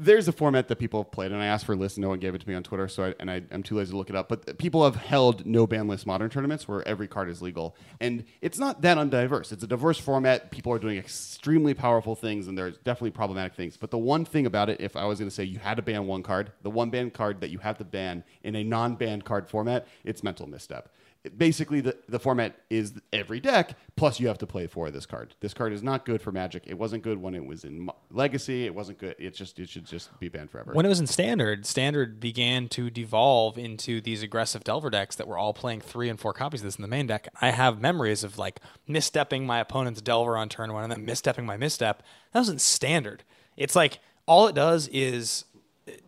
[0.00, 2.08] There's a format that people have played, and I asked for a list, and no
[2.10, 3.96] one gave it to me on Twitter, so I, and I, I'm too lazy to
[3.96, 4.28] look it up.
[4.28, 8.24] But people have held no ban list modern tournaments where every card is legal, and
[8.40, 9.50] it's not that undiverse.
[9.50, 10.52] It's a diverse format.
[10.52, 13.76] People are doing extremely powerful things, and there's definitely problematic things.
[13.76, 15.82] But the one thing about it, if I was going to say you had to
[15.82, 19.24] ban one card, the one ban card that you have to ban in a non-banned
[19.24, 20.90] card format, it's mental misstep
[21.36, 25.34] basically the, the format is every deck plus you have to play for this card.
[25.40, 26.64] This card is not good for Magic.
[26.66, 28.64] It wasn't good when it was in Legacy.
[28.66, 29.16] It wasn't good.
[29.18, 30.72] It's just it should just be banned forever.
[30.72, 35.26] When it was in standard, standard began to devolve into these aggressive Delver decks that
[35.26, 37.28] were all playing three and four copies of this in the main deck.
[37.40, 41.44] I have memories of like misstepping my opponent's Delver on turn one and then misstepping
[41.44, 42.02] my misstep.
[42.32, 43.24] That wasn't standard.
[43.56, 45.46] It's like all it does is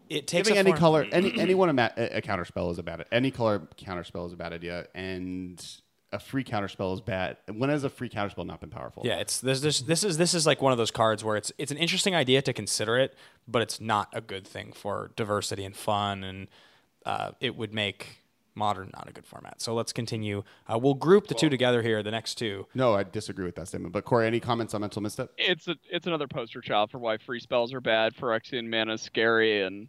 [0.08, 2.70] it takes Giving a any form- color, any anyone a, ma- a a counter spell
[2.70, 3.04] is a bad.
[3.12, 5.64] Any color counter spell is a bad idea, and
[6.12, 7.36] a free counter spell is bad.
[7.52, 9.04] When has a free counter spell not been powerful?
[9.06, 11.52] Yeah, it's this, this this is this is like one of those cards where it's
[11.58, 13.14] it's an interesting idea to consider it,
[13.46, 16.48] but it's not a good thing for diversity and fun, and
[17.06, 18.18] uh, it would make
[18.54, 19.60] modern not a good format.
[19.60, 20.42] So let's continue.
[20.72, 22.02] Uh, we'll group the two together here.
[22.02, 22.66] The next two.
[22.74, 23.92] No, I disagree with that statement.
[23.92, 25.30] But Corey, any comments on mental misstep?
[25.38, 28.14] It's a, it's another poster child for why free spells are bad.
[28.14, 29.88] for Phyrexian mana is scary, and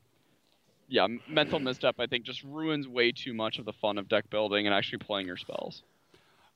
[0.87, 4.07] yeah, m- mental misstep I think just ruins way too much of the fun of
[4.07, 5.83] deck building and actually playing your spells.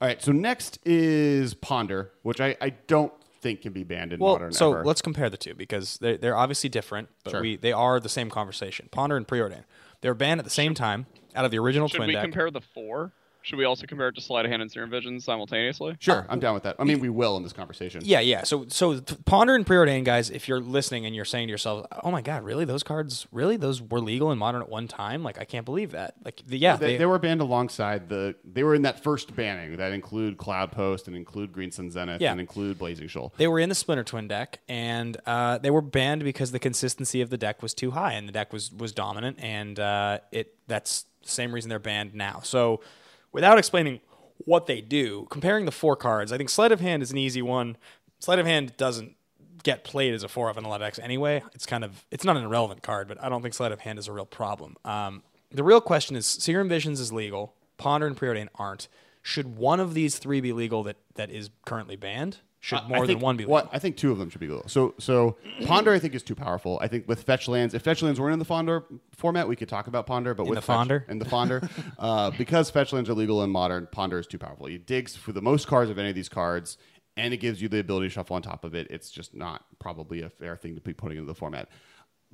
[0.02, 0.22] All right.
[0.22, 4.52] So next is Ponder, which I, I don't think can be banned in Well, modern.
[4.52, 4.84] so ever.
[4.84, 7.42] let's compare the two because they're, they're obviously different, but Sure.
[7.42, 8.90] we they are the same conversation.
[8.92, 9.64] Ponder and Preordain.
[10.02, 12.24] They were banned at the same time out of the original Should twin we deck.
[12.24, 13.12] compare the four?
[13.42, 15.96] Should we also compare it to Sleight of Hand and Serum Vision simultaneously?
[16.00, 16.78] Sure, I'm down with that.
[16.80, 18.02] I mean, we will in this conversation.
[18.04, 18.42] Yeah, yeah.
[18.42, 22.10] So, so Ponder and Preordain, guys, if you're listening and you're saying to yourself, "Oh
[22.10, 22.66] my God, really?
[22.66, 23.56] Those cards, really?
[23.56, 25.22] Those were legal in Modern at one time?
[25.22, 28.34] Like, I can't believe that." Like, the, yeah, They, they, they were banned alongside the.
[28.44, 32.22] They were in that first banning that include Cloud Post and include Green Sun Zenith
[32.22, 32.32] Yeah.
[32.32, 33.32] and include Blazing Shoal.
[33.38, 37.22] they were in the Splinter Twin deck, and uh, they were banned because the consistency
[37.22, 40.56] of the deck was too high, and the deck was was dominant, and uh, it
[40.68, 42.42] that's the same reason they're banned now.
[42.44, 42.82] So,
[43.32, 44.00] without explaining
[44.40, 47.42] what they do, comparing the four cards, I think Sleight of Hand is an easy
[47.42, 47.78] one.
[48.20, 49.16] Sleight of Hand doesn't
[49.64, 51.44] get played as a four of in a lot of decks anyway.
[51.54, 54.00] It's kind of it's not an irrelevant card, but I don't think Sleight of Hand
[54.00, 54.76] is a real problem.
[54.86, 58.88] Um, the real question is Serum Visions is legal, Ponder and Preordain aren't.
[59.22, 62.38] Should one of these three be legal that, that is currently banned?
[62.66, 63.52] Should I more think, than one be legal?
[63.52, 64.68] What I think two of them should be legal.
[64.68, 66.80] So so Ponder I think is too powerful.
[66.82, 68.86] I think with fetch lands, if fetch lands weren't in the Fonder
[69.16, 70.34] format, we could talk about Ponder.
[70.34, 71.06] But with the fetch- Fonder?
[71.08, 74.66] in the Fonder, uh, because fetch lands are legal in modern, Ponder is too powerful.
[74.66, 76.80] It digs for the most cards of any of these cards,
[77.16, 78.88] and it gives you the ability to shuffle on top of it.
[78.90, 81.70] It's just not probably a fair thing to be putting into the format.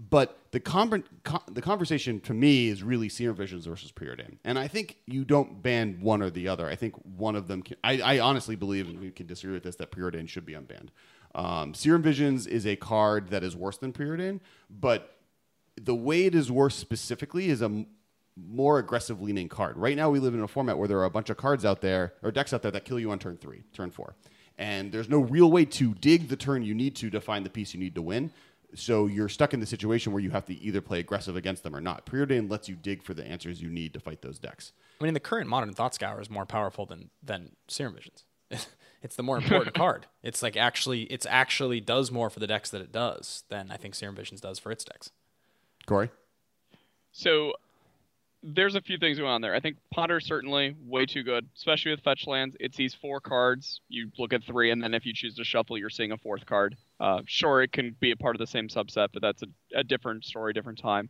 [0.09, 1.03] But the con-
[1.51, 5.61] the conversation to me is really Serum Visions versus Preordain, and I think you don't
[5.61, 6.67] ban one or the other.
[6.67, 7.61] I think one of them.
[7.61, 10.53] Can, I, I honestly believe, and we can disagree with this, that Preordain should be
[10.53, 10.89] unbanned.
[11.35, 14.39] Um, Serum Visions is a card that is worse than Preordain,
[14.69, 15.17] but
[15.79, 17.85] the way it is worse specifically is a m-
[18.35, 19.77] more aggressive leaning card.
[19.77, 21.81] Right now, we live in a format where there are a bunch of cards out
[21.81, 24.15] there or decks out there that kill you on turn three, turn four,
[24.57, 27.49] and there's no real way to dig the turn you need to to find the
[27.51, 28.31] piece you need to win.
[28.73, 31.75] So you're stuck in the situation where you have to either play aggressive against them
[31.75, 32.05] or not.
[32.05, 34.71] Preordain lets you dig for the answers you need to fight those decks.
[34.99, 38.23] I mean, in the current modern Thought Scour is more powerful than than Serum Visions.
[39.01, 40.07] it's the more important card.
[40.23, 43.77] It's like actually, it's actually does more for the decks that it does than I
[43.77, 45.11] think Serum Visions does for its decks.
[45.85, 46.09] Corey,
[47.11, 47.53] So
[48.43, 49.53] there's a few things going on there.
[49.53, 52.55] I think Ponder certainly way too good, especially with fetch lands.
[52.59, 53.81] It sees four cards.
[53.87, 56.45] You look at three, and then if you choose to shuffle, you're seeing a fourth
[56.45, 56.75] card.
[56.99, 59.83] Uh, sure, it can be a part of the same subset, but that's a, a
[59.83, 61.09] different story, different time.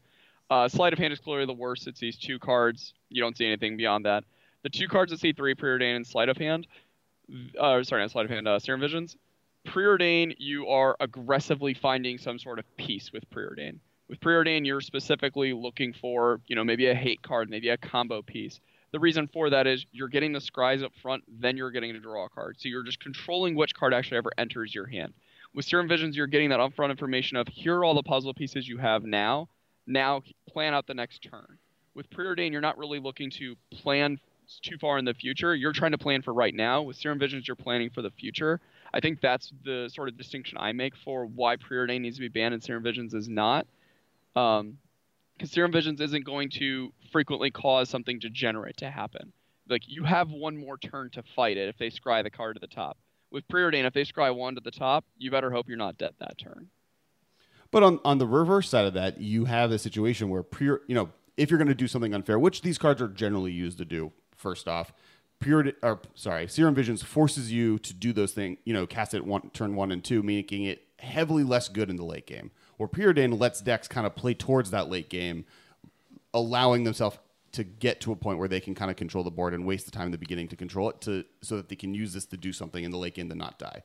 [0.50, 1.88] Uh, Sleight of Hand is clearly the worst.
[1.88, 2.94] It sees two cards.
[3.10, 4.26] You don't see anything beyond that.
[4.64, 6.68] The two cards that see three, Preordain and Sleight of Hand,
[7.58, 9.16] uh, sorry, not Sleight of Hand, uh, Serum Visions.
[9.66, 13.80] Preordain, you are aggressively finding some sort of piece with Preordain.
[14.12, 18.22] With Preordain, you're specifically looking for, you know, maybe a hate card, maybe a combo
[18.22, 18.60] piece.
[18.92, 22.00] The reason for that is you're getting the scries up front, then you're getting to
[22.02, 22.58] draw a card.
[22.60, 25.14] So you're just controlling which card actually ever enters your hand.
[25.56, 28.68] With Serum Visions, you're getting that upfront information of here are all the puzzle pieces
[28.68, 29.48] you have now.
[29.88, 31.58] Now plan out the next turn.
[31.96, 34.20] With Preordain, you're not really looking to plan
[34.62, 35.56] too far in the future.
[35.56, 36.82] You're trying to plan for right now.
[36.82, 38.60] With Serum Visions, you're planning for the future.
[38.94, 42.28] I think that's the sort of distinction I make for why Preordain needs to be
[42.28, 43.66] banned and Serum Visions is not.
[44.36, 44.78] Um,
[45.42, 49.34] because Serum Visions isn't going to frequently cause something degenerate to happen.
[49.68, 52.60] Like you have one more turn to fight it if they scry the card to
[52.60, 53.00] the top.
[53.32, 56.12] With Preordain, if they scry one to the top, you better hope you're not dead
[56.20, 56.68] that turn.
[57.72, 60.94] But on, on the reverse side of that, you have a situation where pre you
[60.94, 63.86] know, if you're going to do something unfair, which these cards are generally used to
[63.86, 64.94] do, first off,
[65.40, 69.26] pure, or sorry, Serum Visions forces you to do those things, you know, cast it
[69.26, 72.52] one, turn one and two, making it heavily less good in the late game.
[72.82, 75.46] Where Preordain lets decks kind of play towards that late game,
[76.34, 77.20] allowing themselves
[77.52, 79.86] to get to a point where they can kind of control the board and waste
[79.86, 82.26] the time in the beginning to control it to so that they can use this
[82.26, 83.84] to do something in the late game to not die.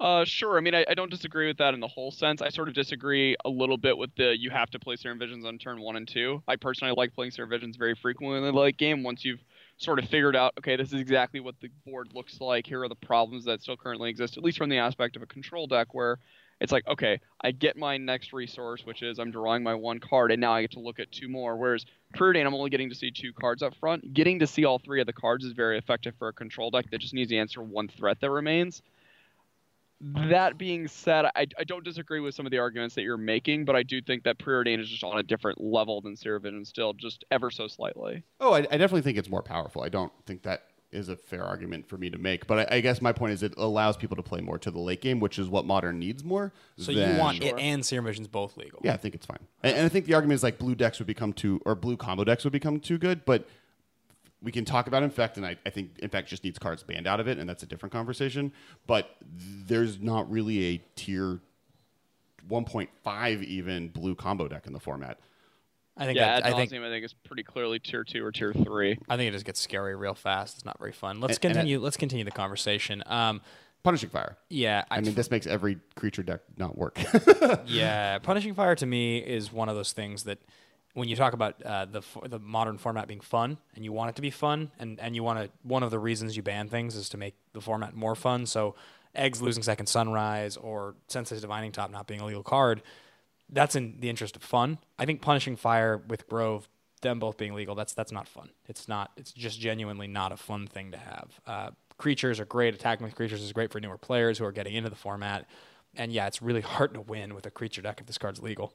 [0.00, 0.58] Uh, sure.
[0.58, 2.42] I mean, I, I don't disagree with that in the whole sense.
[2.42, 5.44] I sort of disagree a little bit with the you have to play Serum Visions
[5.44, 6.42] on turn one and two.
[6.48, 9.44] I personally like playing Serum Visions very frequently in the late game once you've
[9.76, 12.66] sort of figured out, okay, this is exactly what the board looks like.
[12.66, 15.26] Here are the problems that still currently exist, at least from the aspect of a
[15.26, 16.18] control deck where
[16.60, 20.30] it's like, okay, I get my next resource, which is I'm drawing my one card,
[20.30, 21.56] and now I get to look at two more.
[21.56, 24.12] Whereas Preordain, I'm only getting to see two cards up front.
[24.12, 26.90] Getting to see all three of the cards is very effective for a control deck
[26.90, 28.82] that just needs to answer one threat that remains.
[30.02, 33.66] That being said, I, I don't disagree with some of the arguments that you're making,
[33.66, 36.94] but I do think that Preordain is just on a different level than Vision still,
[36.94, 38.22] just ever so slightly.
[38.40, 39.82] Oh, I, I definitely think it's more powerful.
[39.82, 42.46] I don't think that is a fair argument for me to make.
[42.46, 44.78] But I, I guess my point is it allows people to play more to the
[44.80, 46.52] late game, which is what modern needs more.
[46.76, 47.56] So than- you want Sure.
[47.56, 48.80] it and Serum Visions both legal.
[48.82, 49.38] Yeah, I think it's fine.
[49.62, 51.96] And, and I think the argument is like blue decks would become too, or blue
[51.96, 53.24] combo decks would become too good.
[53.24, 53.46] But
[54.42, 57.20] we can talk about Infect, and I, I think Infect just needs cards banned out
[57.20, 58.52] of it, and that's a different conversation.
[58.86, 61.40] But there's not really a tier
[62.48, 65.18] 1.5 even blue combo deck in the format.
[66.00, 68.24] I think yeah, that, ad I think nauseam, I think it's pretty clearly tier two
[68.24, 68.98] or tier three.
[69.08, 70.56] I think it just gets scary real fast.
[70.56, 71.20] It's not very fun.
[71.20, 71.78] Let's And- and I- continue.
[71.78, 73.02] let's continue the conversation.
[73.06, 73.40] Um,
[73.82, 74.36] Punishing Fire.
[74.50, 76.98] yeah, I mean, this makes every creature deck not work.
[77.66, 80.38] yeah, punishing fire to me is one of those things that
[80.94, 84.16] when you talk about uh, the the modern format being fun and you want it
[84.16, 86.94] to be fun and and you want to one of the reasons you ban things
[86.96, 88.44] is to make the format more fun.
[88.46, 88.74] So
[89.14, 92.82] eggs losing second sunrise or Sensei's divining top not being a legal card,
[93.52, 94.78] that's in the interest of fun.
[94.98, 96.68] I think punishing fire with Grove,
[97.02, 98.50] them both being legal, that's that's not fun.
[98.68, 99.10] It's not.
[99.16, 101.40] It's just genuinely not a fun thing to have.
[101.46, 102.74] Uh, creatures are great.
[102.74, 105.48] Attacking with creatures is great for newer players who are getting into the format.
[105.94, 108.72] And yeah, it's really hard to win with a creature deck if this card's legal.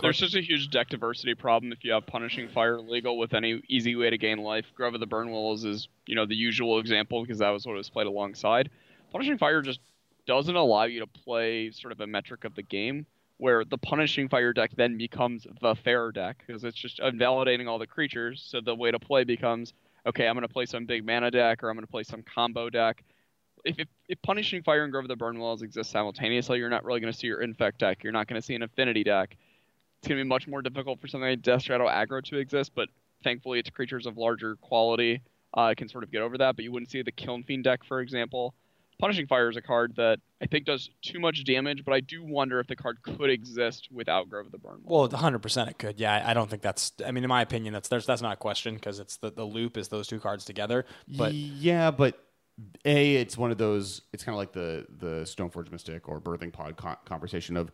[0.00, 3.62] There's just a huge deck diversity problem if you have punishing fire legal with any
[3.68, 4.66] easy way to gain life.
[4.76, 7.78] Grove of the Burnwillows is, you know, the usual example because that was what it
[7.78, 8.70] was played alongside.
[9.10, 9.80] Punishing fire just
[10.24, 13.06] doesn't allow you to play sort of a metric of the game
[13.38, 17.78] where the punishing fire deck then becomes the fair deck because it's just invalidating all
[17.78, 18.44] the creatures.
[18.46, 19.72] So the way to play becomes,
[20.06, 22.22] okay, I'm going to play some big mana deck or I'm going to play some
[22.22, 23.02] combo deck.
[23.64, 27.00] If, if, if punishing fire and Grove of the Burnwillows exist simultaneously, you're not really
[27.00, 28.04] going to see your infect deck.
[28.04, 29.36] You're not going to see an affinity deck
[29.98, 32.72] it's going to be much more difficult for something like Death Shadow aggro to exist,
[32.74, 32.88] but
[33.24, 35.20] thankfully it's creatures of larger quality
[35.54, 36.54] uh, can sort of get over that.
[36.54, 38.54] But you wouldn't see the Kiln Fiend deck, for example.
[38.98, 42.24] Punishing Fire is a card that I think does too much damage, but I do
[42.24, 44.80] wonder if the card could exist without Grove of the Burn.
[44.82, 46.00] Well, 100% it could.
[46.00, 46.92] Yeah, I- I don't think that's.
[47.06, 49.44] I mean, in my opinion, that's there's, that's not a question because it's the, the
[49.44, 50.84] loop is those two cards together.
[51.16, 52.22] But yeah, but
[52.84, 54.02] a it's one of those.
[54.12, 57.70] It's kind of like the the Stoneforge Mystic or Birthing Pod co- conversation of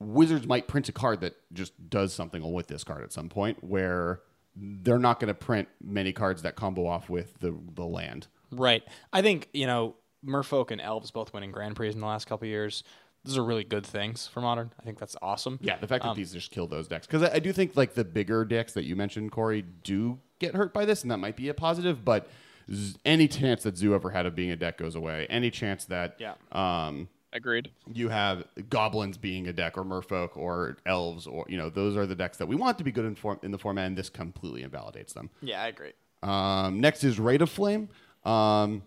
[0.00, 3.62] Wizards might print a card that just does something with this card at some point
[3.62, 4.20] where
[4.56, 8.26] they're not going to print many cards that combo off with the the land.
[8.50, 8.82] Right.
[9.12, 9.94] I think, you know,
[10.26, 12.84] Merfolk and Elves both winning Grand Prix in the last couple of years.
[13.24, 14.72] Those are really good things for Modern.
[14.80, 15.58] I think that's awesome.
[15.62, 17.76] Yeah, the fact that Um, these just kill those decks because I, I do think
[17.76, 21.18] like the bigger decks that you mentioned, Corey, do get hurt by this, and that
[21.18, 22.04] might be a positive.
[22.04, 22.28] But
[22.72, 25.26] z- any chance that Zoo ever had of being a deck goes away.
[25.30, 26.34] Any chance that Yeah.
[26.50, 27.70] um, Agreed.
[27.92, 32.06] you have goblins being a deck or merfolk or elves or you know those are
[32.06, 34.10] the decks that we want to be good in, form, in the format and this
[34.10, 35.92] completely invalidates them Yeah, I agree.
[36.22, 37.88] um, next is rite of flame
[38.24, 38.82] um,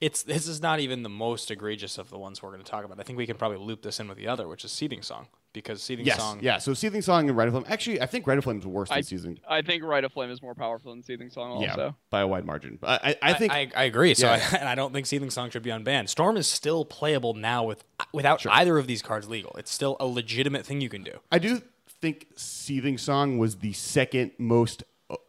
[0.00, 2.84] It's this is not even the most egregious of the ones we're going to talk
[2.84, 3.00] about.
[3.00, 5.26] I think we can probably loop this in with the other, which is Seething Song,
[5.52, 6.38] because Seething yes Song.
[6.42, 8.66] yeah so seething song and rite of flame actually i think rite of flame is
[8.66, 11.50] worse I, than season I think Rite of Flame is more powerful than Seething Song
[11.52, 11.64] also.
[11.64, 14.14] yeah by a wide margin But I, I, I think I, I agree.
[14.14, 14.48] So, Yeah.
[14.52, 16.08] I, and I don't think Seething Song should be unbanned.
[16.08, 19.52] Storm is still playable now with without either of these cards legal.
[19.58, 21.20] It's still a legitimate thing you can do.
[21.32, 21.62] I do
[22.00, 24.82] think Seething Song was the second most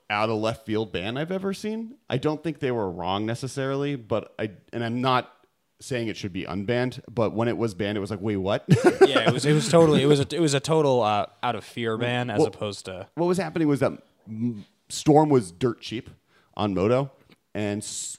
[0.10, 1.96] out of left field ban I've ever seen.
[2.10, 5.32] I don't think they were wrong necessarily, but I and I'm not
[5.80, 8.66] saying it should be unbanned, but when it was banned, it was like, wait, what?
[9.06, 11.56] Yeah, it was it was totally it was a, it was a total uh, out
[11.56, 13.94] of fear ban as Well- opposed to what was happening was that
[14.90, 16.10] Storm was dirt cheap
[16.56, 17.12] on Moto,
[17.54, 18.18] and s-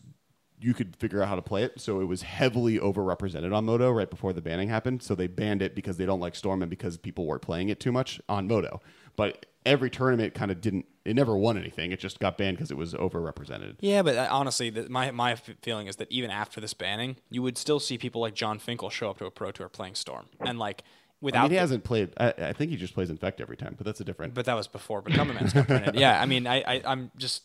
[0.61, 1.81] you could figure out how to play it.
[1.81, 5.03] So it was heavily overrepresented on Moto right before the banning happened.
[5.03, 7.79] So they banned it because they don't like Storm and because people were playing it
[7.81, 8.81] too much on Moto.
[9.19, 10.87] But every tournament kind of didn't.
[11.05, 11.91] It never won anything.
[11.93, 13.77] It just got banned because it was overrepresented.
[13.81, 17.43] Yeah, but uh, honestly, the, my my feeling is that even after this banning, you
[17.43, 20.27] would still see people like Jon Finkel show up to a pro tour playing Storm,
[20.41, 20.85] and like I
[21.21, 21.43] without.
[21.43, 22.11] mean, he the- hasn't played.
[22.19, 24.35] I, I think he just plays Infect every time, but that's a different.
[24.35, 25.95] but that was before Become Immense got printed.
[25.97, 27.43] Yeah, I mean, I, I I'm just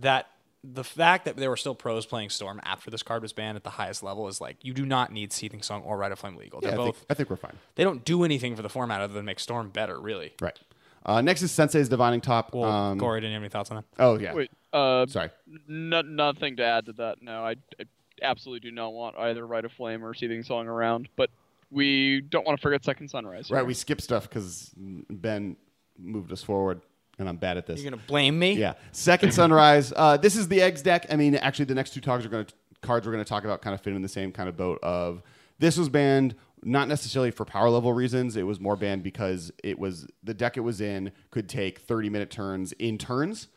[0.00, 0.28] that
[0.62, 3.64] the fact that there were still pros playing Storm after this card was banned at
[3.64, 6.36] the highest level is like you do not need Seething Song or Rite of Flame
[6.36, 6.60] legal.
[6.62, 7.56] yeah, They're I both think, I think we're fine.
[7.76, 10.32] they don't do anything for the format other than make Storm better, really.
[10.40, 10.58] Right.
[11.04, 12.54] Uh, next is Sensei's Divining Top.
[12.54, 13.84] Well, um, Corey, didn't you have any thoughts on that?
[13.98, 14.34] oh yeah.
[14.34, 15.30] Wait, uh, Sorry.
[15.66, 17.22] no, nothing to add to that.
[17.22, 17.84] No, I, I
[18.22, 21.08] absolutely do not want either Rite of Flame or Seething Song around.
[21.16, 21.30] But
[21.70, 23.50] we don't want to forget Second Sunrise.
[23.50, 25.56] Right, we skip stuff because Ben
[25.98, 26.82] moved us forward,
[27.18, 27.80] and I'm bad at this.
[27.82, 28.52] You're gonna blame me?
[28.54, 28.74] Yeah.
[28.92, 29.92] Second Sunrise.
[29.96, 31.06] Uh, this is the eggs deck.
[31.10, 33.44] I mean, actually, the next two talks are going to cards we're going to talk
[33.44, 35.22] about kind of fit in the same kind of boat of
[35.58, 38.36] this was banned not necessarily for power level reasons.
[38.36, 42.10] It was more banned because it was the deck it was in could take 30
[42.10, 43.48] minute turns in turns.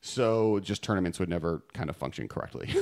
[0.00, 2.70] So just tournaments would never kind of function correctly.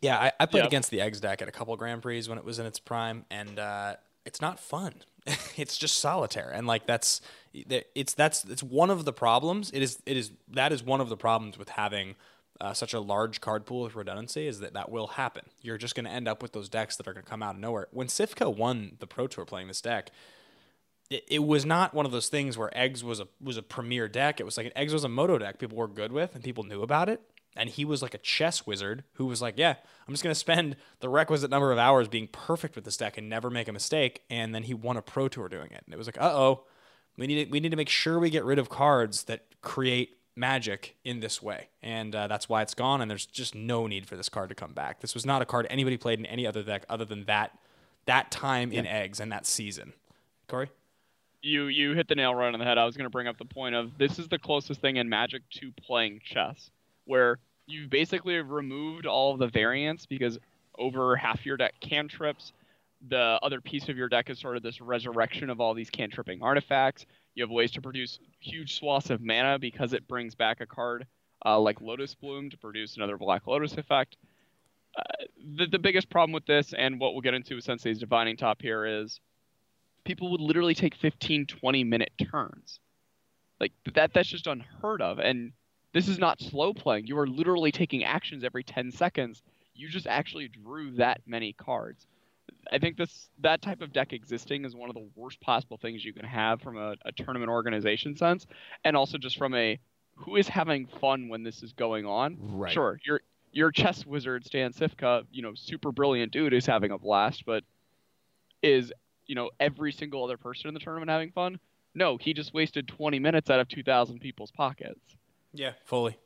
[0.00, 0.68] Yeah, I, I played Yep.
[0.68, 3.24] against the eggs deck at a couple Grand Prix when it was in its prime,
[3.32, 4.94] and uh, it's not fun.
[5.56, 7.20] it's just solitaire, and like that's
[7.52, 9.72] it's that's it's one of the problems.
[9.72, 12.14] It is it is that is one of the problems with having
[12.60, 15.44] uh, such a large card pool with redundancy is that that will happen.
[15.62, 17.54] You're just going to end up with those decks that are going to come out
[17.54, 17.86] of nowhere.
[17.92, 20.10] When Cifka won the Pro Tour playing this deck,
[21.10, 24.08] it, it was not one of those things where eggs was a was a premier
[24.08, 24.40] deck.
[24.40, 26.82] It was like eggs was a moto deck people were good with and people knew
[26.82, 27.20] about it.
[27.56, 29.74] And he was like a chess wizard who was like, "Yeah,
[30.06, 33.28] I'm just gonna spend the requisite number of hours being perfect with this deck and
[33.28, 35.82] never make a mistake." And then he won a pro tour doing it.
[35.84, 36.64] And it was like, "Uh oh,
[37.16, 40.17] we need to, we need to make sure we get rid of cards that create
[40.38, 43.02] magic in this way." And uh, that's why it's gone.
[43.02, 45.00] And there's just no need for this card to come back.
[45.00, 47.58] This was not a card anybody played in any other deck other than that
[48.06, 49.92] that time in eggs and that season.
[50.46, 50.70] Corey.
[51.42, 52.78] you you hit the nail right on the head.
[52.78, 55.08] I was going to bring up the point of this is the closest thing in
[55.08, 56.70] Magic to playing chess,
[57.04, 60.38] where you've basically removed all of the variants because
[60.78, 62.52] over half your deck cantrips.
[63.08, 66.42] The other piece of your deck is sort of this resurrection of all these cantripping
[66.42, 67.06] artifacts.
[67.38, 71.06] You have ways to produce huge swaths of mana because it brings back a card
[71.46, 74.16] uh, like Lotus Bloom to produce another Black Lotus effect.
[74.98, 75.02] Uh,
[75.56, 78.60] the, the biggest problem with this, and what we'll get into with Sensei's Divining Top
[78.60, 79.20] here, is
[80.04, 82.80] people would literally take 15 20 minute turns.
[83.60, 85.52] Like that that's just unheard of and
[85.92, 87.06] this is not slow playing.
[87.06, 89.44] You are literally taking actions every 10 seconds.
[89.76, 92.04] You just actually drew that many cards
[92.72, 96.04] i think this that type of deck existing is one of the worst possible things
[96.04, 98.46] you can have from a, a tournament organization sense
[98.84, 99.78] and also just from a
[100.14, 102.72] who is having fun when this is going on Right.
[102.72, 103.20] sure your
[103.52, 107.64] your chess wizard stan Cifka you know super brilliant dude is having a blast but
[108.62, 108.92] is
[109.26, 111.58] you know every single other person in the tournament having fun
[111.94, 115.00] no he just wasted 20 minutes out of 2000 people's pockets
[115.54, 116.18] Yeah, fully.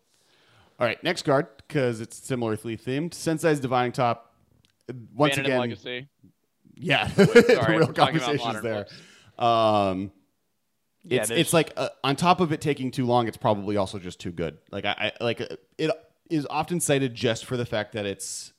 [0.81, 3.15] All right, next card because it's similarly themed.
[3.15, 4.32] Sensei's Divining Top.
[4.89, 6.09] Uh, Once Abandoned again, legacy
[6.75, 8.87] yeah, sorry, the real we're talking about conversations there.
[9.39, 10.11] Um,
[11.05, 13.77] Yeah, it's there's- it's like uh, on top of it taking too long, it's probably
[13.77, 14.59] also just too good.
[14.71, 15.47] Like I, I like uh,
[15.79, 15.91] it
[16.31, 18.53] is often cited just for the fact that it's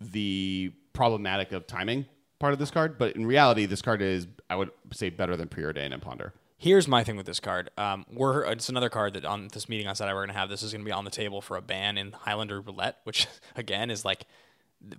[0.00, 2.06] the problematic of timing
[2.38, 5.48] part of this card, but in reality, this card is I would say better than
[5.48, 6.34] Preordain and Ponder.
[6.58, 7.70] Here's my thing with this card.
[7.76, 10.48] Um, we're it's another card that on this meeting on Saturday we're gonna have.
[10.48, 13.26] This is gonna be on the table for a ban in Highlander Roulette, which
[13.56, 14.26] again is like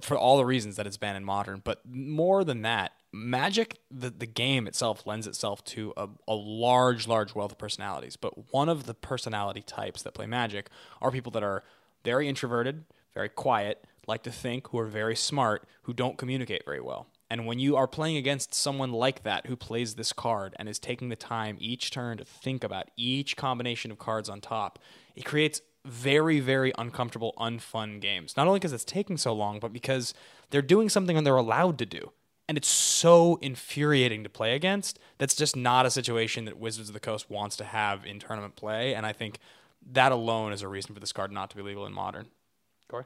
[0.01, 1.61] for all the reasons that it's banned in modern.
[1.63, 7.07] But more than that, Magic the the game itself lends itself to a, a large
[7.07, 8.15] large wealth of personalities.
[8.15, 10.69] But one of the personality types that play Magic
[11.01, 11.63] are people that are
[12.03, 16.81] very introverted, very quiet, like to think, who are very smart, who don't communicate very
[16.81, 17.07] well.
[17.29, 20.77] And when you are playing against someone like that who plays this card and is
[20.77, 24.79] taking the time each turn to think about each combination of cards on top,
[25.15, 28.35] it creates very, very uncomfortable, unfun games.
[28.37, 30.13] Not only because it's taking so long, but because
[30.49, 32.11] they're doing something and they're allowed to do.
[32.47, 34.99] And it's so infuriating to play against.
[35.17, 38.55] That's just not a situation that Wizards of the Coast wants to have in tournament
[38.55, 38.93] play.
[38.93, 39.39] And I think
[39.91, 42.27] that alone is a reason for this card not to be legal in modern.
[42.89, 43.05] Corey?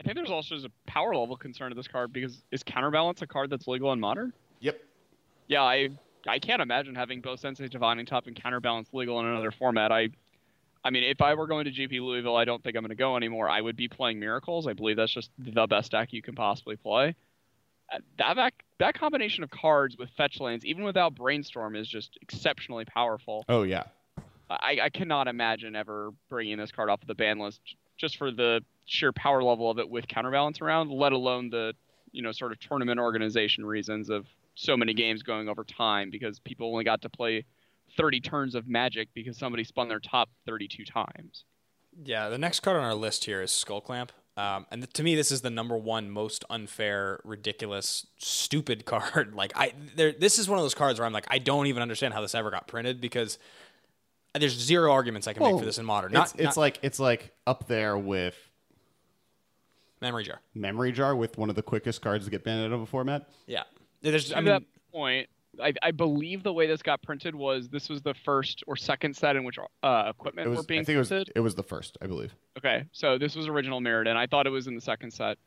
[0.00, 3.26] i think there's also a power level concern to this card because is counterbalance a
[3.26, 4.80] card that's legal in modern Yep.
[5.48, 5.88] yeah i
[6.28, 10.08] i can't imagine having both sensei divining top and counterbalance legal in another format i
[10.84, 12.94] I mean, if I were going to GP Louisville, I don't think I'm going to
[12.94, 13.48] go anymore.
[13.48, 14.66] I would be playing Miracles.
[14.66, 17.14] I believe that's just the best deck you can possibly play.
[17.92, 22.16] Uh, That that, that combination of cards with fetch lands, even without Brainstorm, is just
[22.20, 23.44] exceptionally powerful.
[23.48, 23.84] Oh yeah.
[24.50, 27.60] I, I cannot imagine ever bringing this card off of the ban list
[27.98, 31.74] just for the sheer power level of it with counterbalance around, let alone the
[32.12, 36.38] you know sort of tournament organization reasons of so many games going over time because
[36.40, 37.44] people only got to play
[37.98, 41.44] 30 turns of Magic because somebody spun their top 32 times.
[42.02, 44.12] Yeah, the next card on our list here is Skull Clamp.
[44.36, 49.34] Um, and th- to me, this is the number one most unfair, ridiculous, stupid card.
[49.34, 51.82] Like I, there, this is one of those cards where I'm like, I don't even
[51.82, 53.36] understand how this ever got printed because
[54.38, 56.12] there's zero arguments I can make for this in modern.
[56.12, 58.36] Not, it's, it's not like it's like up there with
[60.00, 60.40] memory jar.
[60.54, 63.28] Memory Jar with one of the quickest cards to get banned out of a format.
[63.48, 63.64] Yeah,
[64.02, 64.28] there's.
[64.28, 64.62] To I mean, that
[64.92, 65.28] point,
[65.60, 69.16] I, I believe the way this got printed was this was the first or second
[69.16, 71.54] set in which uh, equipment It was were being I think it was it was
[71.54, 72.34] the first, I believe.
[72.58, 75.38] Okay, so this was original Mirrodin, and I thought it was in the second set.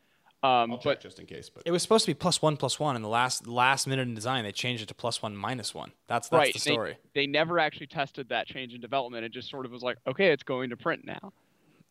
[0.43, 1.49] Um, I'll check but just in case.
[1.49, 4.07] But It was supposed to be plus one plus one, and the last last minute
[4.07, 5.91] in design they changed it to plus one minus one.
[6.07, 6.97] That's that's right, the they- story.
[7.13, 9.23] They, never actually tested that change in development.
[9.23, 11.31] It just sort of was like, okay, it's going to print now.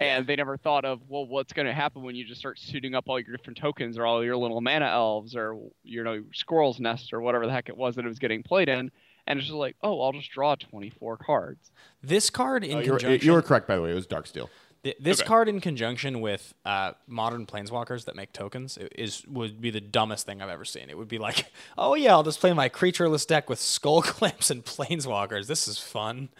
[0.00, 2.94] And they never thought of, well, what's going to happen when you just start suiting
[2.94, 6.80] up all your different tokens or all your little mana elves or, you know, squirrel's
[6.80, 8.90] nest or whatever the heck it was that it was getting played in.
[9.26, 11.70] And it's just like, oh, I'll just draw 24 cards.
[12.02, 13.26] This card in Oh, you, were, conjunction.
[13.26, 13.90] you were correct, by the way.
[13.90, 14.48] It was Darksteel.
[14.82, 15.28] Th- This Okay.
[15.28, 20.24] card in conjunction with uh, modern planeswalkers that make tokens is would be the dumbest
[20.24, 20.88] thing I've ever seen.
[20.88, 24.50] It would be like, oh yeah, I'll just play my creatureless deck with skull clamps
[24.50, 25.46] and planeswalkers.
[25.46, 26.30] This is fun.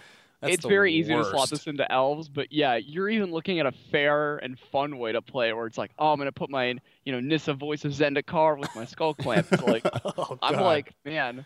[0.41, 3.67] That's it's very easy to slot this into elves, but yeah, you're even looking at
[3.67, 6.49] a fair and fun way to play where it's like, oh, I'm going to put
[6.49, 9.49] my, you know, Nissa Voice of Zendikar with my skull clamp.
[9.53, 11.45] It's like, Oh, I'm like, man,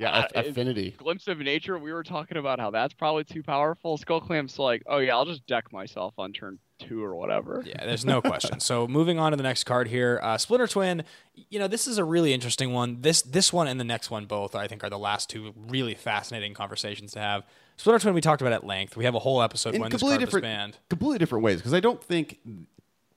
[0.00, 0.94] Yeah, Uh, affinity.
[0.96, 4.82] glimpse of nature we were talking about how that's probably too powerful skull clamp's like
[4.86, 8.58] oh yeah i'll just deck myself on turn two or whatever Yeah, there's no question.
[8.58, 11.04] So moving on to the next card here, uh, Splinter Twin.
[11.50, 13.02] You know, this is a really interesting one.
[13.02, 15.94] This this one and the next one both, I think, are the last two really
[15.94, 17.44] fascinating conversations to have.
[17.76, 18.96] Splinter Twin we talked about at length.
[18.96, 20.76] We have a whole episode in when this completely card was different, banned.
[20.88, 21.58] completely different ways.
[21.58, 22.38] Because I don't think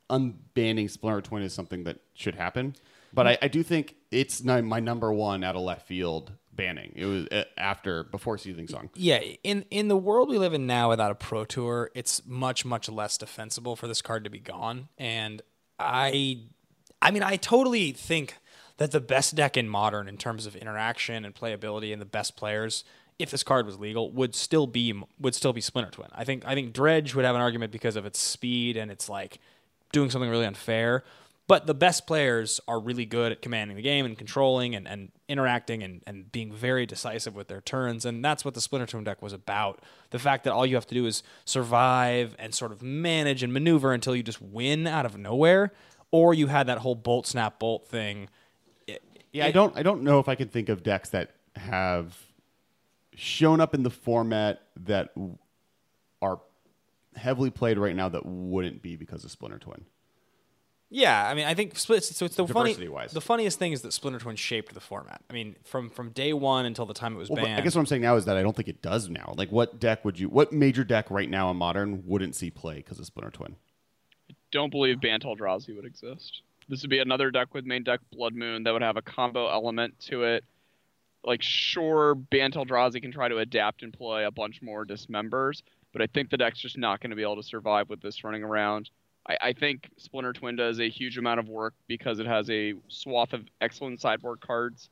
[0.10, 2.76] unbanning Splinter Twin is something that should happen.
[3.14, 6.94] But I, I do think it's my, my number one out of left field banning.
[6.96, 8.90] It was uh, after before Seething Song.
[8.96, 12.66] Yeah, in in the world we live in now without a pro tour, it's much
[12.66, 14.90] much less defensible for this card to be gone.
[14.98, 15.42] And
[15.80, 16.42] I
[17.02, 18.38] I mean, I totally think
[18.78, 22.36] that the best deck in modern in terms of interaction and playability and the best
[22.36, 22.84] players
[23.20, 26.10] if this card was legal would still be would still be Splinter Twin.
[26.14, 29.10] I think I think Dredge would have an argument because of its speed and it's
[29.10, 29.40] like
[29.92, 31.04] doing something really unfair.
[31.46, 35.12] But the best players are really good at commanding the game and controlling and, and
[35.34, 38.06] interacting and, and being very decisive with their turns.
[38.06, 39.82] And that's what the Splinter Twin deck was about.
[40.12, 43.52] The fact that all you have to do is survive and sort of manage and
[43.52, 45.74] maneuver until you just win out of nowhere.
[46.12, 48.30] Or you had that whole bolt snap bolt thing.
[49.34, 52.16] Yeah, I don't I don't know if I can think of decks that have
[53.16, 55.14] shown up in the format that
[56.22, 56.40] are
[57.16, 59.86] heavily played right now that wouldn't be because of Splinter Twin.
[60.96, 62.04] Yeah, I mean, I think split.
[62.04, 62.70] So it's the funny.
[62.70, 63.14] Diversity-wise.
[63.14, 65.24] The funniest thing is that Splinter Twin shaped the format.
[65.28, 67.60] I mean, from from day one until the time it was Well, banned.
[67.60, 69.34] I guess what I'm saying now is that I don't think it does now.
[69.36, 70.30] Like, what deck would you?
[70.30, 73.56] What major deck right now in modern wouldn't see play because of Splinter Twin?
[74.30, 76.44] I don't believe Bant Eldrazi would exist.
[76.70, 79.50] This would be another deck with main deck Blood Moon that would have a combo
[79.50, 80.46] element to it.
[81.24, 86.04] Like, sure, Bant Eldrazi can try to adapt and play a bunch more dismembers, but
[86.04, 88.44] I think the deck's just not going to be able to survive with this running
[88.44, 88.92] around.
[89.28, 92.74] I, I think Splinter Twin does a huge amount of work because it has a
[92.88, 94.90] swath of excellent sideboard cards,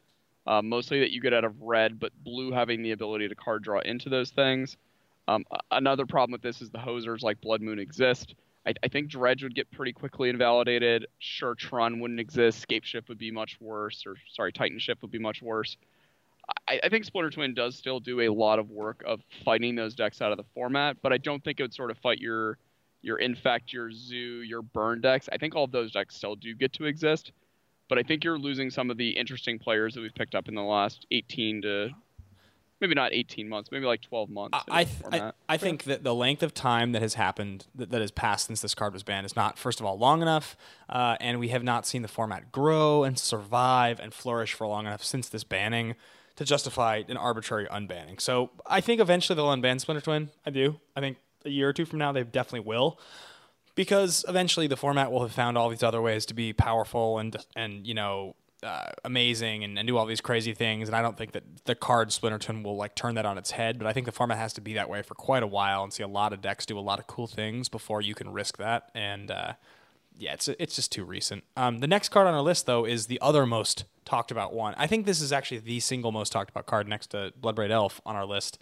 [0.47, 3.63] uh, mostly that you get out of red, but blue having the ability to card
[3.63, 4.77] draw into those things.
[5.27, 8.35] Um, another problem with this is the hosers like Blood Moon exist.
[8.65, 11.07] I, I think Dredge would get pretty quickly invalidated.
[11.19, 12.59] Sure, Tron wouldn't exist.
[12.59, 15.77] Scape Shift would be much worse, or sorry, Titan Shift would be much worse.
[16.67, 19.95] I, I think Splinter Twin does still do a lot of work of fighting those
[19.95, 22.57] decks out of the format, but I don't think it would sort of fight your
[23.01, 25.27] your Infect, your Zoo, your Burn decks.
[25.31, 27.31] I think all of those decks still do get to exist,
[27.89, 30.55] but I think you're losing some of the interesting players that we've picked up in
[30.55, 31.89] the last 18 to
[32.79, 34.57] maybe not 18 months, maybe like 12 months.
[34.69, 35.31] I, th- I.
[35.47, 38.61] I think that the length of time that has happened, that, that has passed since
[38.61, 40.57] this card was banned, is not, first of all, long enough,
[40.89, 44.87] uh, and we have not seen the format grow and survive and flourish for long
[44.87, 45.95] enough since this banning
[46.37, 48.19] to justify an arbitrary unbanning.
[48.19, 50.29] So I think eventually they'll unban Splinter Twin.
[50.45, 50.79] I do.
[50.95, 52.99] I think a year or two from now they definitely will.
[53.73, 57.37] Because eventually the format will have found all these other ways to be powerful and
[57.55, 60.87] and you know uh, amazing and, and do all these crazy things.
[60.87, 63.51] And I don't think that the card Splinter Twin will like turn that on its
[63.51, 63.77] head.
[63.77, 65.91] But I think the format has to be that way for quite a while and
[65.91, 68.57] see a lot of decks do a lot of cool things before you can risk
[68.57, 68.91] that.
[68.93, 69.53] And uh,
[70.17, 71.43] yeah, it's it's just too recent.
[71.57, 74.75] Um, the next card on our list though is the other most talked about one.
[74.77, 78.01] I think this is actually the single most talked about card next to Bloodbraid Elf
[78.05, 78.61] on our list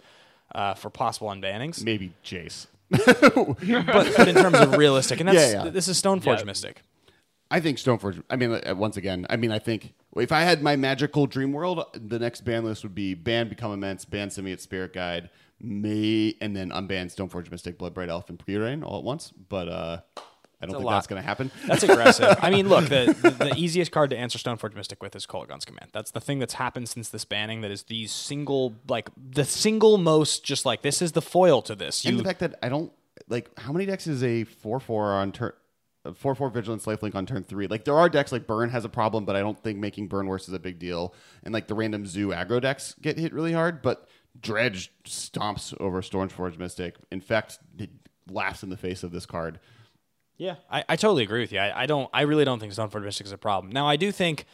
[0.54, 1.82] uh, for possible unbannings.
[1.84, 2.66] Maybe Jace.
[2.90, 5.70] but, but in terms of realistic, and that's Yeah, yeah.
[5.70, 6.44] this is Stoneforge Yeah.
[6.44, 6.82] Mystic.
[7.50, 8.22] I think Stoneforge.
[8.30, 11.52] I mean, uh, once again, I mean, I think if I had my magical dream
[11.52, 16.36] world, the next ban list would be ban Become Immense, ban Simian Spirit Guide, May,
[16.40, 19.32] and then unban Stoneforge Mystic, Bloodbraid Elf, and Purine all at once.
[19.48, 20.00] But uh,
[20.62, 20.92] I don't think lot.
[20.96, 21.50] that's going to happen.
[21.66, 22.36] That's aggressive.
[22.42, 25.64] I mean, look, the, the the easiest card to answer Stoneforge Mystic with is Kolaghan's
[25.64, 25.90] Command.
[25.92, 27.62] That's the thing that's happened since this banning.
[27.62, 31.74] That is the single, like the single most, just like this is the foil to
[31.74, 32.04] this.
[32.04, 32.92] and the fact that I don't
[33.28, 35.52] like how many decks is a four four on turn.
[36.14, 37.66] Four four vigilance lifelink on turn three.
[37.66, 40.26] Like there are decks like Burn has a problem, but I don't think making Burn
[40.26, 41.14] worse is a big deal.
[41.42, 44.08] And like the random Zoo aggro decks get hit really hard, but
[44.40, 46.96] Dredge stomps over Stoneforge Mystic.
[47.10, 47.90] In fact, it
[48.30, 49.60] laughs in the face of this card.
[50.40, 51.58] Yeah, I, I totally agree with you.
[51.58, 52.08] I, I don't.
[52.14, 53.70] I really don't think Stoneforge Mystic is a problem.
[53.70, 54.46] Now, I do think,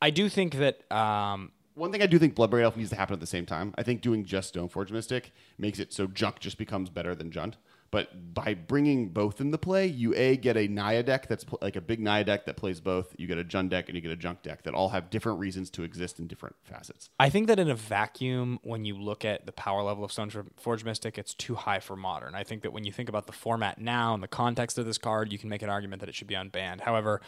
[0.00, 3.12] I do think that um, One thing I do think Bloodbraid Elf needs to happen
[3.12, 3.74] at the same time.
[3.76, 7.54] I think doing just Stoneforge Mystic makes it so Junk just becomes better than Jund.
[7.90, 11.76] But by bringing both into play, you a get a Naya deck that's pl- like
[11.76, 13.14] a big Naya deck that plays both.
[13.18, 15.38] You get a Jund deck and you get a Junk deck that all have different
[15.38, 17.08] reasons to exist in different facets.
[17.18, 20.84] I think that in a vacuum, when you look at the power level of Stoneforge
[20.84, 22.34] Mystic, it's too high for modern.
[22.34, 24.98] I think that when you think about the format now and the context of this
[24.98, 26.82] card, you can make an argument that it should be unbanned.
[26.82, 27.22] However,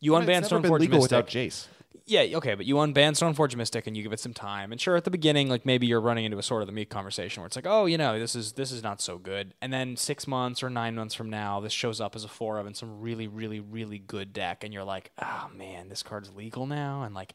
[0.00, 1.00] you unban it's never Stoneforge Mystic.
[1.02, 1.66] without Jace.
[2.06, 4.72] Yeah, okay, but you unban Stoneforge Mystic and you give it some time.
[4.72, 6.90] And sure, at the beginning, like maybe you're running into a sort of the meat
[6.90, 9.54] conversation where it's like, oh, you know, this is this is not so good.
[9.62, 12.58] And then six months or nine months from now, this shows up as a four
[12.58, 16.34] of in some really, really, really good deck, and you're like, oh man, this card's
[16.34, 17.34] legal now, and like,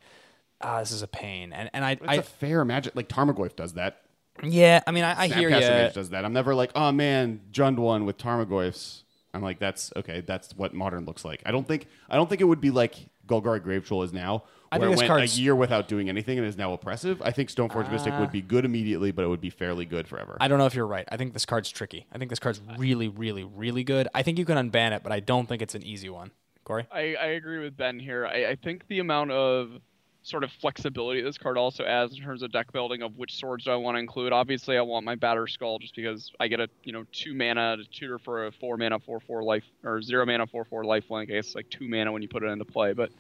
[0.60, 1.54] ah, this is a pain.
[1.54, 2.96] And and I, It's I a fair magic.
[2.98, 4.02] Like Tarmogoyf does that.
[4.44, 5.92] yeah, I mean, I, I hear you.
[5.94, 6.26] does that.
[6.26, 9.04] I'm never like, oh man, Jund won with Tarmogoyfs.
[9.36, 10.22] I'm like, that's okay.
[10.22, 11.42] That's what modern looks like.
[11.46, 11.88] I don't think.
[12.10, 12.96] I don't think it would be like
[13.28, 15.88] Golgari Grave Troll is now, I where think it this went card's- a year without
[15.88, 17.22] doing anything and is now oppressive.
[17.22, 18.32] I think Stoneforge Mystic would ah.
[18.32, 20.38] be good immediately, but it would be fairly good forever.
[20.40, 21.08] I don't know if you're right.
[21.12, 22.08] I think this card's tricky.
[22.12, 24.08] I think this card's really, really, really good.
[24.14, 26.32] I think you can unban it, but I don't think it's an easy one.
[26.64, 26.88] Corey?
[26.92, 28.26] I, I agree with Ben here.
[28.26, 29.80] I, I think the amount of
[30.26, 33.66] sort of flexibility this card also adds in terms of deck building of which swords
[33.66, 34.34] do I want to include.
[34.34, 37.78] Obviously, I want my Batter Skull just because I get a you know two mana
[37.78, 41.12] to tutor for a four mana four four life or zero mana four four life
[41.12, 41.30] link.
[41.30, 43.12] I guess it's like two mana when you put it into play, but.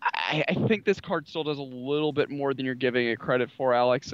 [0.00, 3.18] I, I think this card still does a little bit more than you're giving it
[3.18, 4.12] credit for, Alex.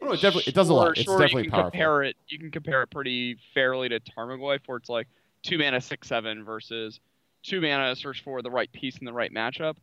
[0.00, 0.84] Oh, it definitely it does a lot.
[0.84, 1.70] Sure, It's sure, definitely you can powerful.
[1.70, 5.08] Compare it, you can compare it pretty fairly to Tarmogoyf, where it's like
[5.42, 7.00] two mana six seven versus
[7.42, 9.76] two mana search for the right piece in the right matchup.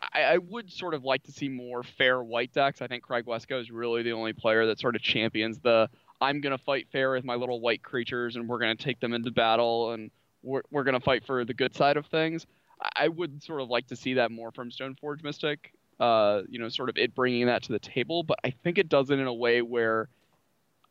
[0.00, 2.82] I, I would sort of like to see more fair white decks.
[2.82, 5.88] I think Craig Wescoe is really the only player that sort of champions the
[6.20, 9.30] I'm gonna fight fair with my little white creatures and we're gonna take them into
[9.30, 10.10] battle and
[10.42, 12.46] we're we're gonna fight for the good side of things.
[12.80, 15.72] I, I would sort of like to see that more from Stoneforge Mystic.
[15.98, 18.90] Uh, you know, sort of it bringing that to the table, but I think it
[18.90, 20.10] does it in a way where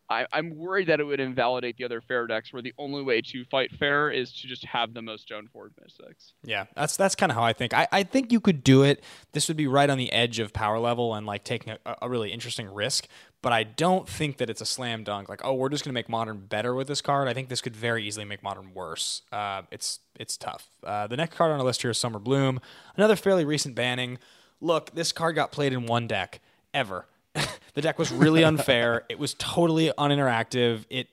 [0.10, 3.22] I, I'm worried that it would invalidate the other fair decks, where the only way
[3.22, 6.34] to fight fair is to just have the most Stoneforge Mystics.
[6.44, 7.74] Yeah, that's that's kind of how I think.
[7.74, 9.04] I, I think you could do it.
[9.32, 12.10] This would be right on the edge of power level and like taking a, a
[12.10, 13.08] really interesting risk.
[13.42, 15.30] But I don't think that it's a slam dunk.
[15.30, 17.28] Like, oh, we're just going to make modern better with this card.
[17.28, 19.22] I think this could very easily make modern worse.
[19.32, 20.68] Uh, it's it's tough.
[20.84, 22.60] Uh, the next card on our list here is Summer Bloom,
[22.96, 24.20] another fairly recent banning.
[24.62, 26.42] Look, this card got played in one deck
[26.74, 27.08] ever.
[27.74, 29.04] the deck was really unfair.
[29.10, 30.86] it was totally uninteractive.
[30.90, 31.08] It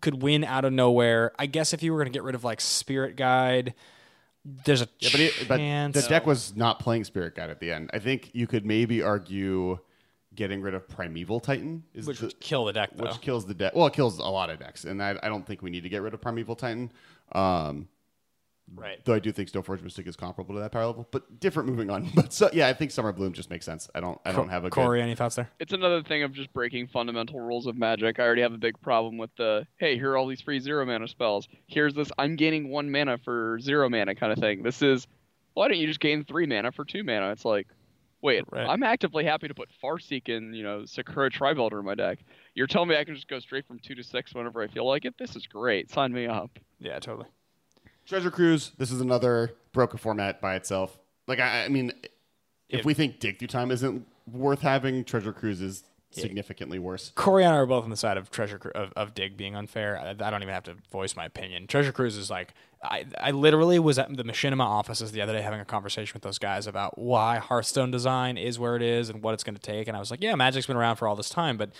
[0.00, 1.32] could win out of nowhere.
[1.38, 3.74] I guess if you were going to get rid of like Spirit Guide,
[4.44, 6.02] there's a Yeah, but, it, but chance.
[6.02, 7.90] the deck was not playing Spirit Guide at the end.
[7.92, 9.78] I think you could maybe argue
[10.34, 13.04] getting rid of Primeval Titan is which the, would kill the deck though.
[13.06, 13.74] which kills the deck.
[13.74, 15.88] Well, it kills a lot of decks, and I, I don't think we need to
[15.88, 16.92] get rid of Primeval Titan.
[17.32, 17.88] Um,
[18.74, 19.04] right.
[19.04, 21.68] though I do think Stoneforge Mystic is comparable to that power level, but different.
[21.68, 23.88] Moving on, but so yeah, I think Summer Bloom just makes sense.
[23.94, 25.02] I don't I don't have a Corey.
[25.02, 25.50] Any thoughts there?
[25.58, 28.18] It's another thing of just breaking fundamental rules of Magic.
[28.18, 30.84] I already have a big problem with the hey, here are all these free zero
[30.86, 31.48] mana spells.
[31.66, 34.62] Here's this I'm gaining one mana for zero mana kind of thing.
[34.62, 35.06] This is
[35.54, 37.30] why don't you just gain three mana for two mana?
[37.32, 37.66] It's like,
[38.22, 38.68] wait, Right.
[38.68, 42.18] I'm actively happy to put Farseek and you know Sakura-Tribe Elder in my deck.
[42.54, 44.86] You're telling me I can just go straight from two to six whenever I feel
[44.86, 45.14] like it?
[45.18, 45.90] This is great.
[45.90, 46.58] Sign me up.
[46.80, 47.28] Yeah, totally.
[48.08, 48.72] Treasure Cruise.
[48.78, 50.98] This is another broken format by itself.
[51.26, 51.92] Like I, I mean,
[52.68, 57.12] if It- we think Dig Through Time isn't worth having, Treasure Cruise is significantly worse.
[57.16, 59.54] Corey and I are both on the side of Treasure Cru- of, of Dig being
[59.54, 59.98] unfair.
[59.98, 61.66] I, I don't even have to voice my opinion.
[61.66, 65.42] Treasure Cruise is like I, I literally was at the Machinima offices the other day
[65.42, 69.22] having a conversation with those guys about why Hearthstone design is where it is and
[69.22, 69.86] what it's going to take.
[69.86, 71.72] And I was like, yeah, Magic's been around for all this time, but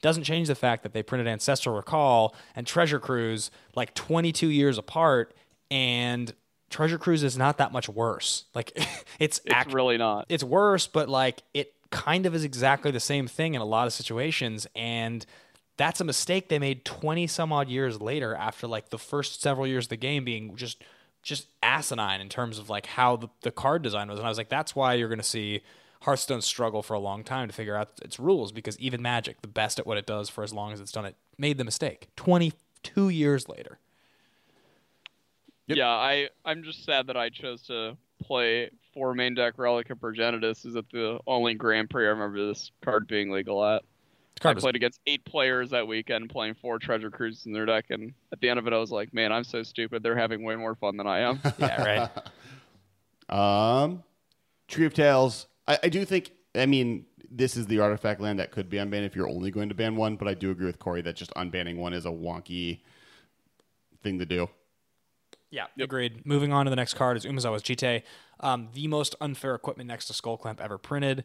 [0.00, 4.78] doesn't change the fact that they printed Ancestral Recall and Treasure Cruise like 22 years
[4.78, 5.34] apart,
[5.74, 6.32] and
[6.70, 8.44] Treasure Cruise is not that much worse.
[8.54, 8.72] Like
[9.18, 10.26] it's, It's act- really not.
[10.28, 13.86] it's worse, but like it kind of is exactly the same thing in a lot
[13.86, 14.66] of situations.
[14.74, 15.24] And
[15.76, 19.66] that's a mistake they made 20 some odd years later after like the first several
[19.66, 20.82] years of the game being just
[21.22, 24.18] just asinine in terms of like how the, the card design was.
[24.18, 25.62] And I was like, that's why you're going to see
[26.02, 29.48] Hearthstone struggle for a long time to figure out its rules because even Magic, the
[29.48, 32.08] best at what it does for as long as it's done it, made the mistake
[32.16, 33.78] 22 years later.
[35.66, 35.78] Yep.
[35.78, 39.98] Yeah, I I'm just sad that I chose to play four main deck Relic of
[39.98, 40.66] Progenitus.
[40.66, 43.82] Is at the only Grand Prix I remember this card being legal at.
[44.34, 47.52] This card I was- played against eight players that weekend playing four Treasure Cruises in
[47.52, 50.02] their deck, and at the end of it, I was like, "Man, I'm so stupid.
[50.02, 52.10] They're having way more fun than I am." yeah, right.
[53.26, 54.02] Um,
[54.68, 55.46] Tree of Tales.
[55.66, 56.30] I, I do think.
[56.54, 59.70] I mean, this is the artifact land that could be unbanned if you're only going
[59.70, 60.16] to ban one.
[60.16, 62.80] But I do agree with Corey that just unbanning one is a wonky
[64.02, 64.48] thing to do.
[65.54, 66.26] Yeah, agreed.
[66.26, 68.02] Moving on to the next card is Umezawa's Jitte,
[68.40, 71.18] um, the most unfair equipment next to Skull Clamp ever printed.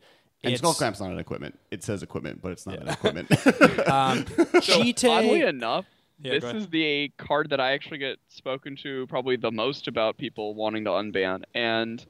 [0.43, 1.57] And It's- Skull Clamp's not an equipment.
[1.71, 3.29] It says equipment, but it's not an equipment.
[3.89, 4.25] Um,
[4.61, 5.09] So, Jitte.
[5.09, 5.85] oddly enough,
[6.21, 10.17] Yeah, this is the card that I actually get spoken to probably the most about
[10.17, 11.43] people wanting to unban.
[11.55, 12.05] And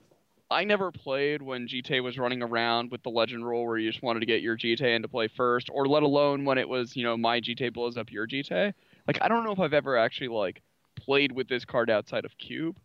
[0.52, 4.04] I never played when Jitte was running around with the legend rule where you just
[4.04, 7.04] wanted to get your Jitte into play first, or let alone when it was, you
[7.04, 8.74] know, my Jitte blows up your Jitte.
[9.08, 10.62] Like I don't know if I've ever actually like
[11.00, 12.78] played with this card outside of Cube.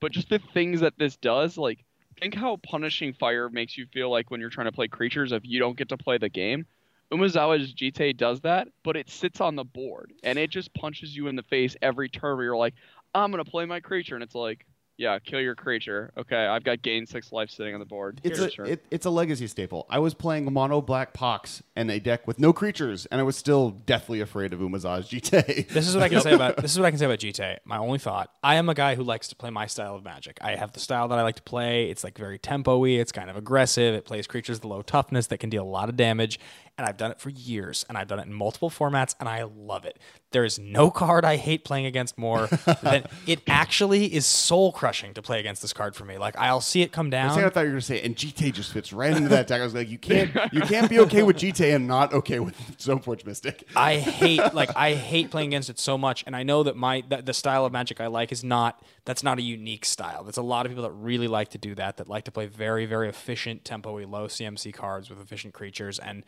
[0.00, 1.84] But just the things that this does, like
[2.20, 5.42] think how punishing fire makes you feel like when you're trying to play creatures if
[5.44, 6.66] you don't get to play the game.
[7.12, 11.28] Umezawa's Jitte does that, but it sits on the board and it just punches you
[11.28, 12.74] in the face every turn where you're like,
[13.14, 16.12] I'm gonna play my creature, and it's like, yeah, kill your creature.
[16.16, 18.20] Okay, I've got gain six life sitting on the board.
[18.22, 19.86] It's Your a it, it's a legacy staple.
[19.90, 23.36] I was playing mono black pox and a deck with no creatures, and I was
[23.36, 25.68] still deathly afraid of Umezawa's Jitte.
[25.68, 27.58] This is what I can say about this is what I can say about GTA.
[27.64, 30.38] My only thought: I am a guy who likes to play my style of Magic.
[30.40, 31.90] I have the style that I like to play.
[31.90, 32.88] It's like very tempo-y.
[32.90, 33.94] It's kind of aggressive.
[33.94, 36.38] It plays creatures with low toughness that can deal a lot of damage.
[36.76, 39.44] And I've done it for years, and I've done it in multiple formats, and I
[39.44, 39.98] love it.
[40.32, 42.46] There is no card I hate playing against more
[42.82, 43.40] than it.
[43.46, 46.18] Actually, is soul crushing to play against this card for me.
[46.18, 47.30] Like I'll see it come down.
[47.30, 47.50] I down.
[47.52, 49.60] thought you were going to say, and Jitte just fits right into that deck.
[49.60, 52.56] I was like, you can't, you can't be okay with Jitte and not okay with
[52.78, 53.68] Stoneforge Mystic.
[53.76, 57.04] I hate like I hate playing against it so much, and I know that my
[57.10, 60.24] that the style of Magic I like is not that's not a unique style.
[60.24, 62.46] There's a lot of people that really like to do that, that like to play
[62.46, 66.24] very very efficient, tempo-y, low CMC cards with efficient creatures, and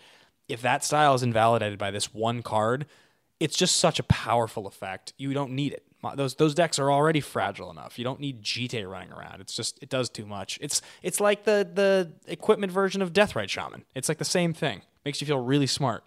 [0.48, 2.86] if that style is invalidated by this one card,
[3.40, 5.12] it's just such a powerful effect.
[5.18, 5.84] You don't need it.
[6.14, 7.98] Those those decks are already fragile enough.
[7.98, 9.40] You don't need Jitte running around.
[9.40, 10.58] It's just it does too much.
[10.60, 13.84] It's it's like the the equipment version of Deathrite Shaman.
[13.94, 14.82] It's like the same thing.
[15.04, 16.04] Makes you feel really smart.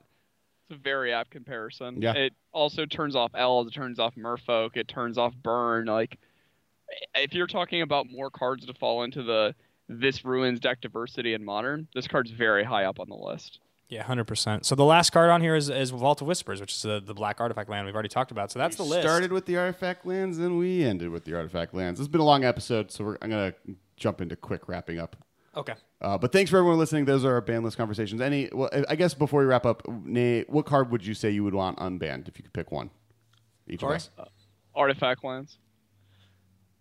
[0.70, 2.02] It's a very apt comparison.
[2.02, 2.14] Yeah.
[2.14, 5.88] It also turns off elves, it turns off merfolk, it turns off burn.
[5.88, 6.18] Like
[7.16, 9.54] if you're talking about more cards to fall into the
[9.90, 13.60] this ruins deck diversity in modern, this card's very high up on the list.
[13.90, 14.68] Yeah, hundred percent.
[14.68, 17.16] So the last card on here is, is Vault of Whispers, which is the, the
[17.16, 18.52] black artifact land we've already talked about.
[18.52, 19.02] So that's the We list.
[19.02, 22.00] Started with the artifact lands, and we ended with the artifact lands.
[22.00, 25.16] It's been a long episode, so we're, I'm going to jump into quick wrapping up.
[25.58, 25.74] Okay.
[26.00, 27.06] Uh, but thanks for everyone listening.
[27.06, 28.22] Those are our ban list conversations.
[28.22, 31.44] Any, well, I guess before we wrap up, Nate, what card would you say you
[31.44, 32.92] would want unbanned if you could pick one?
[33.68, 33.96] Each Corey?
[33.96, 34.30] of us.
[34.76, 35.58] Artifact lands.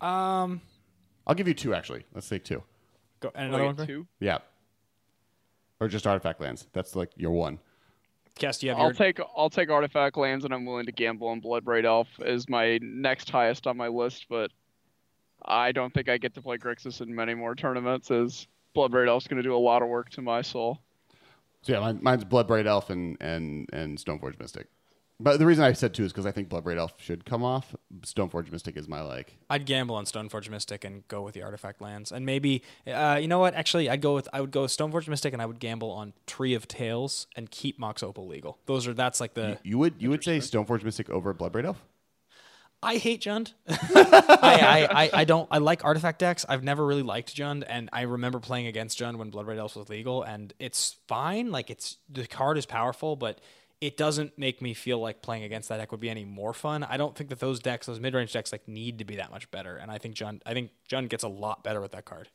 [0.02, 0.60] Um.
[1.26, 2.04] I'll give you two actually.
[2.14, 2.62] Let's take two.
[3.20, 3.76] Go and another one.
[3.76, 3.86] Corey?
[3.86, 4.06] two.
[4.20, 4.38] Yeah.
[5.80, 6.66] Or just artifact lands.
[6.72, 7.58] That's like your one.
[8.38, 8.94] Cass, do you have I'll your?
[8.94, 12.78] take I'll take artifact lands, and I'm willing to gamble on Bloodbraid Elf as my
[12.82, 14.26] next highest on my list.
[14.28, 14.50] But
[15.44, 18.46] I don't think I get to play Grixis in many more tournaments, as
[18.76, 20.80] Bloodbraid Elf's going to do a lot of work to my soul.
[21.62, 24.68] So yeah, mine, mine's Bloodbraid Elf and and and Stoneforge Mystic.
[25.20, 27.42] But the reason I said two is because I think Blood Bloodbraid Elf should come
[27.42, 27.74] off.
[28.02, 29.36] Stoneforge Mystic is my like.
[29.50, 33.26] I'd gamble on Stoneforge Mystic and go with the artifact lands, and maybe uh, you
[33.26, 33.54] know what?
[33.54, 36.12] Actually, I'd go with I would go with Stoneforge Mystic, and I would gamble on
[36.26, 38.58] Tree of Tales and keep Mox Opal legal.
[38.66, 41.64] Those are that's like the You would you would say Stoneforge Mystic over Blood Bloodbraid
[41.64, 41.82] Elf?
[42.80, 43.54] I hate Jund.
[43.68, 45.48] I, I, I, I don't.
[45.50, 46.46] I like artifact decks.
[46.48, 49.74] I've never really liked Jund, and I remember playing against Jund when Blood Red Elves
[49.74, 51.50] was legal, and it's fine.
[51.50, 53.40] Like it's the card is powerful, but
[53.80, 56.82] it doesn't make me feel like playing against that deck would be any more fun.
[56.82, 59.30] I don't think that those decks, those mid range decks, like need to be that
[59.30, 59.76] much better.
[59.76, 62.28] And I think Jund, I think Jund gets a lot better with that card.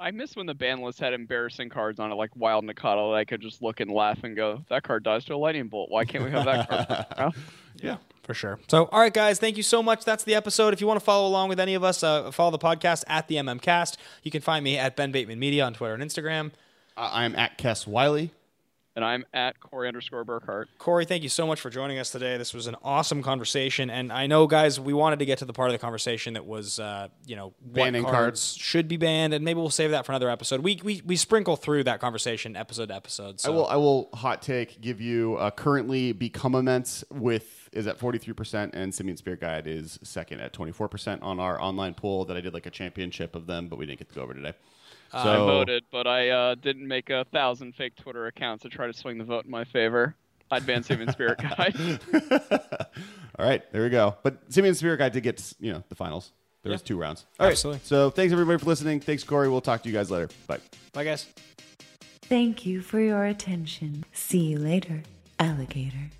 [0.00, 3.12] I miss when the ban list had embarrassing cards on it, like Wild Nacatl.
[3.12, 5.66] That I could just look and laugh and go, "That card dies to a lightning
[5.66, 5.90] bolt.
[5.90, 7.34] Why can't we have that card?" Well,
[7.82, 8.60] Yeah, for sure.
[8.68, 10.04] So, all right, guys, thank you so much.
[10.04, 10.72] That's the episode.
[10.72, 13.26] If you want to follow along with any of us, uh, follow the podcast at
[13.26, 13.96] the MMCast.
[14.22, 16.52] You can find me at Ben Bateman Media on Twitter and Instagram.
[16.96, 18.30] I I'm at Kess Wiley.
[18.98, 20.64] And I'm at Corey underscore Burkhart.
[20.78, 22.36] Corey, thank you so much for joining us today.
[22.36, 25.52] This was an awesome conversation, and I know, guys, we wanted to get to the
[25.52, 28.56] part of the conversation that was, uh, you know, what Banning cards.
[28.56, 30.62] should be banned, and maybe we'll save that for another episode.
[30.62, 33.38] We we, we sprinkle through that conversation episode to episode.
[33.38, 33.52] So.
[33.52, 38.00] I will I will hot take give you uh, currently become immense with is at
[38.00, 42.40] 43% and Simian Spirit Guide is second at 24% on our online poll that I
[42.40, 44.54] did like a championship of them but we didn't get to go over today.
[45.12, 48.86] So I voted, but I uh, didn't make a thousand fake Twitter accounts to try
[48.86, 50.14] to swing the vote in my favor.
[50.50, 52.00] I'd ban Steven Spirit Guide.
[53.38, 54.16] All right, there we go.
[54.22, 56.32] But Simian Spirit Guide did get, you know, the finals.
[56.62, 56.86] There was Yeah.
[56.86, 57.24] two rounds.
[57.38, 57.52] All right.
[57.52, 57.80] Absolutely.
[57.84, 59.00] So thanks everybody for listening.
[59.00, 59.48] Thanks Corey.
[59.48, 60.28] We'll talk to you guys later.
[60.46, 60.58] Bye.
[60.92, 61.26] Bye, guys.
[62.22, 64.04] Thank you for your attention.
[64.12, 65.02] See you later,
[65.38, 66.10] alligator.